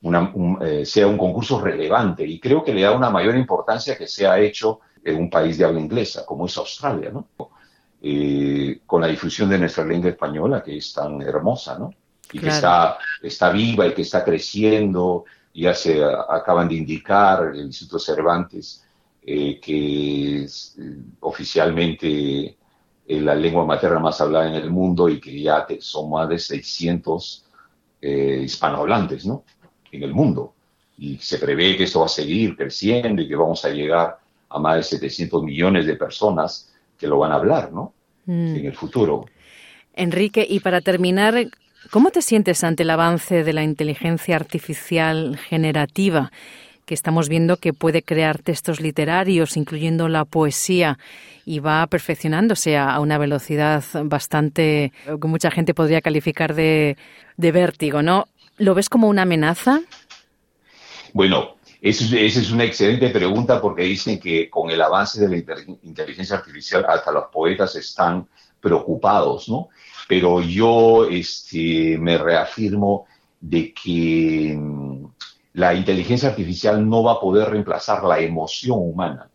una, 0.00 0.32
eh, 0.62 0.86
sea 0.86 1.06
un 1.06 1.18
concurso 1.18 1.60
relevante 1.60 2.26
y 2.26 2.40
creo 2.40 2.64
que 2.64 2.72
le 2.72 2.80
da 2.80 2.92
una 2.92 3.10
mayor 3.10 3.36
importancia 3.36 3.98
que 3.98 4.06
sea 4.06 4.38
hecho 4.38 4.80
en 5.04 5.16
un 5.18 5.28
país 5.28 5.58
de 5.58 5.66
habla 5.66 5.78
inglesa 5.78 6.24
como 6.24 6.46
es 6.46 6.56
Australia, 6.56 7.10
¿no? 7.10 7.28
Eh, 8.00 8.80
con 8.86 9.02
la 9.02 9.08
difusión 9.08 9.50
de 9.50 9.58
nuestra 9.58 9.84
lengua 9.84 10.08
española, 10.08 10.62
que 10.62 10.78
es 10.78 10.90
tan 10.94 11.20
hermosa, 11.20 11.78
¿no? 11.78 11.90
Y 12.32 12.38
que 12.38 12.48
está, 12.48 12.96
está 13.22 13.50
viva 13.50 13.86
y 13.86 13.92
que 13.92 14.02
está 14.02 14.24
creciendo. 14.24 15.26
Ya 15.52 15.74
se 15.74 16.02
acaban 16.04 16.68
de 16.68 16.76
indicar 16.76 17.50
el 17.54 17.66
Instituto 17.66 17.98
Cervantes 17.98 18.84
eh, 19.22 19.60
que 19.60 20.44
es 20.44 20.76
eh, 20.80 20.96
oficialmente 21.20 22.56
la 23.08 23.34
lengua 23.34 23.66
materna 23.66 23.98
más 23.98 24.20
hablada 24.20 24.48
en 24.48 24.54
el 24.54 24.70
mundo 24.70 25.08
y 25.08 25.20
que 25.20 25.42
ya 25.42 25.66
son 25.80 26.10
más 26.10 26.28
de 26.28 26.38
600 26.38 27.44
hispanohablantes, 28.00 29.26
¿no? 29.26 29.42
En 29.90 30.04
el 30.04 30.14
mundo. 30.14 30.54
Y 30.96 31.16
se 31.16 31.38
prevé 31.38 31.76
que 31.76 31.84
esto 31.84 32.00
va 32.00 32.06
a 32.06 32.08
seguir 32.08 32.56
creciendo 32.56 33.20
y 33.20 33.26
que 33.26 33.34
vamos 33.34 33.64
a 33.64 33.70
llegar 33.70 34.20
a 34.48 34.58
más 34.58 34.76
de 34.76 34.82
700 34.84 35.42
millones 35.42 35.86
de 35.86 35.96
personas 35.96 36.72
que 36.98 37.06
lo 37.06 37.18
van 37.18 37.32
a 37.32 37.36
hablar, 37.36 37.72
¿no? 37.72 37.94
Mm. 38.26 38.56
En 38.56 38.66
el 38.66 38.74
futuro. 38.74 39.26
Enrique, 39.94 40.46
y 40.48 40.60
para 40.60 40.80
terminar, 40.80 41.34
¿cómo 41.90 42.10
te 42.10 42.22
sientes 42.22 42.62
ante 42.64 42.82
el 42.82 42.90
avance 42.90 43.44
de 43.44 43.52
la 43.52 43.62
inteligencia 43.62 44.36
artificial 44.36 45.38
generativa? 45.38 46.30
que 46.90 46.94
estamos 46.94 47.28
viendo 47.28 47.56
que 47.56 47.72
puede 47.72 48.02
crear 48.02 48.38
textos 48.38 48.80
literarios, 48.80 49.56
incluyendo 49.56 50.08
la 50.08 50.24
poesía, 50.24 50.98
y 51.46 51.60
va 51.60 51.86
perfeccionándose 51.86 52.76
a 52.76 52.98
una 52.98 53.16
velocidad 53.16 53.84
bastante 54.06 54.92
que 55.06 55.28
mucha 55.28 55.52
gente 55.52 55.72
podría 55.72 56.00
calificar 56.00 56.52
de, 56.52 56.96
de 57.36 57.52
vértigo, 57.52 58.02
¿no? 58.02 58.26
¿Lo 58.58 58.74
ves 58.74 58.88
como 58.88 59.08
una 59.08 59.22
amenaza? 59.22 59.82
Bueno, 61.12 61.58
esa 61.80 62.16
es 62.18 62.50
una 62.50 62.64
excelente 62.64 63.08
pregunta 63.10 63.60
porque 63.60 63.84
dicen 63.84 64.20
que 64.20 64.50
con 64.50 64.70
el 64.70 64.82
avance 64.82 65.20
de 65.20 65.28
la 65.28 65.56
inteligencia 65.82 66.36
artificial 66.36 66.84
hasta 66.88 67.12
los 67.12 67.26
poetas 67.32 67.74
están 67.76 68.26
preocupados, 68.60 69.48
¿no? 69.48 69.68
Pero 70.10 70.40
yo 70.40 71.08
este, 71.08 71.96
me 71.96 72.18
reafirmo 72.18 73.06
de 73.40 73.72
que 73.72 74.56
mm, 74.58 75.04
la 75.52 75.72
inteligencia 75.72 76.30
artificial 76.30 76.88
no 76.88 77.04
va 77.04 77.12
a 77.12 77.20
poder 77.20 77.48
reemplazar 77.50 78.02
la 78.02 78.18
emoción 78.18 78.76
humana. 78.80 79.30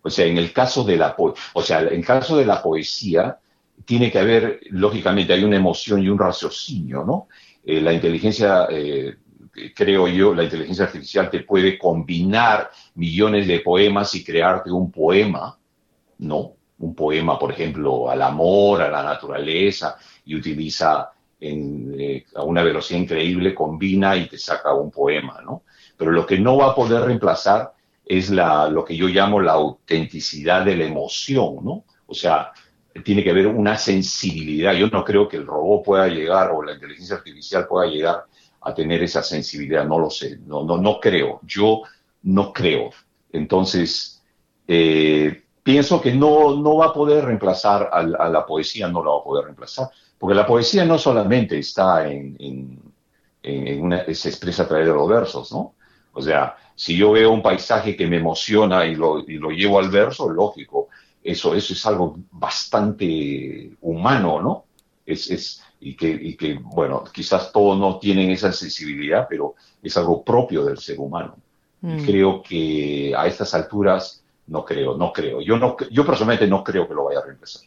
O 0.00 0.08
sea, 0.08 0.24
en 0.24 0.38
el 0.38 0.50
caso 0.50 0.82
de 0.82 0.96
la, 0.96 1.14
o 1.18 1.62
sea, 1.62 1.82
en 1.82 1.92
el 1.96 2.06
caso 2.06 2.38
de 2.38 2.46
la 2.46 2.62
poesía, 2.62 3.38
tiene 3.84 4.10
que 4.10 4.18
haber, 4.18 4.60
lógicamente, 4.70 5.34
hay 5.34 5.44
una 5.44 5.56
emoción 5.56 6.02
y 6.02 6.08
un 6.08 6.18
raciocinio, 6.18 7.04
¿no? 7.04 7.28
Eh, 7.62 7.82
la 7.82 7.92
inteligencia, 7.92 8.66
eh, 8.70 9.16
creo 9.74 10.08
yo, 10.08 10.34
la 10.34 10.44
inteligencia 10.44 10.86
artificial 10.86 11.28
te 11.28 11.40
puede 11.40 11.78
combinar 11.78 12.70
millones 12.94 13.46
de 13.46 13.60
poemas 13.60 14.14
y 14.14 14.24
crearte 14.24 14.70
un 14.70 14.90
poema, 14.90 15.58
¿no? 16.16 16.54
Un 16.78 16.94
poema, 16.94 17.38
por 17.38 17.52
ejemplo, 17.52 18.10
al 18.10 18.22
amor, 18.22 18.82
a 18.82 18.90
la 18.90 19.02
naturaleza, 19.02 19.96
y 20.24 20.34
utiliza 20.34 21.10
eh, 21.40 22.24
a 22.34 22.42
una 22.42 22.62
velocidad 22.62 23.00
increíble, 23.00 23.54
combina 23.54 24.16
y 24.16 24.28
te 24.28 24.38
saca 24.38 24.74
un 24.74 24.90
poema, 24.90 25.40
¿no? 25.44 25.62
Pero 25.96 26.10
lo 26.10 26.26
que 26.26 26.38
no 26.38 26.56
va 26.56 26.70
a 26.70 26.74
poder 26.74 27.02
reemplazar 27.02 27.72
es 28.04 28.30
lo 28.30 28.84
que 28.84 28.96
yo 28.96 29.08
llamo 29.08 29.40
la 29.40 29.52
autenticidad 29.52 30.64
de 30.64 30.76
la 30.76 30.84
emoción, 30.84 31.56
¿no? 31.62 31.84
O 32.06 32.14
sea, 32.14 32.52
tiene 33.04 33.24
que 33.24 33.30
haber 33.30 33.46
una 33.46 33.76
sensibilidad. 33.76 34.74
Yo 34.74 34.88
no 34.88 35.04
creo 35.04 35.28
que 35.28 35.36
el 35.36 35.46
robot 35.46 35.84
pueda 35.84 36.08
llegar 36.08 36.50
o 36.52 36.62
la 36.62 36.74
inteligencia 36.74 37.16
artificial 37.16 37.66
pueda 37.66 37.90
llegar 37.90 38.24
a 38.60 38.74
tener 38.74 39.02
esa 39.02 39.22
sensibilidad, 39.22 39.84
no 39.84 39.98
lo 39.98 40.10
sé, 40.10 40.38
no, 40.46 40.64
no, 40.64 40.78
no 40.78 40.98
creo, 41.00 41.40
yo 41.42 41.82
no 42.22 42.52
creo. 42.52 42.90
Entonces, 43.32 44.22
eh, 44.66 45.43
pienso 45.64 46.00
que 46.00 46.12
no, 46.12 46.54
no 46.54 46.76
va 46.76 46.86
a 46.86 46.92
poder 46.92 47.24
reemplazar 47.24 47.90
a, 47.90 48.02
la 48.04 48.46
poesía, 48.46 48.86
no 48.86 49.02
la 49.02 49.10
va 49.10 49.18
a 49.18 49.24
poder 49.24 49.44
reemplazar, 49.46 49.88
porque 50.18 50.36
la 50.36 50.46
poesía 50.46 50.84
no 50.84 50.98
solamente 50.98 51.58
está 51.58 52.06
en, 52.08 52.36
en, 52.38 52.78
en 53.42 53.82
una, 53.82 54.04
se 54.14 54.28
expresa 54.28 54.62
a 54.62 54.68
través 54.68 54.86
de 54.86 54.94
los 54.94 55.08
versos, 55.08 55.50
¿no? 55.50 55.74
O 56.12 56.22
sea, 56.22 56.56
si 56.76 56.96
yo 56.96 57.12
veo 57.12 57.32
un 57.32 57.42
paisaje 57.42 57.96
que 57.96 58.06
me 58.06 58.18
emociona 58.18 58.86
y 58.86 58.94
lo, 58.94 59.20
y 59.20 59.38
lo 59.38 59.50
llevo 59.50 59.78
al 59.78 59.88
verso, 59.88 60.28
lógico, 60.28 60.88
eso, 61.22 61.54
eso 61.54 61.72
es 61.72 61.86
algo 61.86 62.16
bastante 62.30 63.72
humano, 63.80 64.42
¿no? 64.42 64.64
Es, 65.06 65.30
es, 65.30 65.62
y, 65.80 65.96
que, 65.96 66.08
y 66.08 66.36
que, 66.36 66.54
bueno, 66.54 67.04
quizás 67.12 67.52
todos 67.52 67.78
no 67.78 67.98
tienen 67.98 68.30
esa 68.30 68.52
sensibilidad, 68.52 69.26
pero 69.28 69.54
es 69.82 69.96
algo 69.96 70.22
propio 70.22 70.64
del 70.64 70.78
ser 70.78 70.98
humano. 70.98 71.36
Mm. 71.80 72.04
Creo 72.04 72.42
que 72.42 73.14
a 73.16 73.26
estas 73.26 73.54
alturas, 73.54 74.23
no 74.46 74.64
creo, 74.64 74.96
no 74.96 75.12
creo. 75.12 75.40
Yo, 75.40 75.58
no, 75.58 75.76
yo 75.90 76.04
personalmente 76.04 76.46
no 76.46 76.62
creo 76.62 76.86
que 76.86 76.94
lo 76.94 77.04
vaya 77.04 77.20
a 77.20 77.26
reemplazar. 77.26 77.62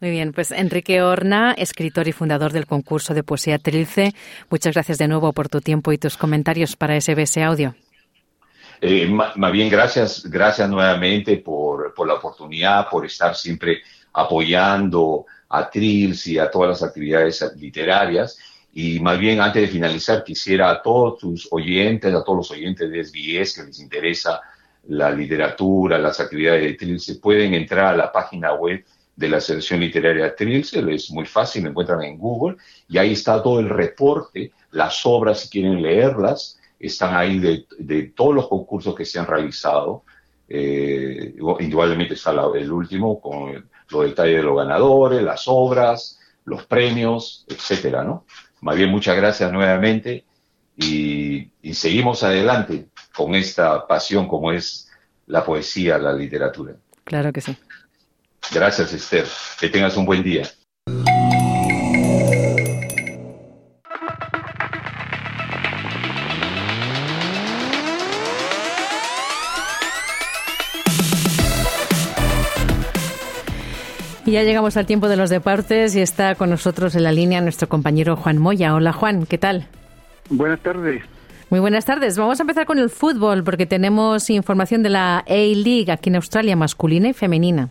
Muy 0.00 0.10
bien, 0.10 0.32
pues 0.32 0.50
Enrique 0.50 1.02
Horna, 1.02 1.52
escritor 1.56 2.08
y 2.08 2.12
fundador 2.12 2.52
del 2.52 2.66
concurso 2.66 3.14
de 3.14 3.22
poesía 3.22 3.58
Trilce, 3.58 4.12
muchas 4.50 4.74
gracias 4.74 4.98
de 4.98 5.08
nuevo 5.08 5.32
por 5.32 5.48
tu 5.48 5.60
tiempo 5.60 5.92
y 5.92 5.98
tus 5.98 6.16
comentarios 6.16 6.76
para 6.76 7.00
SBS 7.00 7.38
Audio. 7.38 7.74
Eh, 8.80 9.06
más, 9.06 9.52
bien, 9.52 9.70
gracias, 9.70 10.28
gracias 10.28 10.68
nuevamente 10.68 11.38
por, 11.38 11.94
por, 11.94 12.06
la 12.06 12.14
oportunidad, 12.14 12.88
por 12.90 13.06
estar 13.06 13.34
siempre 13.34 13.78
apoyando 14.12 15.24
a 15.48 15.70
Trills 15.70 16.26
y 16.26 16.38
a 16.38 16.50
todas 16.50 16.68
las 16.68 16.82
actividades 16.82 17.42
literarias. 17.56 18.38
Y 18.74 18.98
más 19.00 19.18
bien, 19.18 19.40
antes 19.40 19.62
de 19.62 19.68
finalizar, 19.68 20.24
quisiera 20.24 20.70
a 20.70 20.82
todos 20.82 21.18
tus 21.18 21.48
oyentes, 21.50 22.12
a 22.12 22.24
todos 22.24 22.38
los 22.38 22.50
oyentes 22.50 22.90
de 22.90 23.04
SBS 23.04 23.54
que 23.54 23.66
les 23.68 23.80
interesa 23.80 24.40
la 24.88 25.10
literatura, 25.10 25.98
las 25.98 26.20
actividades 26.20 26.62
de 26.62 26.74
Trilce, 26.74 27.16
pueden 27.16 27.54
entrar 27.54 27.94
a 27.94 27.96
la 27.96 28.12
página 28.12 28.52
web 28.54 28.84
de 29.16 29.28
la 29.28 29.40
selección 29.40 29.80
literaria 29.80 30.34
Trilce, 30.34 30.84
es 30.92 31.10
muy 31.10 31.26
fácil, 31.26 31.64
lo 31.64 31.70
encuentran 31.70 32.02
en 32.02 32.18
Google, 32.18 32.56
y 32.88 32.98
ahí 32.98 33.12
está 33.12 33.42
todo 33.42 33.60
el 33.60 33.68
reporte, 33.68 34.52
las 34.72 35.04
obras 35.06 35.40
si 35.40 35.48
quieren 35.48 35.80
leerlas, 35.80 36.58
están 36.78 37.14
ahí 37.14 37.38
de, 37.38 38.02
todos 38.14 38.34
los 38.34 38.48
concursos 38.48 38.94
que 38.94 39.04
se 39.04 39.18
han 39.18 39.26
realizado. 39.26 40.02
Eh, 40.46 41.34
indudablemente 41.60 42.14
está 42.14 42.32
el 42.54 42.70
último 42.70 43.18
con 43.18 43.66
los 43.88 44.04
detalles 44.04 44.36
de 44.36 44.42
los 44.42 44.56
ganadores, 44.56 45.22
las 45.22 45.44
obras, 45.46 46.20
los 46.44 46.66
premios, 46.66 47.46
etcétera, 47.48 48.04
¿no? 48.04 48.26
Más 48.60 48.76
bien, 48.76 48.90
muchas 48.90 49.16
gracias 49.16 49.50
nuevamente 49.50 50.24
y 50.76 51.50
seguimos 51.72 52.22
adelante 52.22 52.88
con 53.14 53.34
esta 53.34 53.86
pasión 53.86 54.26
como 54.26 54.52
es 54.52 54.90
la 55.26 55.44
poesía, 55.44 55.98
la 55.98 56.12
literatura. 56.12 56.74
Claro 57.04 57.32
que 57.32 57.40
sí. 57.40 57.56
Gracias, 58.52 58.92
Esther. 58.92 59.26
Que 59.58 59.68
tengas 59.68 59.96
un 59.96 60.04
buen 60.04 60.22
día. 60.22 60.42
Y 74.26 74.32
ya 74.32 74.42
llegamos 74.42 74.76
al 74.78 74.86
tiempo 74.86 75.08
de 75.08 75.16
los 75.16 75.28
deportes 75.28 75.94
y 75.94 76.00
está 76.00 76.34
con 76.34 76.48
nosotros 76.48 76.94
en 76.94 77.02
la 77.02 77.12
línea 77.12 77.42
nuestro 77.42 77.68
compañero 77.68 78.16
Juan 78.16 78.38
Moya. 78.38 78.74
Hola 78.74 78.92
Juan, 78.92 79.26
¿qué 79.26 79.36
tal? 79.36 79.68
Buenas 80.30 80.60
tardes. 80.60 81.02
Muy 81.54 81.60
buenas 81.60 81.84
tardes. 81.84 82.18
Vamos 82.18 82.40
a 82.40 82.42
empezar 82.42 82.66
con 82.66 82.80
el 82.80 82.90
fútbol 82.90 83.44
porque 83.44 83.64
tenemos 83.64 84.28
información 84.28 84.82
de 84.82 84.90
la 84.90 85.18
A-League 85.18 85.86
aquí 85.88 86.08
en 86.08 86.16
Australia, 86.16 86.56
masculina 86.56 87.10
y 87.10 87.12
femenina. 87.12 87.68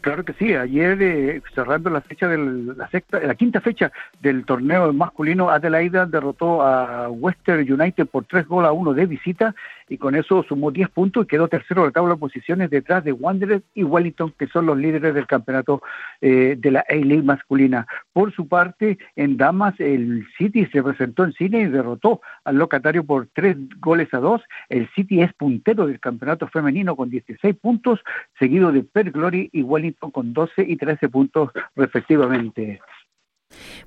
Claro 0.00 0.24
que 0.24 0.32
sí. 0.32 0.52
Ayer, 0.54 1.00
eh, 1.00 1.40
cerrando 1.54 1.88
la 1.88 2.00
fecha 2.00 2.26
del, 2.26 2.76
la, 2.76 2.90
la 3.22 3.34
quinta 3.36 3.60
fecha 3.60 3.92
del 4.20 4.44
torneo 4.44 4.92
masculino, 4.92 5.50
Adelaida 5.50 6.04
derrotó 6.04 6.62
a 6.62 7.08
Western 7.10 7.60
United 7.60 8.08
por 8.08 8.24
tres 8.24 8.48
goles 8.48 8.70
a 8.70 8.72
uno 8.72 8.92
de 8.92 9.06
visita 9.06 9.54
y 9.90 9.98
con 9.98 10.14
eso 10.14 10.44
sumó 10.44 10.70
10 10.70 10.88
puntos 10.90 11.24
y 11.24 11.26
quedó 11.26 11.48
tercero 11.48 11.82
de 11.82 11.88
la 11.88 11.92
tabla 11.92 12.14
de 12.14 12.20
posiciones 12.20 12.70
detrás 12.70 13.02
de 13.02 13.12
Wanderers 13.12 13.64
y 13.74 13.82
Wellington, 13.82 14.32
que 14.38 14.46
son 14.46 14.66
los 14.66 14.78
líderes 14.78 15.12
del 15.14 15.26
campeonato 15.26 15.82
eh, 16.20 16.54
de 16.56 16.70
la 16.70 16.84
A-League 16.88 17.24
masculina. 17.24 17.88
Por 18.12 18.32
su 18.32 18.46
parte, 18.46 18.98
en 19.16 19.36
Damas, 19.36 19.74
el 19.80 20.24
City 20.38 20.66
se 20.66 20.80
presentó 20.80 21.24
en 21.24 21.32
cine 21.32 21.62
y 21.62 21.66
derrotó 21.66 22.20
al 22.44 22.56
locatario 22.56 23.04
por 23.04 23.28
tres 23.34 23.56
goles 23.80 24.08
a 24.14 24.18
dos. 24.18 24.40
El 24.68 24.88
City 24.94 25.22
es 25.22 25.32
puntero 25.34 25.88
del 25.88 25.98
campeonato 25.98 26.46
femenino 26.46 26.94
con 26.94 27.10
16 27.10 27.56
puntos, 27.56 27.98
seguido 28.38 28.70
de 28.70 28.84
Per 28.84 29.10
Glory 29.10 29.50
y 29.52 29.62
Wellington 29.62 30.12
con 30.12 30.32
12 30.32 30.62
y 30.68 30.76
13 30.76 31.08
puntos 31.08 31.50
respectivamente. 31.74 32.80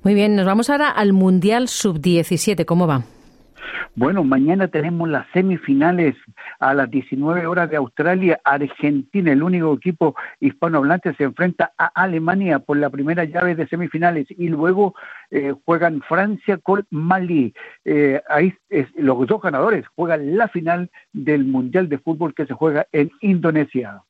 Muy 0.02 0.12
bien, 0.12 0.36
nos 0.36 0.44
vamos 0.44 0.68
ahora 0.68 0.90
al 0.90 1.14
Mundial 1.14 1.68
Sub-17. 1.68 2.66
¿Cómo 2.66 2.86
va? 2.86 3.04
Bueno, 3.94 4.24
mañana 4.24 4.68
tenemos 4.68 5.08
las 5.08 5.26
semifinales 5.32 6.14
a 6.58 6.74
las 6.74 6.90
19 6.90 7.46
horas 7.46 7.70
de 7.70 7.76
Australia. 7.76 8.40
Argentina, 8.44 9.32
el 9.32 9.42
único 9.42 9.72
equipo 9.74 10.16
hispanohablante, 10.40 11.14
se 11.14 11.24
enfrenta 11.24 11.72
a 11.78 11.86
Alemania 11.94 12.58
por 12.58 12.76
la 12.76 12.90
primera 12.90 13.24
llave 13.24 13.54
de 13.54 13.68
semifinales 13.68 14.26
y 14.30 14.48
luego 14.48 14.94
eh, 15.30 15.54
juegan 15.64 16.02
Francia 16.02 16.58
con 16.58 16.86
Mali. 16.90 17.54
Eh, 17.84 18.20
ahí 18.28 18.54
es, 18.68 18.88
los 18.96 19.26
dos 19.26 19.40
ganadores 19.40 19.84
juegan 19.94 20.36
la 20.36 20.48
final 20.48 20.90
del 21.12 21.44
Mundial 21.44 21.88
de 21.88 21.98
Fútbol 21.98 22.34
que 22.34 22.46
se 22.46 22.54
juega 22.54 22.86
en 22.92 23.10
Indonesia. 23.20 24.02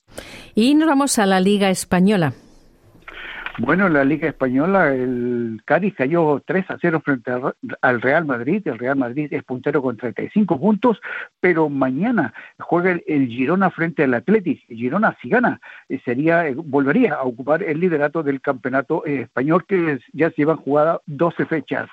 Y 0.55 0.74
nos 0.74 0.88
vamos 0.88 1.18
a 1.18 1.26
la 1.26 1.40
Liga 1.40 1.70
Española. 1.70 2.32
Bueno, 3.59 3.86
en 3.86 3.92
la 3.92 4.05
Liga 4.05 4.28
Española 4.28 4.92
el 4.92 5.61
Cádiz 5.64 5.94
cayó 5.94 6.42
3 6.44 6.70
a 6.70 6.78
0 6.80 7.02
frente 7.05 7.30
al 7.82 8.00
Real 8.02 8.24
Madrid. 8.24 8.66
El 8.66 8.78
Real 8.78 8.96
Madrid 8.96 9.28
es 9.32 9.44
puntero 9.44 9.80
con 9.80 9.96
35 9.96 10.59
puntos, 10.59 11.00
pero 11.38 11.68
mañana 11.68 12.34
juega 12.59 12.98
el, 13.07 13.28
Girona 13.28 13.70
frente 13.70 14.02
al 14.02 14.14
Atlético. 14.14 14.61
Girona, 14.68 15.16
si 15.22 15.28
gana, 15.28 15.61
eh, 15.88 16.00
sería, 16.05 16.48
eh, 16.48 16.55
volvería 16.57 17.14
a 17.14 17.22
ocupar 17.22 17.62
el 17.62 17.78
liderato 17.78 18.24
del 18.24 18.40
campeonato 18.40 19.07
eh, 19.07 19.22
español 19.22 19.64
que 19.66 20.00
ya 20.12 20.30
se 20.30 20.36
llevan 20.36 20.57
jugadas 20.57 20.98
12 21.07 21.46
fechas. 21.46 21.88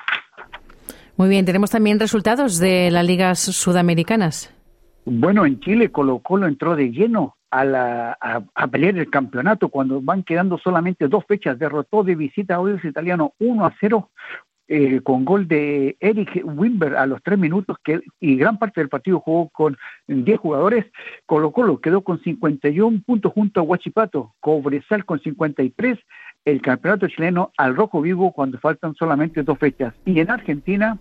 Muy 1.16 1.30
bien, 1.30 1.46
tenemos 1.46 1.70
también 1.70 2.00
resultados 2.00 2.58
de 2.58 2.90
las 2.90 3.06
ligas 3.06 3.40
sudamericanas. 3.40 4.52
Bueno, 5.06 5.46
en 5.46 5.60
Chile 5.60 5.92
Colo 5.92 6.20
Colo 6.20 6.48
entró 6.48 6.76
de 6.76 6.90
lleno 6.92 7.36
a, 7.52 7.66
la, 7.66 8.18
a, 8.20 8.68
pelear 8.68 8.98
el 8.98 9.10
campeonato 9.10 9.70
cuando 9.70 10.02
van 10.02 10.24
quedando 10.24 10.58
solamente 10.58 11.08
dos 11.08 11.26
fechas. 11.26 11.60
Derrotó 11.60 12.04
de 12.04 12.16
visita 12.16 12.56
a 12.56 12.60
Oils 12.62 12.84
Italiano 12.84 13.34
1 13.40 13.66
a 13.66 13.76
0 13.80 14.10
eh, 14.74 15.02
con 15.02 15.26
gol 15.26 15.50
de 15.50 15.98
Eric 16.00 16.42
Wimber 16.46 16.96
a 16.96 17.06
los 17.06 17.22
tres 17.22 17.38
minutos 17.38 17.76
que, 17.84 18.00
y 18.22 18.38
gran 18.38 18.58
parte 18.58 18.80
del 18.80 18.88
partido 18.88 19.20
jugó 19.20 19.50
con 19.50 19.78
10 20.08 20.40
jugadores. 20.40 20.86
Colo 21.26 21.52
Colo 21.52 21.82
quedó 21.82 22.02
con 22.06 22.22
51 22.22 23.02
puntos 23.06 23.34
junto 23.34 23.60
a 23.60 23.64
Huachipato, 23.64 24.34
Cobresal 24.40 25.04
con 25.04 25.20
53, 25.20 26.00
el 26.46 26.62
campeonato 26.62 27.08
chileno 27.10 27.52
al 27.58 27.76
rojo 27.76 28.02
vivo 28.02 28.32
cuando 28.32 28.60
faltan 28.60 28.96
solamente 28.96 29.44
dos 29.44 29.60
fechas. 29.60 29.94
Y 30.06 30.22
en 30.22 30.32
Argentina, 30.32 30.98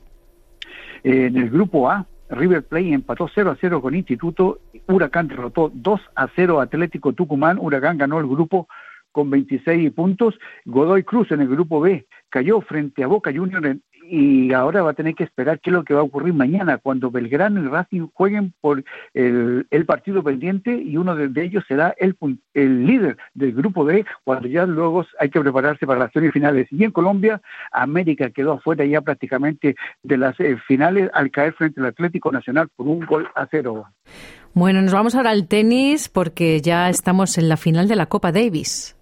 en 1.04 1.36
el 1.36 1.48
grupo 1.48 1.88
A, 1.88 2.06
River 2.30 2.62
Plate 2.62 2.92
empató 2.92 3.28
0 3.34 3.50
a 3.50 3.56
0 3.60 3.82
con 3.82 3.94
Instituto, 3.94 4.60
Huracán 4.86 5.28
derrotó 5.28 5.70
2 5.74 6.00
a 6.14 6.28
0 6.34 6.60
Atlético 6.60 7.12
Tucumán, 7.12 7.58
Huracán 7.58 7.98
ganó 7.98 8.18
el 8.18 8.26
grupo 8.26 8.68
con 9.12 9.28
26 9.30 9.92
puntos, 9.92 10.38
Godoy 10.64 11.02
Cruz 11.02 11.30
en 11.32 11.40
el 11.40 11.48
grupo 11.48 11.80
B 11.80 12.06
cayó 12.28 12.60
frente 12.60 13.02
a 13.02 13.08
Boca 13.08 13.32
Juniors 13.34 13.78
y 14.10 14.52
ahora 14.52 14.82
va 14.82 14.90
a 14.90 14.94
tener 14.94 15.14
que 15.14 15.22
esperar 15.22 15.60
qué 15.60 15.70
es 15.70 15.74
lo 15.74 15.84
que 15.84 15.94
va 15.94 16.00
a 16.00 16.04
ocurrir 16.04 16.34
mañana 16.34 16.78
cuando 16.78 17.12
Belgrano 17.12 17.62
y 17.62 17.68
Racing 17.68 18.08
jueguen 18.12 18.52
por 18.60 18.82
el, 19.14 19.66
partido 19.86 20.22
pendiente 20.22 20.72
y 20.74 20.96
uno 20.96 21.14
de, 21.14 21.42
ellos 21.42 21.64
será 21.66 21.94
el, 21.98 22.16
el 22.54 22.86
líder 22.86 23.16
del 23.34 23.52
grupo 23.52 23.84
B 23.84 24.04
cuando 24.24 24.48
ya 24.48 24.66
luego 24.66 25.06
hay 25.18 25.30
que 25.30 25.40
prepararse 25.40 25.86
para 25.86 26.00
las 26.00 26.12
semifinales. 26.12 26.66
Y 26.70 26.84
en 26.84 26.90
Colombia, 26.90 27.40
América 27.72 28.30
quedó 28.30 28.52
afuera 28.54 28.84
ya 28.84 29.00
prácticamente 29.00 29.76
de 30.02 30.16
las 30.16 30.38
eh, 30.40 30.56
finales 30.66 31.10
al 31.14 31.30
caer 31.30 31.54
frente 31.54 31.80
al 31.80 31.86
Atlético 31.86 32.32
Nacional 32.32 32.68
por 32.74 32.88
un 32.88 33.06
gol 33.06 33.28
a 33.34 33.46
cero. 33.50 33.86
Bueno, 34.54 34.82
nos 34.82 34.92
vamos 34.92 35.14
ahora 35.14 35.30
al 35.30 35.46
tenis 35.46 36.08
porque 36.08 36.60
ya 36.60 36.88
estamos 36.88 37.38
en 37.38 37.48
la 37.48 37.56
final 37.56 37.86
de 37.86 37.96
la 37.96 38.06
Copa 38.06 38.32
Davis. 38.32 38.96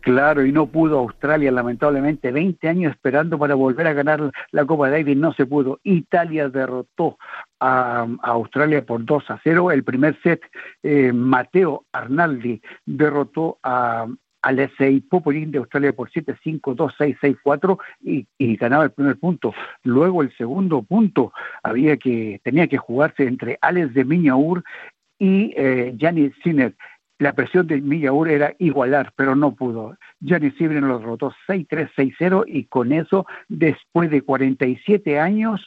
Claro, 0.00 0.44
y 0.44 0.52
no 0.52 0.66
pudo 0.66 0.98
Australia, 0.98 1.50
lamentablemente, 1.50 2.32
20 2.32 2.68
años 2.68 2.92
esperando 2.92 3.38
para 3.38 3.54
volver 3.54 3.86
a 3.86 3.92
ganar 3.92 4.30
la 4.50 4.64
Copa 4.64 4.90
Davis, 4.90 5.16
no 5.16 5.32
se 5.32 5.46
pudo. 5.46 5.80
Italia 5.82 6.48
derrotó 6.48 7.18
a, 7.60 8.06
Australia 8.22 8.84
por 8.84 9.04
2 9.04 9.30
a 9.30 9.40
0. 9.42 9.70
El 9.70 9.84
primer 9.84 10.18
set, 10.22 10.42
eh, 10.82 11.12
Mateo 11.12 11.84
Arnaldi 11.92 12.60
derrotó 12.86 13.58
a, 13.62 14.06
Alexei 14.42 15.00
Popolin 15.00 15.50
de 15.50 15.58
Australia 15.58 15.92
por 15.92 16.10
7-5, 16.10 16.74
2-6, 16.74 17.18
6-4 17.44 17.78
y, 18.00 18.26
y, 18.38 18.56
ganaba 18.56 18.84
el 18.84 18.90
primer 18.90 19.18
punto. 19.18 19.54
Luego 19.84 20.22
el 20.22 20.34
segundo 20.36 20.82
punto 20.82 21.32
había 21.62 21.96
que 21.96 22.40
tenía 22.42 22.66
que 22.66 22.78
jugarse 22.78 23.24
entre 23.24 23.58
Alex 23.60 23.94
de 23.94 24.04
Miñaur 24.04 24.64
y 25.18 25.52
eh, 25.56 25.94
Janis 25.98 26.32
Sinner. 26.42 26.74
La 27.20 27.34
presión 27.34 27.66
de 27.66 27.82
Millaur 27.82 28.30
era 28.30 28.54
igualar, 28.58 29.12
pero 29.14 29.36
no 29.36 29.52
pudo. 29.54 29.94
Gianni 30.20 30.52
Sinner 30.52 30.82
lo 30.82 30.98
derrotó 30.98 31.34
6-3, 31.46 31.90
6-0 31.94 32.44
y 32.46 32.64
con 32.64 32.92
eso, 32.92 33.26
después 33.46 34.10
de 34.10 34.22
47 34.22 35.20
años, 35.20 35.60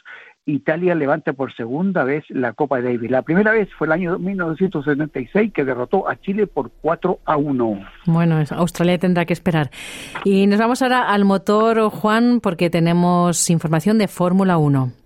Italia 0.46 0.96
levanta 0.96 1.32
por 1.32 1.54
segunda 1.54 2.02
vez 2.02 2.24
la 2.28 2.54
Copa 2.54 2.80
Davis. 2.80 3.08
La 3.08 3.22
primera 3.22 3.52
vez 3.52 3.68
fue 3.78 3.86
el 3.86 3.92
año 3.92 4.18
1976 4.18 5.52
que 5.52 5.64
derrotó 5.64 6.08
a 6.08 6.20
Chile 6.20 6.48
por 6.48 6.72
4 6.82 7.20
a 7.24 7.36
1. 7.36 7.80
Bueno, 8.06 8.42
Australia 8.50 8.98
tendrá 8.98 9.24
que 9.24 9.32
esperar. 9.32 9.70
Y 10.24 10.48
nos 10.48 10.58
vamos 10.58 10.82
ahora 10.82 11.08
al 11.08 11.24
motor, 11.24 11.88
Juan, 11.88 12.40
porque 12.42 12.68
tenemos 12.68 13.48
información 13.48 13.96
de 13.98 14.08
Fórmula 14.08 14.58
1. 14.58 15.03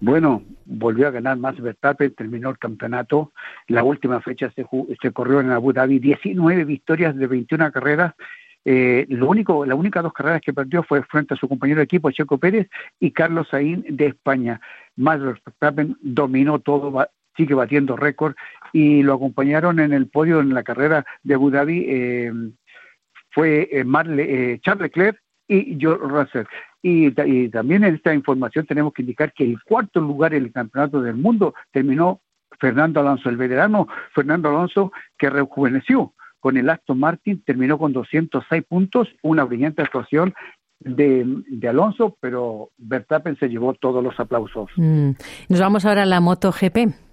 Bueno, 0.00 0.42
volvió 0.64 1.08
a 1.08 1.10
ganar 1.10 1.36
más 1.38 1.60
Verstappen, 1.60 2.14
terminó 2.14 2.50
el 2.50 2.58
campeonato. 2.58 3.32
La 3.68 3.84
última 3.84 4.20
fecha 4.20 4.50
se, 4.54 4.66
se 5.00 5.12
corrió 5.12 5.40
en 5.40 5.50
Abu 5.50 5.72
Dhabi, 5.72 5.98
19 5.98 6.64
victorias 6.64 7.16
de 7.16 7.26
21 7.26 7.72
carreras 7.72 8.14
eh, 8.68 9.06
lo 9.10 9.28
único, 9.28 9.64
las 9.64 9.78
únicas 9.78 10.02
dos 10.02 10.12
carreras 10.12 10.42
que 10.44 10.52
perdió 10.52 10.82
fue 10.82 11.00
frente 11.04 11.34
a 11.34 11.36
su 11.36 11.48
compañero 11.48 11.78
de 11.78 11.84
equipo, 11.84 12.10
Checo 12.10 12.36
Pérez, 12.36 12.68
y 12.98 13.12
Carlos 13.12 13.46
Saín 13.48 13.84
de 13.88 14.06
España. 14.06 14.60
Max 14.96 15.22
Verstappen 15.22 15.96
dominó 16.02 16.58
todo, 16.58 17.06
sigue 17.36 17.54
batiendo 17.54 17.96
récord, 17.96 18.34
y 18.72 19.04
lo 19.04 19.14
acompañaron 19.14 19.78
en 19.78 19.92
el 19.92 20.08
podio 20.08 20.40
en 20.40 20.52
la 20.52 20.64
carrera 20.64 21.06
de 21.22 21.34
Abu 21.34 21.50
Dhabi, 21.52 21.84
eh, 21.88 22.32
fue 23.30 23.68
eh, 23.70 23.84
Marle, 23.84 24.58
Charles 24.62 24.82
Leclerc 24.82 25.22
y 25.46 25.78
George 25.78 26.04
Russell. 26.04 26.46
Y, 26.88 27.10
también 27.50 27.82
en 27.82 27.96
esta 27.96 28.14
información 28.14 28.64
tenemos 28.64 28.92
que 28.92 29.02
indicar 29.02 29.32
que 29.32 29.42
el 29.42 29.60
cuarto 29.64 30.00
lugar 30.00 30.34
en 30.34 30.44
el 30.44 30.52
campeonato 30.52 31.02
del 31.02 31.16
mundo 31.16 31.52
terminó 31.72 32.20
Fernando 32.60 33.00
Alonso, 33.00 33.28
el 33.28 33.36
veterano 33.36 33.88
Fernando 34.14 34.50
Alonso, 34.50 34.92
que 35.18 35.28
rejuveneció 35.28 36.14
con 36.38 36.56
el 36.56 36.70
Aston 36.70 37.00
Martin, 37.00 37.42
terminó 37.44 37.76
con 37.76 37.92
206 37.92 38.62
puntos, 38.68 39.08
una 39.22 39.42
brillante 39.42 39.82
actuación 39.82 40.32
de, 40.78 41.68
Alonso, 41.68 42.16
pero 42.20 42.70
Verstappen 42.76 43.36
se 43.36 43.48
llevó 43.48 43.74
todos 43.74 44.04
los 44.04 44.20
aplausos. 44.20 44.70
Mm. 44.76 45.10
Nos 45.48 45.60
vamos 45.60 45.84
ahora 45.86 46.04
a 46.04 46.06
la 46.06 46.20
MotoGP. 46.20 47.05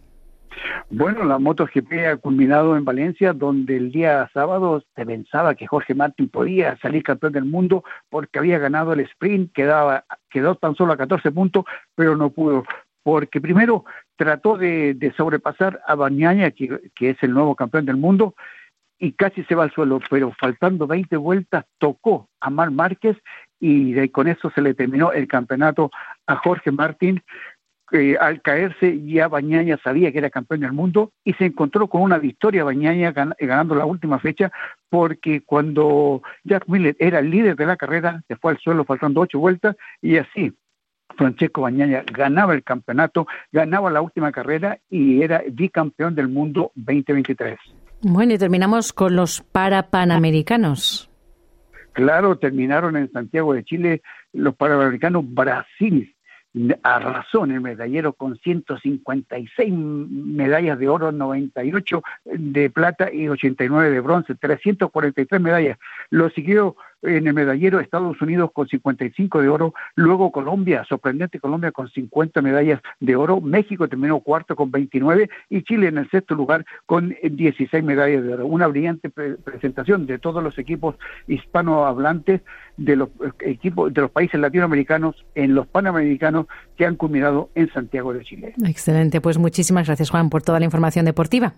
Bueno, 0.89 1.23
la 1.23 1.39
MotoGP 1.39 1.91
ha 2.11 2.17
culminado 2.17 2.77
en 2.77 2.85
Valencia, 2.85 3.33
donde 3.33 3.77
el 3.77 3.91
día 3.91 4.29
sábado 4.33 4.83
se 4.95 5.05
pensaba 5.05 5.55
que 5.55 5.67
Jorge 5.67 5.95
Martín 5.95 6.29
podía 6.29 6.77
salir 6.77 7.03
campeón 7.03 7.33
del 7.33 7.45
mundo 7.45 7.83
porque 8.09 8.39
había 8.39 8.59
ganado 8.59 8.93
el 8.93 8.99
sprint, 9.01 9.53
quedaba, 9.53 10.05
quedó 10.29 10.55
tan 10.55 10.75
solo 10.75 10.93
a 10.93 10.97
14 10.97 11.31
puntos, 11.31 11.65
pero 11.95 12.15
no 12.15 12.29
pudo. 12.29 12.63
Porque 13.03 13.41
primero 13.41 13.85
trató 14.15 14.57
de, 14.57 15.13
sobrepasar 15.17 15.81
a 15.85 15.95
Bañaña, 15.95 16.51
que, 16.51 16.91
que 16.95 17.11
es 17.11 17.17
el 17.23 17.33
nuevo 17.33 17.55
campeón 17.55 17.85
del 17.85 17.97
mundo, 17.97 18.35
y 18.99 19.11
casi 19.13 19.43
se 19.43 19.55
va 19.55 19.63
al 19.63 19.73
suelo, 19.73 19.99
pero 20.09 20.31
faltando 20.39 20.87
20 20.87 21.17
vueltas 21.17 21.65
tocó 21.77 22.29
a 22.39 22.49
Mar 22.49 22.71
Márquez 22.71 23.17
y 23.59 24.09
con 24.09 24.27
eso 24.27 24.49
se 24.51 24.61
le 24.61 24.73
terminó 24.73 25.11
el 25.11 25.27
campeonato 25.27 25.91
a 26.27 26.35
Jorge 26.35 26.71
Martín. 26.71 27.21
Al 28.19 28.41
caerse 28.41 29.01
ya 29.05 29.27
Bañaña 29.27 29.77
sabía 29.83 30.11
que 30.11 30.17
era 30.17 30.29
campeón 30.29 30.61
del 30.61 30.73
mundo 30.73 31.11
y 31.23 31.33
se 31.33 31.45
encontró 31.45 31.87
con 31.87 32.01
una 32.01 32.17
victoria 32.17 32.63
Bañaña 32.63 33.11
ganando 33.11 33.75
la 33.75 33.85
última 33.85 34.19
fecha 34.19 34.51
porque 34.89 35.41
cuando 35.41 36.23
Jack 36.43 36.67
Miller 36.67 36.95
era 36.99 37.19
el 37.19 37.29
líder 37.29 37.55
de 37.55 37.65
la 37.65 37.77
carrera 37.77 38.23
se 38.27 38.35
fue 38.35 38.51
al 38.51 38.59
suelo 38.59 38.83
faltando 38.83 39.21
ocho 39.21 39.39
vueltas 39.39 39.75
y 40.01 40.17
así 40.17 40.53
Francesco 41.15 41.61
Bañaña 41.61 42.03
ganaba 42.11 42.53
el 42.53 42.63
campeonato, 42.63 43.27
ganaba 43.51 43.91
la 43.91 44.01
última 44.01 44.31
carrera 44.31 44.79
y 44.89 45.21
era 45.21 45.43
bicampeón 45.51 46.15
del 46.15 46.27
mundo 46.27 46.71
2023. 46.75 47.59
Bueno, 48.01 48.33
y 48.33 48.37
terminamos 48.37 48.91
con 48.91 49.15
los 49.15 49.41
parapanamericanos. 49.41 51.09
Claro, 51.93 52.37
terminaron 52.39 52.97
en 52.97 53.11
Santiago 53.11 53.53
de 53.53 53.63
Chile 53.63 54.01
los 54.33 54.55
parapanamericanos 54.55 55.23
Brasil 55.31 56.12
arrasó 56.83 57.45
en 57.45 57.51
el 57.51 57.61
medallero 57.61 58.13
con 58.13 58.37
156 58.37 59.73
medallas 59.73 60.77
de 60.77 60.87
oro, 60.87 61.11
98 61.11 62.03
de 62.25 62.69
plata 62.69 63.11
y 63.11 63.27
89 63.27 63.89
de 63.89 63.99
bronce, 63.99 64.35
343 64.35 65.41
medallas. 65.41 65.79
Lo 66.09 66.29
siguió 66.29 66.75
en 67.03 67.27
el 67.27 67.33
medallero 67.33 67.79
Estados 67.79 68.21
Unidos 68.21 68.51
con 68.53 68.67
55 68.67 69.41
de 69.41 69.49
oro, 69.49 69.73
luego 69.95 70.31
Colombia, 70.31 70.83
sorprendente 70.87 71.39
Colombia 71.39 71.71
con 71.71 71.89
50 71.89 72.41
medallas 72.41 72.81
de 72.99 73.15
oro, 73.15 73.41
México 73.41 73.87
terminó 73.87 74.19
cuarto 74.21 74.55
con 74.55 74.71
29 74.71 75.29
y 75.49 75.63
Chile 75.63 75.87
en 75.87 75.97
el 75.97 76.09
sexto 76.09 76.35
lugar 76.35 76.65
con 76.85 77.15
16 77.23 77.83
medallas 77.83 78.23
de 78.23 78.33
oro. 78.33 78.47
Una 78.47 78.67
brillante 78.67 79.09
presentación 79.09 80.05
de 80.05 80.19
todos 80.19 80.43
los 80.43 80.57
equipos 80.57 80.95
hispanohablantes 81.27 82.41
de 82.77 82.95
los 82.95 83.09
equipos 83.39 83.93
de 83.93 84.01
los 84.01 84.11
países 84.11 84.39
latinoamericanos 84.39 85.25
en 85.35 85.53
los 85.53 85.67
panamericanos 85.67 86.47
que 86.77 86.85
han 86.85 86.95
culminado 86.95 87.49
en 87.55 87.71
Santiago 87.71 88.13
de 88.13 88.23
Chile. 88.23 88.53
Excelente, 88.65 89.21
pues 89.21 89.37
muchísimas 89.37 89.87
gracias 89.87 90.09
Juan 90.09 90.29
por 90.29 90.41
toda 90.41 90.59
la 90.59 90.65
información 90.65 91.05
deportiva. 91.05 91.53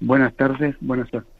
Buenas 0.00 0.34
tardes, 0.34 0.76
buenas 0.80 1.10
tardes. 1.10 1.39